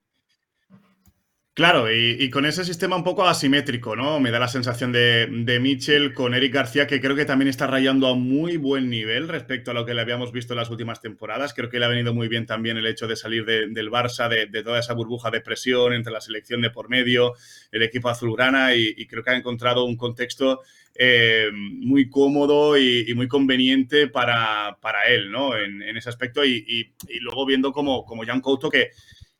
Claro, 1.57 1.91
y, 1.91 2.29
con 2.29 2.45
ese 2.45 2.67
sistema 2.67 2.97
un 2.97 3.03
poco 3.03 3.27
asimétrico, 3.27 3.97
¿no? 3.97 4.21
Me 4.21 4.31
da 4.31 4.39
la 4.39 4.47
sensación 4.47 4.93
de, 4.93 5.27
de 5.27 5.59
Mitchell 5.59 6.13
con 6.13 6.35
Eric 6.35 6.53
García, 6.53 6.87
que 6.87 7.01
creo 7.01 7.17
que 7.17 7.25
también 7.25 7.49
está 7.49 7.67
rayando 7.67 8.09
a 8.09 8.15
muy 8.15 8.59
buen 8.59 8.91
nivel 8.91 9.27
respecto 9.27 9.71
a 9.71 9.75
lo 9.75 9.87
que 9.87 9.95
le 9.95 10.03
habíamos 10.03 10.33
visto 10.33 10.53
en 10.53 10.59
las 10.59 10.69
últimas 10.69 11.01
temporadas. 11.01 11.55
Creo 11.55 11.71
que 11.71 11.79
le 11.79 11.87
ha 11.87 11.89
venido 11.89 12.13
muy 12.13 12.29
bien 12.29 12.45
también 12.45 12.77
el 12.77 12.87
hecho 12.87 13.07
de 13.07 13.17
salir 13.17 13.47
del 13.47 13.91
Barça, 13.91 14.29
de, 14.29 14.63
toda 14.63 14.81
esa 14.81 14.93
burbuja 14.93 15.31
de 15.31 15.41
presión 15.41 15.95
entre 15.95 16.13
la 16.13 16.21
selección 16.21 16.61
de 16.61 16.69
por 16.69 16.91
medio, 16.91 17.33
el 17.73 17.83
equipo 17.83 18.11
azulgrana, 18.11 18.75
y, 18.75 18.93
y 18.95 19.07
creo 19.07 19.25
que 19.25 19.31
ha 19.31 19.37
encontrado 19.37 19.87
un 19.87 19.97
contexto 19.97 20.61
eh, 20.99 21.51
muy 21.53 22.09
cómodo 22.09 22.79
y, 22.79 23.13
muy 23.15 23.29
conveniente 23.29 24.09
para, 24.09 24.77
él, 25.09 25.31
¿no? 25.31 25.57
En, 25.57 25.83
ese 25.97 26.09
aspecto. 26.09 26.45
Y, 26.45 26.93
luego 27.21 27.45
viendo 27.45 27.73
como, 27.73 28.05
como 28.05 28.25
Jan 28.25 28.41
Couto, 28.41 28.71
que 28.71 28.93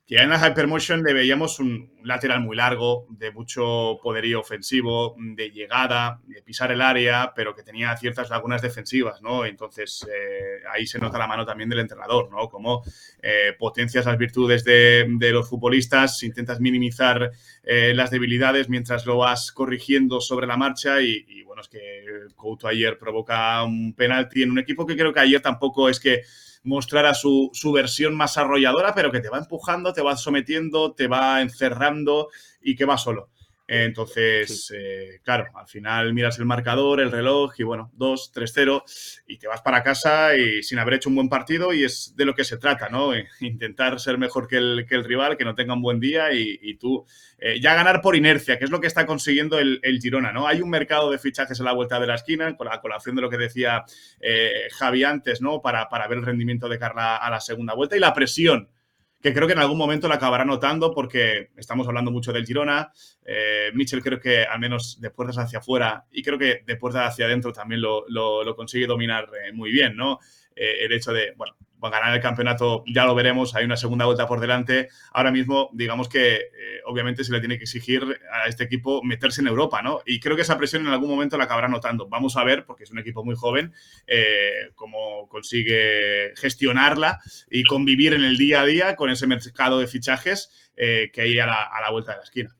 que 0.07 0.15
en 0.15 0.29
la 0.29 0.47
Hypermotion 0.47 1.03
le 1.03 1.13
veíamos 1.13 1.59
un 1.59 1.91
lateral 2.01 2.39
muy 2.39 2.55
largo, 2.55 3.05
de 3.09 3.29
mucho 3.31 3.99
poderío 4.01 4.39
ofensivo, 4.39 5.13
de 5.17 5.51
llegada, 5.51 6.21
de 6.25 6.41
pisar 6.41 6.71
el 6.71 6.81
área, 6.81 7.33
pero 7.35 7.53
que 7.53 7.61
tenía 7.61 7.95
ciertas 7.97 8.29
lagunas 8.29 8.61
defensivas, 8.61 9.21
¿no? 9.21 9.43
Entonces, 9.43 10.07
eh, 10.09 10.61
ahí 10.71 10.87
se 10.87 10.97
nota 10.97 11.17
la 11.17 11.27
mano 11.27 11.45
también 11.45 11.69
del 11.69 11.79
entrenador, 11.79 12.31
¿no? 12.31 12.47
Como 12.47 12.83
eh, 13.21 13.53
potencias 13.59 14.05
las 14.05 14.17
virtudes 14.17 14.63
de, 14.63 15.05
los 15.19 15.49
futbolistas, 15.49 16.23
intentas 16.23 16.61
minimizar 16.61 17.29
eh, 17.63 17.93
las 17.93 18.09
debilidades 18.09 18.69
mientras 18.69 19.05
lo 19.05 19.17
vas 19.17 19.51
corrigiendo 19.51 20.21
sobre 20.21 20.47
la 20.47 20.55
marcha 20.55 21.01
y, 21.01 21.43
bueno, 21.43 21.61
es 21.61 21.67
que 21.67 22.05
Couto 22.33 22.69
ayer 22.69 22.97
provoca 22.97 23.61
un 23.65 23.93
penalti 23.93 24.43
en 24.43 24.51
un 24.51 24.59
equipo 24.59 24.85
que 24.85 24.95
creo 24.95 25.11
que 25.11 25.19
ayer 25.19 25.41
tampoco 25.41 25.89
es 25.89 25.99
que 25.99 26.21
mostrara 26.67 27.13
su, 27.13 27.49
su 27.53 27.71
versión 27.71 28.15
más 28.15 28.37
arrolladora, 28.37 28.93
pero 28.93 29.11
que 29.11 29.21
te 29.21 29.29
va 29.29 29.37
empujando, 29.37 29.93
te 29.93 30.01
va 30.01 30.17
sometiendo, 30.17 30.93
te 30.93 31.07
va 31.07 31.41
encerrando 31.41 32.29
y 32.61 32.75
que 32.75 32.85
va 32.85 32.97
solo. 32.97 33.29
Entonces, 33.69 34.73
eh, 34.73 35.19
claro, 35.23 35.47
al 35.53 35.67
final 35.67 36.13
miras 36.13 36.39
el 36.39 36.45
marcador, 36.45 37.01
el 37.01 37.11
reloj 37.11 37.53
y 37.57 37.63
bueno, 37.63 37.91
2, 37.95 38.31
3, 38.31 38.51
0 38.53 38.83
y 39.27 39.37
te 39.37 39.47
vas 39.47 39.61
para 39.61 39.83
casa 39.83 40.37
y 40.37 40.63
sin 40.63 40.79
haber 40.79 40.93
hecho 40.93 41.09
un 41.09 41.15
buen 41.15 41.27
partido 41.27 41.73
y 41.73 41.83
es 41.83 42.15
de 42.15 42.23
lo 42.23 42.33
que 42.33 42.45
se 42.45 42.57
trata, 42.57 42.87
¿no? 42.87 43.13
Eh, 43.13 43.27
intentar 43.41 43.99
ser 43.99 44.17
mejor 44.17 44.47
que 44.47 44.55
el, 44.55 44.85
que 44.87 44.95
el, 44.95 45.03
rival, 45.03 45.35
que 45.35 45.43
no 45.43 45.53
tenga 45.53 45.73
un 45.73 45.81
buen 45.81 45.99
día 45.99 46.31
y, 46.31 46.77
tú 46.77 47.05
eh, 47.39 47.59
ya 47.59 47.73
ganar 47.73 48.01
por 48.01 48.15
inercia, 48.15 48.57
que 48.57 48.65
es 48.65 48.71
lo 48.71 48.79
que 48.79 48.87
está 48.87 49.05
consiguiendo 49.05 49.59
el, 49.59 49.79
el, 49.83 49.99
Girona, 49.99 50.31
¿no? 50.31 50.47
Hay 50.47 50.61
un 50.61 50.69
mercado 50.69 51.11
de 51.11 51.17
fichajes 51.17 51.59
a 51.59 51.63
la 51.63 51.73
vuelta 51.73 51.99
de 51.99 52.07
la 52.07 52.15
esquina, 52.15 52.55
con 52.55 52.67
la 52.67 52.79
colación 52.79 53.15
de 53.15 53.21
lo 53.21 53.29
que 53.29 53.37
decía 53.37 53.83
Javi 54.77 55.03
antes, 55.03 55.41
¿no? 55.41 55.61
Para, 55.61 55.89
para 55.89 56.07
ver 56.07 56.19
el 56.19 56.25
rendimiento 56.25 56.69
de 56.69 56.79
Carla 56.79 57.17
a 57.17 57.29
la 57.29 57.41
segunda 57.41 57.73
vuelta 57.73 57.97
y 57.97 57.99
la 57.99 58.13
presión 58.13 58.69
que 59.21 59.33
creo 59.33 59.47
que 59.47 59.53
en 59.53 59.59
algún 59.59 59.77
momento 59.77 60.07
la 60.07 60.15
acabará 60.15 60.45
notando 60.45 60.93
porque 60.93 61.49
estamos 61.57 61.87
hablando 61.87 62.11
mucho 62.11 62.31
del 62.31 62.45
Girona. 62.45 62.91
Eh, 63.25 63.71
Mitchell 63.73 64.03
creo 64.03 64.19
que 64.19 64.43
al 64.43 64.59
menos 64.59 65.01
de 65.01 65.09
puertas 65.09 65.37
hacia 65.39 65.59
afuera 65.59 66.05
y 66.11 66.21
creo 66.21 66.37
que 66.37 66.61
de 66.65 66.75
puertas 66.75 67.09
hacia 67.09 67.25
adentro 67.25 67.51
también 67.51 67.81
lo, 67.81 68.55
consigue 68.55 68.85
dominar 68.85 69.29
eh, 69.43 69.51
muy 69.53 69.71
bien, 69.71 69.95
¿no? 69.95 70.19
Eh, 70.55 70.85
el 70.85 70.91
hecho 70.91 71.13
de, 71.13 71.33
bueno, 71.35 71.55
va 71.83 71.89
a 71.89 71.91
ganar 71.91 72.13
el 72.13 72.21
campeonato, 72.21 72.83
ya 72.87 73.05
lo 73.05 73.15
veremos, 73.15 73.55
hay 73.55 73.65
una 73.65 73.77
segunda 73.77 74.05
vuelta 74.05 74.27
por 74.27 74.39
delante. 74.39 74.89
Ahora 75.11 75.31
mismo, 75.31 75.69
digamos 75.73 76.09
que 76.09 76.35
eh, 76.35 76.81
obviamente 76.85 77.23
se 77.23 77.31
le 77.31 77.39
tiene 77.39 77.57
que 77.57 77.63
exigir 77.63 78.03
a 78.31 78.47
este 78.47 78.63
equipo 78.63 79.03
meterse 79.03 79.41
en 79.41 79.47
Europa, 79.47 79.81
¿no? 79.81 80.01
Y 80.05 80.19
creo 80.19 80.35
que 80.35 80.41
esa 80.41 80.57
presión 80.57 80.85
en 80.85 80.93
algún 80.93 81.09
momento 81.09 81.37
la 81.37 81.45
acabará 81.45 81.67
notando. 81.67 82.07
Vamos 82.07 82.37
a 82.37 82.43
ver, 82.43 82.65
porque 82.65 82.83
es 82.83 82.91
un 82.91 82.99
equipo 82.99 83.23
muy 83.23 83.35
joven, 83.35 83.73
eh, 84.07 84.71
cómo 84.75 85.27
consigue 85.29 86.33
gestionarla 86.35 87.19
y 87.49 87.63
convivir 87.63 88.13
en 88.13 88.23
el 88.23 88.37
día 88.37 88.61
a 88.61 88.65
día 88.65 88.95
con 88.95 89.09
ese 89.09 89.27
mercado 89.27 89.79
de 89.79 89.87
fichajes 89.87 90.71
eh, 90.75 91.11
que 91.13 91.21
hay 91.21 91.39
a 91.39 91.45
la 91.45 91.91
vuelta 91.91 92.13
de 92.13 92.17
la 92.17 92.23
esquina. 92.23 92.56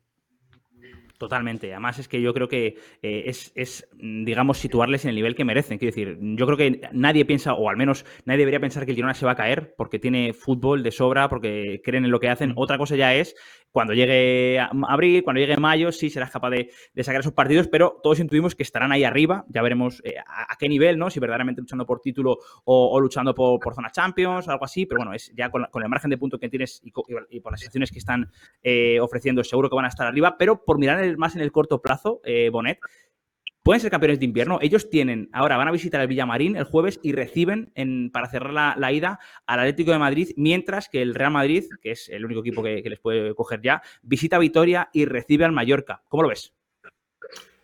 Totalmente. 1.18 1.72
Además, 1.72 1.98
es 1.98 2.08
que 2.08 2.22
yo 2.22 2.32
creo 2.32 2.48
que 2.48 2.78
eh, 3.02 3.24
es, 3.26 3.88
digamos, 3.98 4.60
situarles 4.60 5.04
en 5.04 5.10
el 5.10 5.16
nivel 5.16 5.36
que 5.36 5.46
merecen. 5.46 5.80
Quiero 5.80 5.96
decir, 5.96 6.18
yo 6.22 6.46
creo 6.46 6.58
que 6.58 6.82
nadie 6.92 7.26
piensa, 7.26 7.54
o 7.54 7.70
al 7.70 7.78
menos 7.78 8.06
nadie 8.26 8.40
debería 8.40 8.60
pensar 8.60 8.86
que 8.86 8.92
el 8.92 8.96
Girona 8.98 9.16
se 9.16 9.26
va 9.26 9.32
a 9.32 9.36
caer 9.36 9.74
porque 9.76 9.98
tiene 9.98 10.34
fútbol 10.34 10.84
de 10.84 10.92
sobra, 10.92 11.28
porque 11.28 11.82
creen 11.84 12.06
en 12.06 12.12
lo 12.12 12.20
que 12.20 12.30
hacen. 12.30 12.54
Otra 12.56 12.78
cosa 12.78 12.96
ya 12.96 13.16
es 13.16 13.36
cuando 13.72 13.94
llegue 13.94 14.60
abril, 14.88 15.24
cuando 15.24 15.40
llegue 15.40 15.58
mayo, 15.58 15.92
sí 15.92 16.10
serás 16.10 16.32
capaz 16.32 16.50
de, 16.50 16.72
sacar 17.04 17.22
esos 17.22 17.34
partidos, 17.34 17.68
pero 17.68 18.00
todos 18.02 18.20
intuimos 18.20 18.56
que 18.56 18.64
estarán 18.64 18.92
ahí 18.92 19.04
arriba. 19.04 19.46
Ya 19.50 19.62
veremos 19.62 20.02
eh, 20.04 20.16
a, 20.26 20.56
qué 20.58 20.68
nivel, 20.68 20.98
¿no? 20.98 21.10
Si 21.10 21.20
verdaderamente 21.20 21.62
luchando 21.62 21.86
por 21.86 22.00
título 22.00 22.40
o, 22.66 23.00
luchando 23.00 23.36
por, 23.36 23.74
zona 23.76 23.92
Champions, 23.92 24.48
algo 24.48 24.66
así. 24.66 24.86
Pero 24.86 25.00
bueno, 25.00 25.14
es 25.14 25.32
ya 25.36 25.50
con, 25.50 25.66
el 25.74 25.90
margen 25.90 26.10
de 26.10 26.18
punto 26.18 26.40
que 26.40 26.50
tienes 26.50 26.82
y, 26.84 26.92
por 26.92 27.52
las 27.52 27.62
secciones 27.62 27.92
que 27.92 28.00
están 28.00 28.32
eh, 28.64 29.00
ofreciendo, 29.00 29.44
seguro 29.44 29.70
que 29.70 29.76
van 29.76 29.86
a 29.86 29.90
estar 29.90 30.08
arriba. 30.08 30.38
Pero 30.38 30.64
por 30.64 30.80
mirar 30.80 31.18
más 31.18 31.36
en 31.36 31.42
el 31.42 31.52
corto 31.52 31.82
plazo, 31.82 32.22
eh, 32.24 32.50
Bonet, 32.50 32.80
pueden 33.68 33.82
ser 33.82 33.92
campeones 33.92 34.20
de 34.20 34.26
invierno. 34.26 34.60
Ellos 34.62 34.90
tienen, 34.90 35.30
ahora 35.34 35.58
van 35.58 35.68
a 35.68 35.74
visitar 35.74 36.00
el 36.00 36.08
Villamarín 36.08 36.56
el 36.56 36.64
jueves 36.64 37.02
y 37.04 37.12
reciben 37.12 37.74
en, 37.76 38.12
para 38.12 38.30
cerrar 38.30 38.78
la, 38.78 38.92
ida 38.94 39.20
al 39.46 39.60
Atlético 39.60 39.92
de 39.92 40.00
Madrid, 40.00 40.30
mientras 40.38 40.88
que 40.88 41.02
el 41.02 41.14
Real 41.14 41.32
Madrid, 41.32 41.66
que 41.82 41.92
es 41.92 42.08
el 42.08 42.24
único 42.24 42.40
equipo 42.40 42.64
que, 42.64 42.82
les 42.82 43.00
puede 43.00 43.36
coger 43.36 43.62
ya, 43.62 43.82
visita 44.04 44.40
Vitoria 44.40 44.88
y 44.94 45.04
recibe 45.04 45.44
al 45.44 45.52
Mallorca. 45.52 46.02
¿Cómo 46.08 46.24
lo 46.24 46.30
ves? 46.30 46.54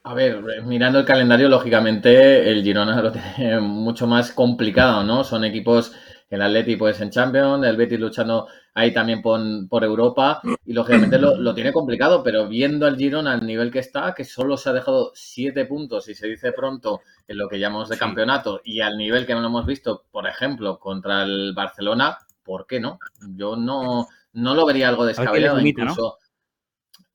A 0.04 0.14
ver, 0.14 0.41
mirando 0.66 0.99
el 0.99 1.06
calendario, 1.06 1.47
lógicamente 1.47 2.49
el 2.49 2.64
Girona 2.64 3.01
lo 3.01 3.14
tiene 3.14 3.60
mucho 3.62 4.06
más 4.06 4.34
complicado, 4.34 5.06
¿no? 5.06 5.24
Son 5.24 5.45
equipos 5.45 5.95
el 6.34 6.42
Atleti 6.42 6.76
pues 6.76 7.00
en 7.00 7.12
Champions, 7.12 7.64
el 7.64 7.78
Betis 7.78 8.00
luchando 8.00 8.48
ahí 8.74 8.92
también 8.92 9.22
por, 9.22 9.84
Europa 9.84 10.42
y 10.66 10.74
lógicamente 10.74 11.20
lo, 11.20 11.54
tiene 11.54 11.72
complicado, 11.72 12.24
pero 12.24 12.48
viendo 12.48 12.88
al 12.88 12.98
Girona 12.98 13.34
al 13.34 13.46
nivel 13.46 13.72
que 13.72 13.78
está, 13.78 14.16
que 14.16 14.24
solo 14.24 14.58
se 14.58 14.70
ha 14.70 14.74
dejado 14.74 15.12
siete 15.14 15.66
puntos 15.66 16.10
y 16.10 16.16
se 16.16 16.28
dice 16.28 16.52
pronto 16.52 17.02
en 17.28 17.38
lo 17.38 17.48
que 17.48 17.60
llamamos 17.60 17.90
de 17.90 18.00
campeonato 18.00 18.62
y 18.64 18.82
al 18.82 18.98
nivel 18.98 19.28
que 19.28 19.36
no 19.36 19.42
lo 19.42 19.48
hemos 19.48 19.68
visto, 19.68 20.06
por 20.12 20.28
ejemplo, 20.28 20.80
contra 20.80 21.22
el 21.22 21.54
Barcelona, 21.54 22.18
¿por 22.44 22.66
qué 22.66 22.80
no? 22.80 22.98
Yo 23.36 23.56
no, 23.56 24.08
no 24.34 24.56
lo 24.56 24.66
vería 24.66 24.90
algo 24.90 25.06
descabellado, 25.06 25.60
incluso... 25.60 26.18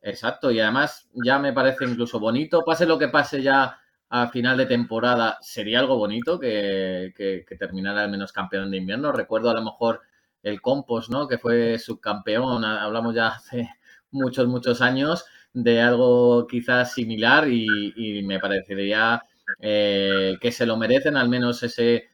Exacto, 0.00 0.52
y 0.52 0.60
además 0.60 1.08
ya 1.12 1.40
me 1.40 1.52
parece 1.52 1.84
incluso 1.84 2.20
bonito, 2.20 2.64
pase 2.64 2.86
lo 2.86 2.98
que 2.98 3.08
pase 3.08 3.42
ya 3.42 3.78
a 4.10 4.28
final 4.28 4.56
de 4.56 4.66
temporada, 4.66 5.38
sería 5.42 5.80
algo 5.80 5.96
bonito 5.96 6.38
que, 6.38 7.12
terminara 7.58 8.04
al 8.04 8.10
menos 8.10 8.32
campeón 8.32 8.70
de 8.70 8.78
invierno. 8.78 9.12
Recuerdo 9.12 9.50
a 9.50 9.54
lo 9.54 9.62
mejor 9.62 10.00
el 10.42 10.60
Compos, 10.62 11.10
¿no? 11.10 11.28
Que 11.28 11.38
fue 11.38 11.78
subcampeón, 11.78 12.64
hablamos 12.64 13.14
ya 13.14 13.28
hace 13.28 13.68
muchos, 14.10 14.48
muchos 14.48 14.80
años 14.80 15.26
de 15.52 15.80
algo 15.80 16.46
quizás 16.46 16.92
similar 16.92 17.48
y, 17.48 18.22
me 18.24 18.38
parecería 18.38 19.22
eh, 19.60 20.36
que 20.40 20.52
se 20.52 20.66
lo 20.66 20.76
merecen 20.76 21.16
al 21.16 21.28
menos 21.28 21.62
ese, 21.62 22.08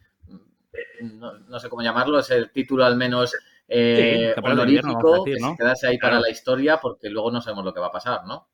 no, 1.03 1.61
sé 1.61 1.68
cómo 1.68 1.82
llamarlo, 1.82 2.18
ese 2.18 2.47
título 2.47 2.84
al 2.84 2.97
menos 2.97 3.36
eh, 3.68 4.34
honorífico, 4.42 5.24
que 5.24 5.38
se 5.38 5.57
quedase 5.57 5.88
ahí 5.88 5.99
para 5.99 6.20
la 6.20 6.30
historia 6.30 6.78
porque 6.78 7.11
luego 7.11 7.30
no 7.30 7.40
sabemos 7.40 7.64
lo 7.64 7.74
que 7.74 7.80
va 7.80 7.88
a 7.88 7.92
pasar, 7.92 8.24
¿no? 8.26 8.49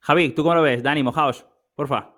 Javi, 0.00 0.30
¿tú 0.30 0.42
cómo 0.42 0.54
lo 0.56 0.62
ves? 0.62 0.82
Dani, 0.82 1.02
mojaos 1.02 1.44
porfa. 1.78 2.10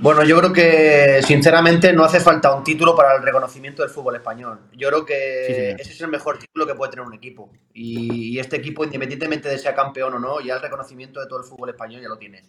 Bueno, 0.00 0.24
yo 0.24 0.38
creo 0.38 0.50
que 0.50 1.20
sinceramente 1.22 1.92
no 1.92 2.02
hace 2.02 2.18
falta 2.18 2.54
un 2.54 2.64
título 2.64 2.96
para 2.96 3.14
el 3.14 3.22
reconocimiento 3.22 3.82
del 3.82 3.90
fútbol 3.90 4.16
español. 4.16 4.58
Yo 4.72 4.88
creo 4.88 5.04
que 5.04 5.72
ese 5.72 5.92
es 5.92 6.00
el 6.00 6.08
mejor 6.08 6.38
título 6.38 6.66
que 6.66 6.74
puede 6.74 6.92
tener 6.92 7.06
un 7.06 7.12
equipo. 7.12 7.52
Y, 7.74 8.38
este 8.38 8.56
equipo, 8.56 8.82
independientemente 8.84 9.50
de 9.50 9.58
sea 9.58 9.74
campeón 9.74 10.14
o 10.14 10.18
no, 10.18 10.40
ya 10.40 10.54
el 10.54 10.62
reconocimiento 10.62 11.20
de 11.20 11.26
todo 11.26 11.40
el 11.40 11.44
fútbol 11.44 11.68
español 11.68 12.00
ya 12.00 12.08
lo 12.08 12.16
tiene. 12.16 12.42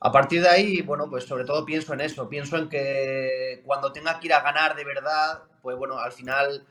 A 0.00 0.10
partir 0.10 0.42
de 0.42 0.48
ahí, 0.48 0.82
bueno, 0.82 1.08
pues 1.08 1.22
sobre 1.22 1.44
todo 1.44 1.64
pienso 1.64 1.94
en 1.94 2.00
eso. 2.00 2.28
Pienso 2.28 2.56
en 2.56 2.68
que 2.68 3.62
cuando 3.64 3.92
tenga 3.92 4.18
que 4.18 4.26
ir 4.26 4.34
a 4.34 4.42
ganar 4.42 4.74
de 4.74 4.84
verdad, 4.84 5.44
pues 5.62 5.76
bueno, 5.76 5.98
al 6.00 6.10
final 6.10 6.66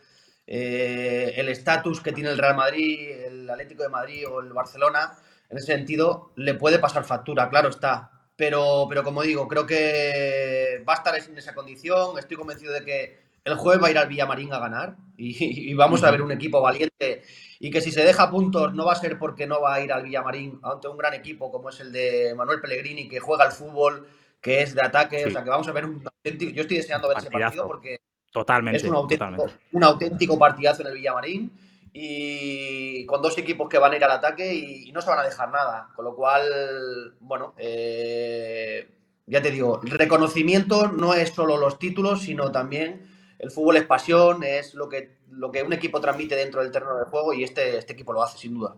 eh, 0.45 1.33
el 1.37 1.47
estatus 1.47 2.01
que 2.01 2.11
tiene 2.11 2.31
el 2.31 2.37
Real 2.37 2.57
Madrid, 2.57 3.11
el 3.27 3.49
Atlético 3.49 3.83
de 3.83 3.89
Madrid 3.89 4.27
o 4.27 4.41
el 4.41 4.51
Barcelona, 4.51 5.13
en 5.49 5.57
ese 5.57 5.67
sentido, 5.67 6.33
le 6.35 6.53
puede 6.55 6.79
pasar 6.79 7.05
factura, 7.05 7.49
claro 7.49 7.69
está 7.69 8.11
pero, 8.37 8.85
pero 8.87 9.03
como 9.03 9.23
digo, 9.23 9.47
creo 9.47 9.65
que 9.65 10.83
va 10.87 10.93
a 10.93 10.97
estar 10.97 11.15
en 11.17 11.37
esa 11.37 11.55
condición. 11.55 12.17
Estoy 12.19 12.37
convencido 12.37 12.71
de 12.71 12.85
que 12.85 13.19
el 13.43 13.55
jueves 13.55 13.81
va 13.81 13.87
a 13.87 13.91
ir 13.91 13.97
al 13.97 14.07
Villamarín 14.07 14.53
a 14.53 14.59
ganar 14.59 14.95
y, 15.17 15.73
vamos 15.73 16.03
a 16.03 16.11
ver 16.11 16.21
un 16.21 16.31
equipo 16.31 16.61
valiente. 16.61 17.23
Y 17.59 17.71
que 17.71 17.81
si 17.81 17.91
se 17.91 18.05
deja 18.05 18.29
puntos 18.29 18.75
no 18.75 18.85
va 18.85 18.93
a 18.93 18.95
ser 18.95 19.17
porque 19.17 19.47
no 19.47 19.59
va 19.59 19.73
a 19.73 19.81
ir 19.81 19.91
al 19.91 20.03
Villamarín 20.03 20.59
ante 20.61 20.87
un 20.87 20.97
gran 20.97 21.15
equipo 21.15 21.51
como 21.51 21.69
es 21.69 21.79
el 21.79 21.91
de 21.91 22.35
Manuel 22.37 22.61
Pellegrini 22.61 23.09
que 23.09 23.19
juega 23.19 23.43
al 23.43 23.51
fútbol, 23.51 24.07
que 24.39 24.61
es 24.61 24.75
de 24.75 24.83
ataque, 24.83 25.25
o 25.25 25.31
sea 25.31 25.43
que 25.43 25.49
vamos 25.49 25.67
a 25.67 25.71
ver 25.71 25.85
un 25.85 26.03
auténtico, 26.05 26.51
yo 26.51 26.61
estoy 26.61 26.77
deseando 26.77 27.07
ver 27.07 27.17
ese 27.17 27.31
partido 27.31 27.65
porque 27.65 27.99
totalmente, 28.31 28.77
es 28.77 28.83
un 28.83 28.95
auténtico, 28.95 29.47
un 29.71 29.83
auténtico 29.83 30.37
partidazo 30.37 30.83
en 30.83 30.89
el 30.89 30.93
Villamarín 30.93 31.51
y 31.93 33.05
con 33.05 33.21
dos 33.21 33.37
equipos 33.37 33.69
que 33.69 33.77
van 33.77 33.93
a 33.93 33.95
ir 33.95 34.03
al 34.03 34.11
ataque 34.11 34.53
y, 34.53 34.91
no 34.91 35.01
se 35.01 35.09
van 35.09 35.19
a 35.19 35.23
dejar 35.23 35.51
nada. 35.51 35.89
Con 35.95 36.05
lo 36.05 36.15
cual, 36.15 37.15
bueno, 37.19 37.53
eh, 37.57 38.89
ya 39.25 39.41
te 39.41 39.51
digo, 39.51 39.81
el 39.83 39.91
reconocimiento 39.91 40.87
no 40.87 41.13
es 41.13 41.29
solo 41.29 41.57
los 41.57 41.79
títulos, 41.79 42.21
sino 42.21 42.51
también 42.51 43.07
el 43.39 43.51
fútbol 43.51 43.77
es 43.77 43.85
pasión, 43.85 44.43
es 44.43 44.73
lo 44.73 44.89
que, 44.89 45.17
lo 45.29 45.51
que 45.51 45.63
un 45.63 45.73
equipo 45.73 46.01
transmite 46.01 46.35
dentro 46.35 46.61
del 46.61 46.71
terreno 46.71 46.97
de 46.97 47.05
juego 47.05 47.33
y 47.33 47.43
este, 47.43 47.77
este 47.77 47.93
equipo 47.93 48.13
lo 48.13 48.23
hace 48.23 48.37
sin 48.37 48.55
duda. 48.55 48.75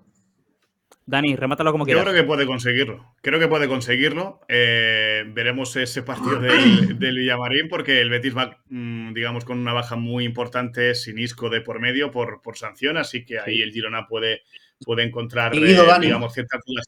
Dani, 1.05 1.35
remátalo 1.35 1.71
como 1.71 1.85
quieras. 1.85 2.05
Yo 2.05 2.11
creo 2.11 2.21
que 2.21 2.27
puede 2.27 2.45
conseguirlo. 2.45 3.15
Creo 3.21 3.39
que 3.39 3.47
puede 3.47 3.67
conseguirlo. 3.67 4.41
Eh, 4.47 5.23
veremos 5.27 5.75
ese 5.75 6.03
partido 6.03 6.39
del, 6.39 6.95
Villamarín 6.99 7.67
porque 7.67 7.99
el 7.99 8.11
Betis 8.11 8.37
va, 8.37 8.59
mm, 8.69 9.13
digamos, 9.13 9.43
con 9.43 9.57
una 9.57 9.73
baja 9.73 9.95
muy 9.95 10.23
importante 10.23 10.93
sin 10.93 11.17
Isco 11.17 11.49
de 11.49 11.61
por 11.61 11.79
medio 11.79 12.11
por, 12.11 12.43
por 12.43 12.57
sanción, 12.57 12.97
así 12.97 13.25
que 13.25 13.39
ahí 13.39 13.61
el 13.63 13.71
Girona 13.71 14.07
puede, 14.07 14.43
puede 14.85 15.03
encontrar, 15.03 15.55
eh, 15.55 15.77
digamos, 15.99 16.33
ciertas 16.33 16.61
dudas 16.63 16.85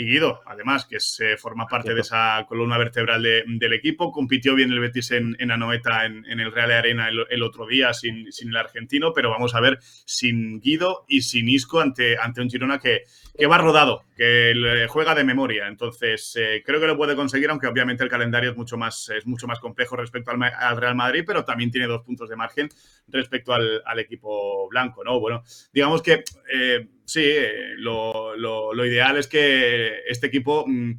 y 0.00 0.06
Guido, 0.06 0.40
además, 0.46 0.86
que 0.86 0.98
se 0.98 1.36
forma 1.36 1.66
parte 1.66 1.92
de 1.92 2.00
esa 2.00 2.46
columna 2.48 2.78
vertebral 2.78 3.22
del 3.22 3.72
equipo. 3.74 4.10
Compitió 4.10 4.54
bien 4.54 4.72
el 4.72 4.80
Betis 4.80 5.10
en, 5.10 5.36
en 5.38 5.50
Anoeta, 5.50 6.06
en, 6.06 6.24
el 6.24 6.50
Real 6.50 6.70
Arena 6.70 7.08
el, 7.08 7.42
otro 7.42 7.66
día, 7.66 7.92
sin, 7.92 8.26
el 8.26 8.56
argentino, 8.56 9.12
pero 9.12 9.28
vamos 9.28 9.54
a 9.54 9.60
ver 9.60 9.78
sin 10.06 10.58
Guido 10.58 11.04
y 11.06 11.20
sin 11.20 11.50
Isco 11.50 11.80
ante, 11.80 12.16
ante 12.16 12.40
un 12.40 12.48
Girona 12.48 12.78
que, 12.78 13.02
que 13.36 13.46
va 13.46 13.58
rodado, 13.58 14.04
que 14.16 14.86
juega 14.88 15.14
de 15.14 15.22
memoria. 15.22 15.66
Entonces, 15.66 16.34
eh, 16.40 16.62
creo 16.64 16.80
que 16.80 16.86
lo 16.86 16.96
puede 16.96 17.14
conseguir, 17.14 17.50
aunque 17.50 17.66
obviamente 17.66 18.02
el 18.02 18.08
calendario 18.08 18.52
es 18.52 18.56
mucho 18.56 18.78
más, 18.78 19.10
es 19.10 19.26
mucho 19.26 19.46
más 19.46 19.60
complejo 19.60 19.96
respecto 19.96 20.30
al, 20.30 20.80
Real 20.80 20.94
Madrid, 20.94 21.24
pero 21.26 21.44
también 21.44 21.70
tiene 21.70 21.86
dos 21.86 22.00
puntos 22.04 22.30
de 22.30 22.36
margen 22.36 22.70
respecto 23.08 23.52
al, 23.52 23.98
equipo 23.98 24.66
blanco, 24.70 25.04
¿no? 25.04 25.20
Bueno, 25.20 25.42
digamos 25.74 26.00
que 26.00 26.24
eh, 26.54 26.88
sí, 27.10 27.24
eh, 27.24 27.74
lo, 27.76 28.36
lo, 28.36 28.86
ideal 28.86 29.16
es 29.16 29.26
que 29.26 30.02
este 30.06 30.28
equipo 30.28 30.64
mm, 30.64 30.92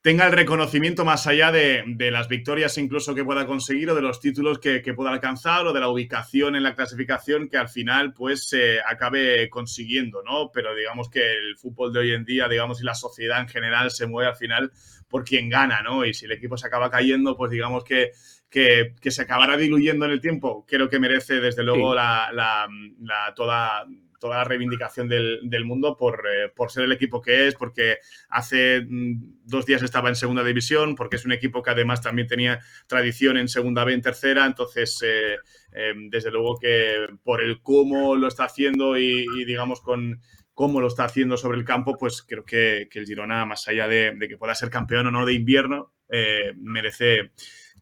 tenga 0.00 0.26
el 0.26 0.32
reconocimiento 0.32 1.04
más 1.04 1.26
allá 1.26 1.50
de, 1.50 1.82
las 2.12 2.28
victorias 2.28 2.78
incluso 2.78 3.16
que 3.16 3.24
pueda 3.24 3.46
conseguir 3.46 3.90
o 3.90 3.96
de 3.96 4.00
los 4.00 4.20
títulos 4.20 4.60
que, 4.60 4.80
pueda 4.94 5.10
alcanzar 5.10 5.66
o 5.66 5.72
de 5.72 5.80
la 5.80 5.88
ubicación 5.88 6.54
en 6.54 6.62
la 6.62 6.76
clasificación 6.76 7.48
que 7.48 7.56
al 7.56 7.68
final 7.68 8.14
pues 8.14 8.48
se 8.48 8.78
acabe 8.80 9.50
consiguiendo, 9.50 10.22
¿no? 10.22 10.52
Pero 10.52 10.72
digamos 10.72 11.10
que 11.10 11.32
el 11.32 11.56
fútbol 11.56 11.92
de 11.92 11.98
hoy 11.98 12.12
en 12.12 12.24
día, 12.24 12.46
digamos, 12.46 12.80
y 12.80 12.84
la 12.84 12.94
sociedad 12.94 13.40
en 13.40 13.48
general 13.48 13.90
se 13.90 14.06
mueve 14.06 14.30
al 14.30 14.36
final 14.36 14.70
por 15.08 15.24
quien 15.24 15.48
gana, 15.48 15.82
¿no? 15.82 16.04
Y 16.04 16.14
si 16.14 16.26
el 16.26 16.32
equipo 16.32 16.56
se 16.56 16.68
acaba 16.68 16.92
cayendo, 16.92 17.36
pues 17.36 17.50
digamos 17.50 17.82
que, 17.82 18.12
que, 18.48 18.94
se 19.10 19.22
acabará 19.22 19.56
diluyendo 19.56 20.04
en 20.04 20.12
el 20.12 20.20
tiempo. 20.20 20.64
Creo 20.64 20.88
que 20.88 21.00
merece 21.00 21.40
desde 21.40 21.64
luego 21.64 21.92
la, 21.92 22.30
la 22.32 23.34
toda 23.34 23.84
toda 24.20 24.36
la 24.36 24.44
reivindicación 24.44 25.08
del, 25.08 25.64
mundo 25.64 25.98
eh, 25.98 26.52
por, 26.54 26.70
ser 26.70 26.84
el 26.84 26.92
equipo 26.92 27.20
que 27.20 27.48
es, 27.48 27.54
porque 27.56 27.98
hace 28.28 28.82
mm, 28.88 29.40
dos 29.44 29.66
días 29.66 29.82
estaba 29.82 30.08
en 30.08 30.14
segunda 30.14 30.44
división, 30.44 30.94
porque 30.94 31.16
es 31.16 31.24
un 31.24 31.32
equipo 31.32 31.62
que 31.62 31.70
además 31.70 32.02
también 32.02 32.28
tenía 32.28 32.60
tradición 32.86 33.38
en 33.38 33.48
segunda 33.48 33.82
B, 33.84 33.94
en 33.94 34.02
tercera, 34.02 34.46
entonces 34.46 35.02
eh, 35.02 35.36
em, 35.72 36.10
desde 36.10 36.30
luego 36.30 36.58
que 36.58 37.08
por 37.24 37.42
el 37.42 37.60
cómo 37.62 38.14
lo 38.14 38.28
está 38.28 38.44
haciendo 38.44 38.96
y, 38.96 39.26
digamos 39.44 39.80
con 39.80 40.20
cómo 40.54 40.80
lo 40.80 40.88
está 40.88 41.04
haciendo 41.04 41.38
sobre 41.38 41.58
el 41.58 41.64
campo, 41.64 41.96
pues 41.98 42.22
creo 42.22 42.44
que, 42.44 42.88
el 42.92 43.06
Girona, 43.06 43.46
más 43.46 43.66
allá 43.66 43.88
de, 43.88 44.14
que 44.28 44.36
pueda 44.36 44.54
ser 44.54 44.68
campeón 44.68 45.06
o 45.06 45.10
no 45.10 45.24
de 45.24 45.32
invierno, 45.32 45.94
eh, 46.10 46.52
merece 46.56 47.32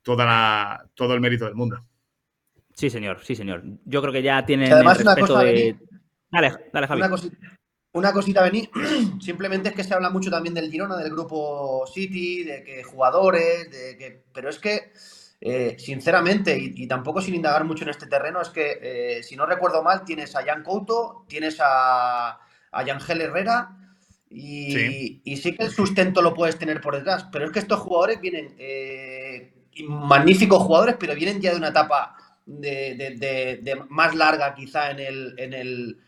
toda 0.03 0.89
todo 0.95 1.15
el 1.15 1.21
mérito 1.21 1.47
del 1.47 1.57
mundo. 1.57 1.85
Sí, 2.79 2.91
señor, 2.91 3.19
sí, 3.25 3.35
señor. 3.35 3.65
Yo 3.87 4.01
creo 4.01 4.13
que 4.13 4.23
ya 4.23 4.47
tienen 4.47 4.73
además 4.73 4.99
el 4.99 5.03
una 5.03 5.15
respeto 5.17 5.35
cosa, 5.35 5.45
de... 5.45 5.77
Dale, 6.31 6.69
dale, 6.73 6.87
Javi. 6.87 7.01
Una, 7.01 7.11
cosi- 7.11 7.33
una 7.93 8.13
cosita, 8.13 8.43
Beni, 8.43 8.69
simplemente 9.21 9.71
es 9.71 9.75
que 9.75 9.85
se 9.85 9.95
habla 9.95 10.11
mucho 10.11 10.31
también 10.31 10.55
del 10.55 10.71
Girona, 10.71 10.97
del 10.97 11.11
grupo 11.13 11.85
City, 11.93 12.45
de 12.45 12.63
que 12.65 12.83
jugadores, 12.83 13.71
de 13.71 13.97
que. 13.97 14.25
Pero 14.33 14.51
es 14.51 14.59
que, 14.59 14.93
eh, 15.41 15.77
sinceramente, 15.79 16.59
y, 16.59 16.73
y 16.77 16.87
tampoco 16.87 17.21
sin 17.21 17.35
indagar 17.35 17.65
mucho 17.65 17.85
en 17.85 17.91
este 17.91 18.07
terreno, 18.07 18.41
es 18.43 18.51
que, 18.51 18.79
eh, 18.83 19.23
si 19.23 19.37
no 19.37 19.47
recuerdo 19.47 19.83
mal, 19.83 20.05
tienes 20.05 20.35
a 20.37 20.45
Jan 20.45 20.63
Couto, 20.63 21.25
tienes 21.29 21.59
a, 21.61 22.39
a 22.73 22.83
Yangel 22.85 23.21
Herrera. 23.23 23.75
Y 24.31 24.73
Sí. 24.73 25.23
y 25.25 25.37
sí 25.39 25.57
que 25.57 25.65
el 25.65 25.71
sustento 25.71 26.21
lo 26.21 26.35
puedes 26.35 26.59
tener 26.59 26.83
por 26.83 26.95
detrás, 26.95 27.25
pero 27.33 27.47
es 27.47 27.51
que 27.51 27.61
estos 27.61 27.81
jugadores 27.81 28.21
vienen, 28.21 28.55
eh, 28.59 29.55
magníficos 29.89 30.63
jugadores, 30.63 30.97
pero 31.01 31.15
vienen 31.15 31.41
ya 31.41 31.53
de 31.53 31.57
una 31.57 31.69
etapa 31.69 32.15
de, 32.45 32.95
de- 32.97 33.17
de- 33.17 33.61
de 33.63 33.75
más 33.89 34.15
larga 34.15 34.55
quizá 34.55 34.91
en 34.91 34.99
el, 35.01 35.35
en 35.39 35.55
el, 35.55 35.99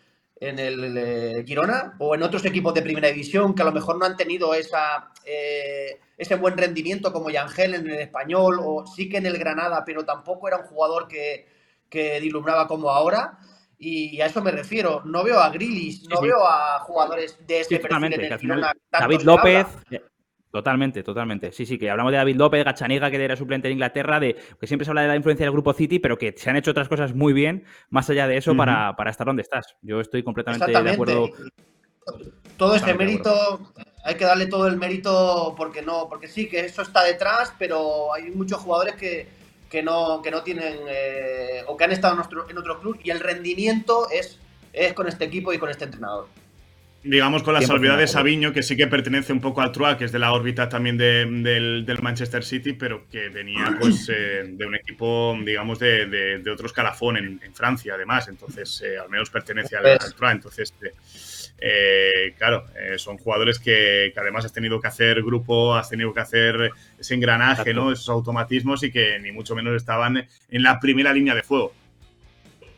en 0.40 0.58
el 0.58 0.96
eh, 0.96 1.44
Girona 1.46 1.94
o 1.98 2.14
en 2.14 2.22
otros 2.22 2.44
equipos 2.46 2.72
de 2.72 2.80
primera 2.80 3.08
división 3.08 3.54
que 3.54 3.60
a 3.60 3.66
lo 3.66 3.72
mejor 3.72 3.98
no 3.98 4.06
han 4.06 4.16
tenido 4.16 4.54
esa, 4.54 5.12
eh, 5.24 6.00
ese 6.16 6.36
buen 6.36 6.56
rendimiento 6.56 7.12
como 7.12 7.28
Yangel 7.28 7.74
en 7.74 7.86
el 7.90 8.00
español 8.00 8.58
o 8.64 8.86
sí 8.86 9.08
que 9.10 9.18
en 9.18 9.26
el 9.26 9.36
Granada, 9.38 9.84
pero 9.84 10.04
tampoco 10.04 10.48
era 10.48 10.56
un 10.56 10.64
jugador 10.64 11.06
que, 11.08 11.46
que 11.90 12.18
dislumbraba 12.20 12.66
como 12.66 12.90
ahora. 12.90 13.38
Y 13.82 14.20
a 14.20 14.26
eso 14.26 14.42
me 14.42 14.50
refiero. 14.50 15.02
No 15.06 15.24
veo 15.24 15.40
a 15.40 15.48
Grilis, 15.48 16.06
no 16.08 16.16
sí. 16.16 16.26
veo 16.26 16.46
a 16.46 16.80
jugadores 16.80 17.38
de 17.46 17.60
ese 17.60 17.76
Sí, 17.76 17.78
perfil 17.78 18.12
en 18.12 18.20
el 18.32 18.38
Girona. 18.38 18.72
David 18.90 19.22
López. 19.22 19.66
habla. 19.86 20.09
Totalmente, 20.50 21.04
totalmente. 21.04 21.52
Sí, 21.52 21.64
sí, 21.64 21.78
que 21.78 21.90
hablamos 21.90 22.10
de 22.10 22.18
David 22.18 22.36
López, 22.36 22.64
Gachaniga, 22.64 23.10
que 23.10 23.24
era 23.24 23.36
suplente 23.36 23.68
en 23.68 23.74
Inglaterra, 23.74 24.18
de 24.18 24.36
que 24.60 24.66
siempre 24.66 24.84
se 24.84 24.90
habla 24.90 25.02
de 25.02 25.08
la 25.08 25.16
influencia 25.16 25.46
del 25.46 25.52
grupo 25.52 25.72
City, 25.72 26.00
pero 26.00 26.18
que 26.18 26.34
se 26.36 26.50
han 26.50 26.56
hecho 26.56 26.72
otras 26.72 26.88
cosas 26.88 27.14
muy 27.14 27.32
bien, 27.32 27.64
más 27.88 28.10
allá 28.10 28.26
de 28.26 28.36
eso, 28.36 28.56
para, 28.56 28.96
para 28.96 29.10
estar 29.10 29.26
donde 29.26 29.42
estás. 29.42 29.76
Yo 29.82 30.00
estoy 30.00 30.24
completamente 30.24 30.66
de 30.66 30.90
acuerdo. 30.90 31.30
Todo 32.56 32.74
de 32.74 32.94
mérito, 32.94 33.72
hay 34.04 34.16
que 34.16 34.24
darle 34.24 34.46
todo 34.46 34.66
el 34.66 34.76
mérito 34.76 35.54
porque 35.56 35.82
no, 35.82 36.08
porque 36.08 36.28
sí, 36.28 36.48
que 36.48 36.60
eso 36.60 36.82
está 36.82 37.04
detrás, 37.04 37.54
pero 37.58 38.12
hay 38.12 38.30
muchos 38.32 38.58
jugadores 38.58 38.96
que, 38.96 39.28
que 39.70 39.82
no, 39.82 40.20
que 40.20 40.30
no 40.30 40.42
tienen 40.42 40.74
eh, 40.88 41.62
o 41.68 41.76
que 41.76 41.84
han 41.84 41.92
estado 41.92 42.20
en, 42.20 42.50
en 42.50 42.58
otro 42.58 42.80
club 42.80 42.98
y 43.02 43.10
el 43.10 43.20
rendimiento 43.20 44.10
es, 44.10 44.38
es 44.72 44.92
con 44.92 45.06
este 45.06 45.24
equipo 45.24 45.52
y 45.52 45.58
con 45.58 45.70
este 45.70 45.84
entrenador. 45.84 46.26
Digamos 47.02 47.42
con 47.42 47.54
la 47.54 47.60
100% 47.60 47.66
salvedad 47.66 47.96
de. 47.96 48.06
Sabiño, 48.06 48.52
que 48.52 48.62
sí 48.62 48.76
que 48.76 48.86
pertenece 48.86 49.32
un 49.32 49.40
poco 49.40 49.62
al 49.62 49.72
Troyes, 49.72 49.96
que 49.96 50.04
es 50.04 50.12
de 50.12 50.18
la 50.18 50.32
órbita 50.32 50.68
también 50.68 50.98
de- 50.98 51.24
del, 51.24 51.86
del 51.86 52.02
Manchester 52.02 52.44
City, 52.44 52.74
pero 52.74 53.06
que 53.10 53.30
venía 53.30 53.74
pues 53.80 54.06
eh, 54.14 54.44
de 54.46 54.66
un 54.66 54.74
equipo, 54.74 55.34
digamos, 55.42 55.78
de, 55.78 56.06
de- 56.06 56.38
de 56.40 56.50
otro 56.50 56.66
escalafón 56.66 57.16
en, 57.16 57.40
en 57.42 57.54
Francia, 57.54 57.94
además. 57.94 58.28
Entonces, 58.28 58.82
eh, 58.84 58.98
al 58.98 59.08
menos 59.08 59.30
pertenece 59.30 59.76
al, 59.76 59.82
Pues- 59.82 60.04
al 60.04 60.14
Troyes. 60.14 60.34
Entonces, 60.36 60.74
eh, 60.82 60.92
eh, 61.62 62.34
claro, 62.36 62.66
eh, 62.78 62.98
son 62.98 63.16
jugadores 63.16 63.58
que, 63.58 64.10
que 64.12 64.20
además 64.20 64.44
has 64.44 64.52
tenido 64.52 64.78
que 64.78 64.88
hacer 64.88 65.22
grupo, 65.22 65.74
has 65.74 65.88
tenido 65.88 66.12
que 66.12 66.20
hacer 66.20 66.70
ese 66.98 67.14
engranaje, 67.14 67.62
Exacto. 67.62 67.80
¿no? 67.80 67.92
Esos 67.92 68.08
automatismos 68.10 68.82
y 68.82 68.90
que 68.90 69.18
ni 69.20 69.32
mucho 69.32 69.54
menos 69.54 69.74
estaban 69.74 70.18
en 70.50 70.62
la 70.62 70.78
primera 70.78 71.12
línea 71.14 71.34
de 71.34 71.42
fuego. 71.42 71.72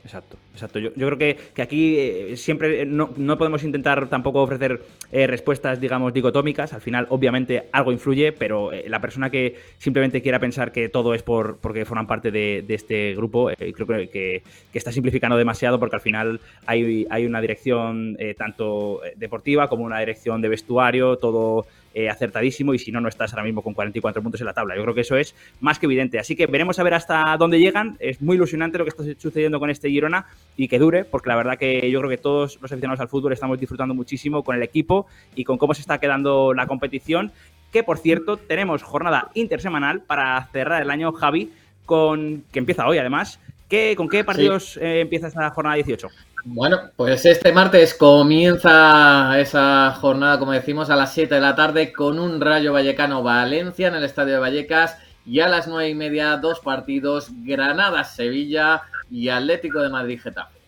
Exacto, 0.04 0.36
exacto. 0.52 0.78
Yo, 0.78 0.90
yo 0.96 1.06
creo 1.06 1.18
que, 1.18 1.62
aquí 1.62 1.96
eh, 1.96 2.36
siempre 2.36 2.84
no, 2.84 3.10
no 3.16 3.38
podemos 3.38 3.62
intentar 3.62 4.08
tampoco 4.08 4.42
ofrecer 4.42 4.82
eh, 5.12 5.26
respuestas, 5.26 5.80
digamos, 5.80 6.12
dicotómicas. 6.12 6.72
Al 6.72 6.80
final, 6.80 7.06
obviamente, 7.10 7.68
algo 7.72 7.92
influye, 7.92 8.32
pero 8.32 8.72
eh, 8.72 8.84
la 8.88 9.00
persona 9.00 9.30
que 9.30 9.56
simplemente 9.78 10.20
quiera 10.20 10.40
pensar 10.40 10.72
que 10.72 10.88
todo 10.88 11.14
es 11.14 11.22
por 11.22 11.52
porque 11.58 11.84
forman 11.84 12.06
parte 12.06 12.30
de, 12.30 12.64
este 12.68 13.14
grupo, 13.14 13.50
eh, 13.50 13.72
creo 13.72 13.86
que, 13.86 14.42
está 14.72 14.92
simplificando 14.92 15.36
demasiado 15.36 15.78
porque 15.78 15.96
al 15.96 16.02
final 16.02 16.40
hay, 16.66 17.06
hay 17.10 17.26
una 17.26 17.40
dirección 17.40 18.16
eh, 18.18 18.34
tanto 18.34 19.04
eh, 19.04 19.14
deportiva 19.16 19.68
como 19.68 19.84
una 19.84 20.00
dirección 20.00 20.40
de 20.42 20.48
vestuario, 20.48 21.16
todo 21.16 21.66
eh, 21.94 22.08
acertadísimo 22.08 22.74
y 22.74 22.78
si 22.78 22.90
no, 22.92 23.00
no 23.00 23.08
estás 23.08 23.32
ahora 23.32 23.44
mismo 23.44 23.62
con 23.62 23.74
44 23.74 24.22
puntos 24.22 24.40
en 24.40 24.46
la 24.46 24.54
tabla. 24.54 24.76
Yo 24.76 24.82
creo 24.82 24.94
que 24.94 25.02
eso 25.02 25.16
es 25.16 25.34
más 25.60 25.78
que 25.78 25.86
evidente. 25.86 26.18
Así 26.18 26.36
que 26.36 26.46
veremos 26.46 26.78
a 26.78 26.82
ver 26.82 26.94
hasta 26.94 27.36
dónde 27.38 27.58
llegan. 27.58 27.96
Es 28.00 28.20
muy 28.22 28.36
ilusionante 28.36 28.78
lo 28.78 28.84
que 28.84 28.90
está 28.90 29.04
sucediendo 29.18 29.60
con 29.60 29.70
este 29.70 29.90
Girona 29.90 30.26
y 30.56 30.68
que 30.68 30.78
dure, 30.78 31.04
porque 31.04 31.28
la 31.28 31.36
verdad 31.36 31.58
que 31.58 31.90
yo 31.90 31.98
creo 32.00 32.10
que 32.10 32.18
todos 32.18 32.58
los 32.60 32.72
aficionados 32.72 33.00
al 33.00 33.08
fútbol 33.08 33.32
estamos 33.32 33.58
disfrutando 33.58 33.94
muchísimo 33.94 34.42
con 34.42 34.56
el 34.56 34.62
equipo 34.62 35.06
y 35.34 35.44
con 35.44 35.58
cómo 35.58 35.74
se 35.74 35.80
está 35.80 35.98
quedando 35.98 36.54
la 36.54 36.66
competición. 36.66 37.32
Que 37.72 37.82
por 37.82 37.98
cierto, 37.98 38.36
tenemos 38.36 38.82
jornada 38.82 39.30
intersemanal 39.34 40.02
para 40.02 40.46
cerrar 40.52 40.82
el 40.82 40.90
año, 40.90 41.12
Javi, 41.12 41.52
con 41.86 42.44
que 42.52 42.58
empieza 42.58 42.86
hoy 42.86 42.98
además. 42.98 43.40
¿Qué, 43.68 43.94
¿Con 43.96 44.08
qué 44.08 44.22
partidos 44.22 44.76
eh, 44.76 45.00
empieza 45.00 45.28
esta 45.28 45.48
jornada 45.50 45.76
18? 45.76 46.08
Bueno, 46.44 46.90
pues 46.96 47.24
este 47.24 47.52
martes 47.52 47.94
comienza 47.94 49.38
esa 49.38 49.92
jornada, 49.92 50.40
como 50.40 50.50
decimos, 50.50 50.90
a 50.90 50.96
las 50.96 51.14
7 51.14 51.36
de 51.36 51.40
la 51.40 51.54
tarde 51.54 51.92
con 51.92 52.18
un 52.18 52.40
Rayo 52.40 52.72
Vallecano 52.72 53.22
Valencia 53.22 53.86
en 53.86 53.94
el 53.94 54.02
Estadio 54.02 54.34
de 54.34 54.40
Vallecas 54.40 54.98
y 55.24 55.38
a 55.38 55.48
las 55.48 55.68
9 55.68 55.88
y 55.88 55.94
media 55.94 56.36
dos 56.38 56.58
partidos 56.58 57.28
Granada 57.44 58.02
Sevilla 58.02 58.82
y 59.08 59.28
Atlético 59.28 59.80
de 59.82 59.90
Madrid 59.90 60.20
Getafe. 60.20 60.58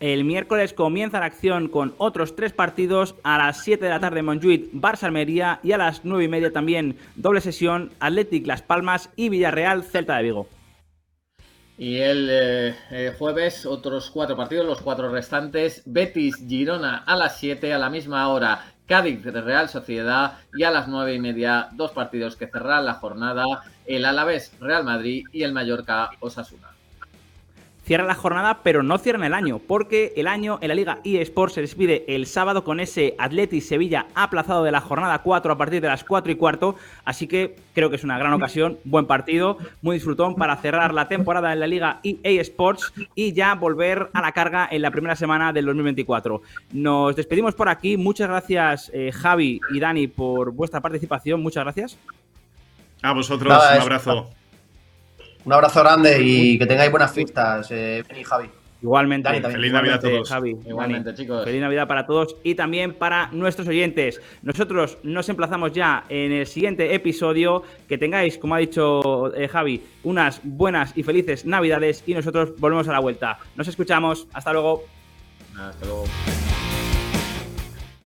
El 0.00 0.24
miércoles 0.24 0.74
comienza 0.74 1.20
la 1.20 1.26
acción 1.26 1.68
con 1.68 1.94
otros 1.96 2.36
tres 2.36 2.52
partidos 2.52 3.14
a 3.22 3.38
las 3.38 3.64
7 3.64 3.82
de 3.82 3.90
la 3.90 4.00
tarde 4.00 4.22
Montjuic, 4.22 4.72
Barça 4.74 5.04
Almería 5.04 5.60
y 5.62 5.72
a 5.72 5.78
las 5.78 6.04
9 6.04 6.24
y 6.24 6.28
media 6.28 6.52
también 6.52 6.98
doble 7.16 7.40
sesión 7.40 7.92
Athletic 7.98 8.46
Las 8.46 8.60
Palmas 8.60 9.08
y 9.16 9.30
Villarreal 9.30 9.84
Celta 9.84 10.18
de 10.18 10.24
Vigo. 10.24 10.48
Y 11.76 11.96
el 11.96 12.28
eh, 12.30 12.76
eh, 12.90 13.14
jueves 13.18 13.66
otros 13.66 14.10
cuatro 14.10 14.36
partidos, 14.36 14.66
los 14.66 14.80
cuatro 14.80 15.08
restantes, 15.10 15.82
Betis 15.86 16.36
Girona 16.36 16.98
a 16.98 17.16
las 17.16 17.38
7 17.38 17.72
a 17.72 17.78
la 17.78 17.90
misma 17.90 18.28
hora, 18.28 18.74
Cádiz 18.86 19.24
Real 19.24 19.68
Sociedad 19.68 20.38
y 20.54 20.62
a 20.62 20.70
las 20.70 20.86
9 20.86 21.14
y 21.14 21.20
media 21.20 21.68
dos 21.72 21.90
partidos 21.90 22.36
que 22.36 22.46
cerrarán 22.46 22.86
la 22.86 22.94
jornada, 22.94 23.44
el 23.86 24.04
Alavés 24.04 24.52
Real 24.60 24.84
Madrid 24.84 25.24
y 25.32 25.42
el 25.42 25.52
Mallorca 25.52 26.10
Osasuna. 26.20 26.73
Cierra 27.84 28.04
la 28.04 28.14
jornada, 28.14 28.60
pero 28.62 28.82
no 28.82 28.96
cierran 28.96 29.24
el 29.24 29.34
año, 29.34 29.58
porque 29.58 30.14
el 30.16 30.26
año 30.26 30.58
en 30.62 30.68
la 30.68 30.74
Liga 30.74 31.00
eSports 31.04 31.52
se 31.52 31.60
despide 31.60 32.04
el 32.08 32.24
sábado 32.24 32.64
con 32.64 32.80
ese 32.80 33.14
Atleti 33.18 33.60
Sevilla 33.60 34.06
aplazado 34.14 34.64
de 34.64 34.72
la 34.72 34.80
jornada 34.80 35.18
4 35.18 35.52
a 35.52 35.58
partir 35.58 35.82
de 35.82 35.88
las 35.88 36.02
4 36.02 36.32
y 36.32 36.36
cuarto, 36.36 36.76
así 37.04 37.26
que 37.26 37.56
creo 37.74 37.90
que 37.90 37.96
es 37.96 38.04
una 38.04 38.16
gran 38.16 38.32
ocasión, 38.32 38.78
buen 38.84 39.04
partido, 39.04 39.58
muy 39.82 39.96
disfrutón 39.96 40.34
para 40.34 40.56
cerrar 40.56 40.94
la 40.94 41.08
temporada 41.08 41.52
en 41.52 41.60
la 41.60 41.66
Liga 41.66 42.00
EA 42.02 42.40
Sports 42.40 42.90
y 43.14 43.34
ya 43.34 43.54
volver 43.54 44.08
a 44.14 44.22
la 44.22 44.32
carga 44.32 44.66
en 44.70 44.80
la 44.80 44.90
primera 44.90 45.14
semana 45.14 45.52
del 45.52 45.66
2024. 45.66 46.40
Nos 46.72 47.16
despedimos 47.16 47.54
por 47.54 47.68
aquí, 47.68 47.98
muchas 47.98 48.28
gracias 48.28 48.90
eh, 48.94 49.12
Javi 49.12 49.60
y 49.70 49.78
Dani 49.78 50.06
por 50.06 50.52
vuestra 50.52 50.80
participación, 50.80 51.42
muchas 51.42 51.64
gracias. 51.64 51.98
A 53.02 53.12
vosotros, 53.12 53.52
Nada, 53.52 53.76
un 53.76 53.82
abrazo. 53.82 54.30
Un 55.44 55.52
abrazo 55.52 55.80
grande 55.80 56.18
y 56.22 56.58
que 56.58 56.66
tengáis 56.66 56.90
buenas 56.90 57.12
fiestas, 57.12 57.70
eh, 57.70 58.02
Ben 58.08 58.18
y 58.20 58.24
Javi. 58.24 58.48
Igualmente, 58.82 59.28
Dani, 59.28 59.40
también. 59.40 59.60
Feliz 59.60 59.72
Navidad 59.72 59.94
a 59.94 59.96
igualmente, 59.98 60.16
todos. 60.18 60.28
Javi, 60.28 60.56
Igualmente, 60.66 61.04
Dani. 61.12 61.16
chicos. 61.22 61.44
Feliz 61.44 61.60
Navidad 61.62 61.88
para 61.88 62.06
todos 62.06 62.36
y 62.42 62.54
también 62.54 62.92
para 62.92 63.28
nuestros 63.32 63.66
oyentes. 63.66 64.20
Nosotros 64.42 64.98
nos 65.02 65.26
emplazamos 65.30 65.72
ya 65.72 66.04
en 66.10 66.32
el 66.32 66.46
siguiente 66.46 66.94
episodio. 66.94 67.62
Que 67.88 67.96
tengáis, 67.96 68.36
como 68.36 68.54
ha 68.54 68.58
dicho 68.58 69.34
eh, 69.34 69.48
Javi, 69.48 69.82
unas 70.02 70.40
buenas 70.44 70.92
y 70.96 71.02
felices 71.02 71.46
Navidades 71.46 72.04
y 72.06 72.12
nosotros 72.12 72.52
volvemos 72.58 72.86
a 72.88 72.92
la 72.92 73.00
vuelta. 73.00 73.38
Nos 73.56 73.68
escuchamos. 73.68 74.26
Hasta 74.34 74.52
luego. 74.52 74.84
Hasta 75.56 75.86
luego. 75.86 76.04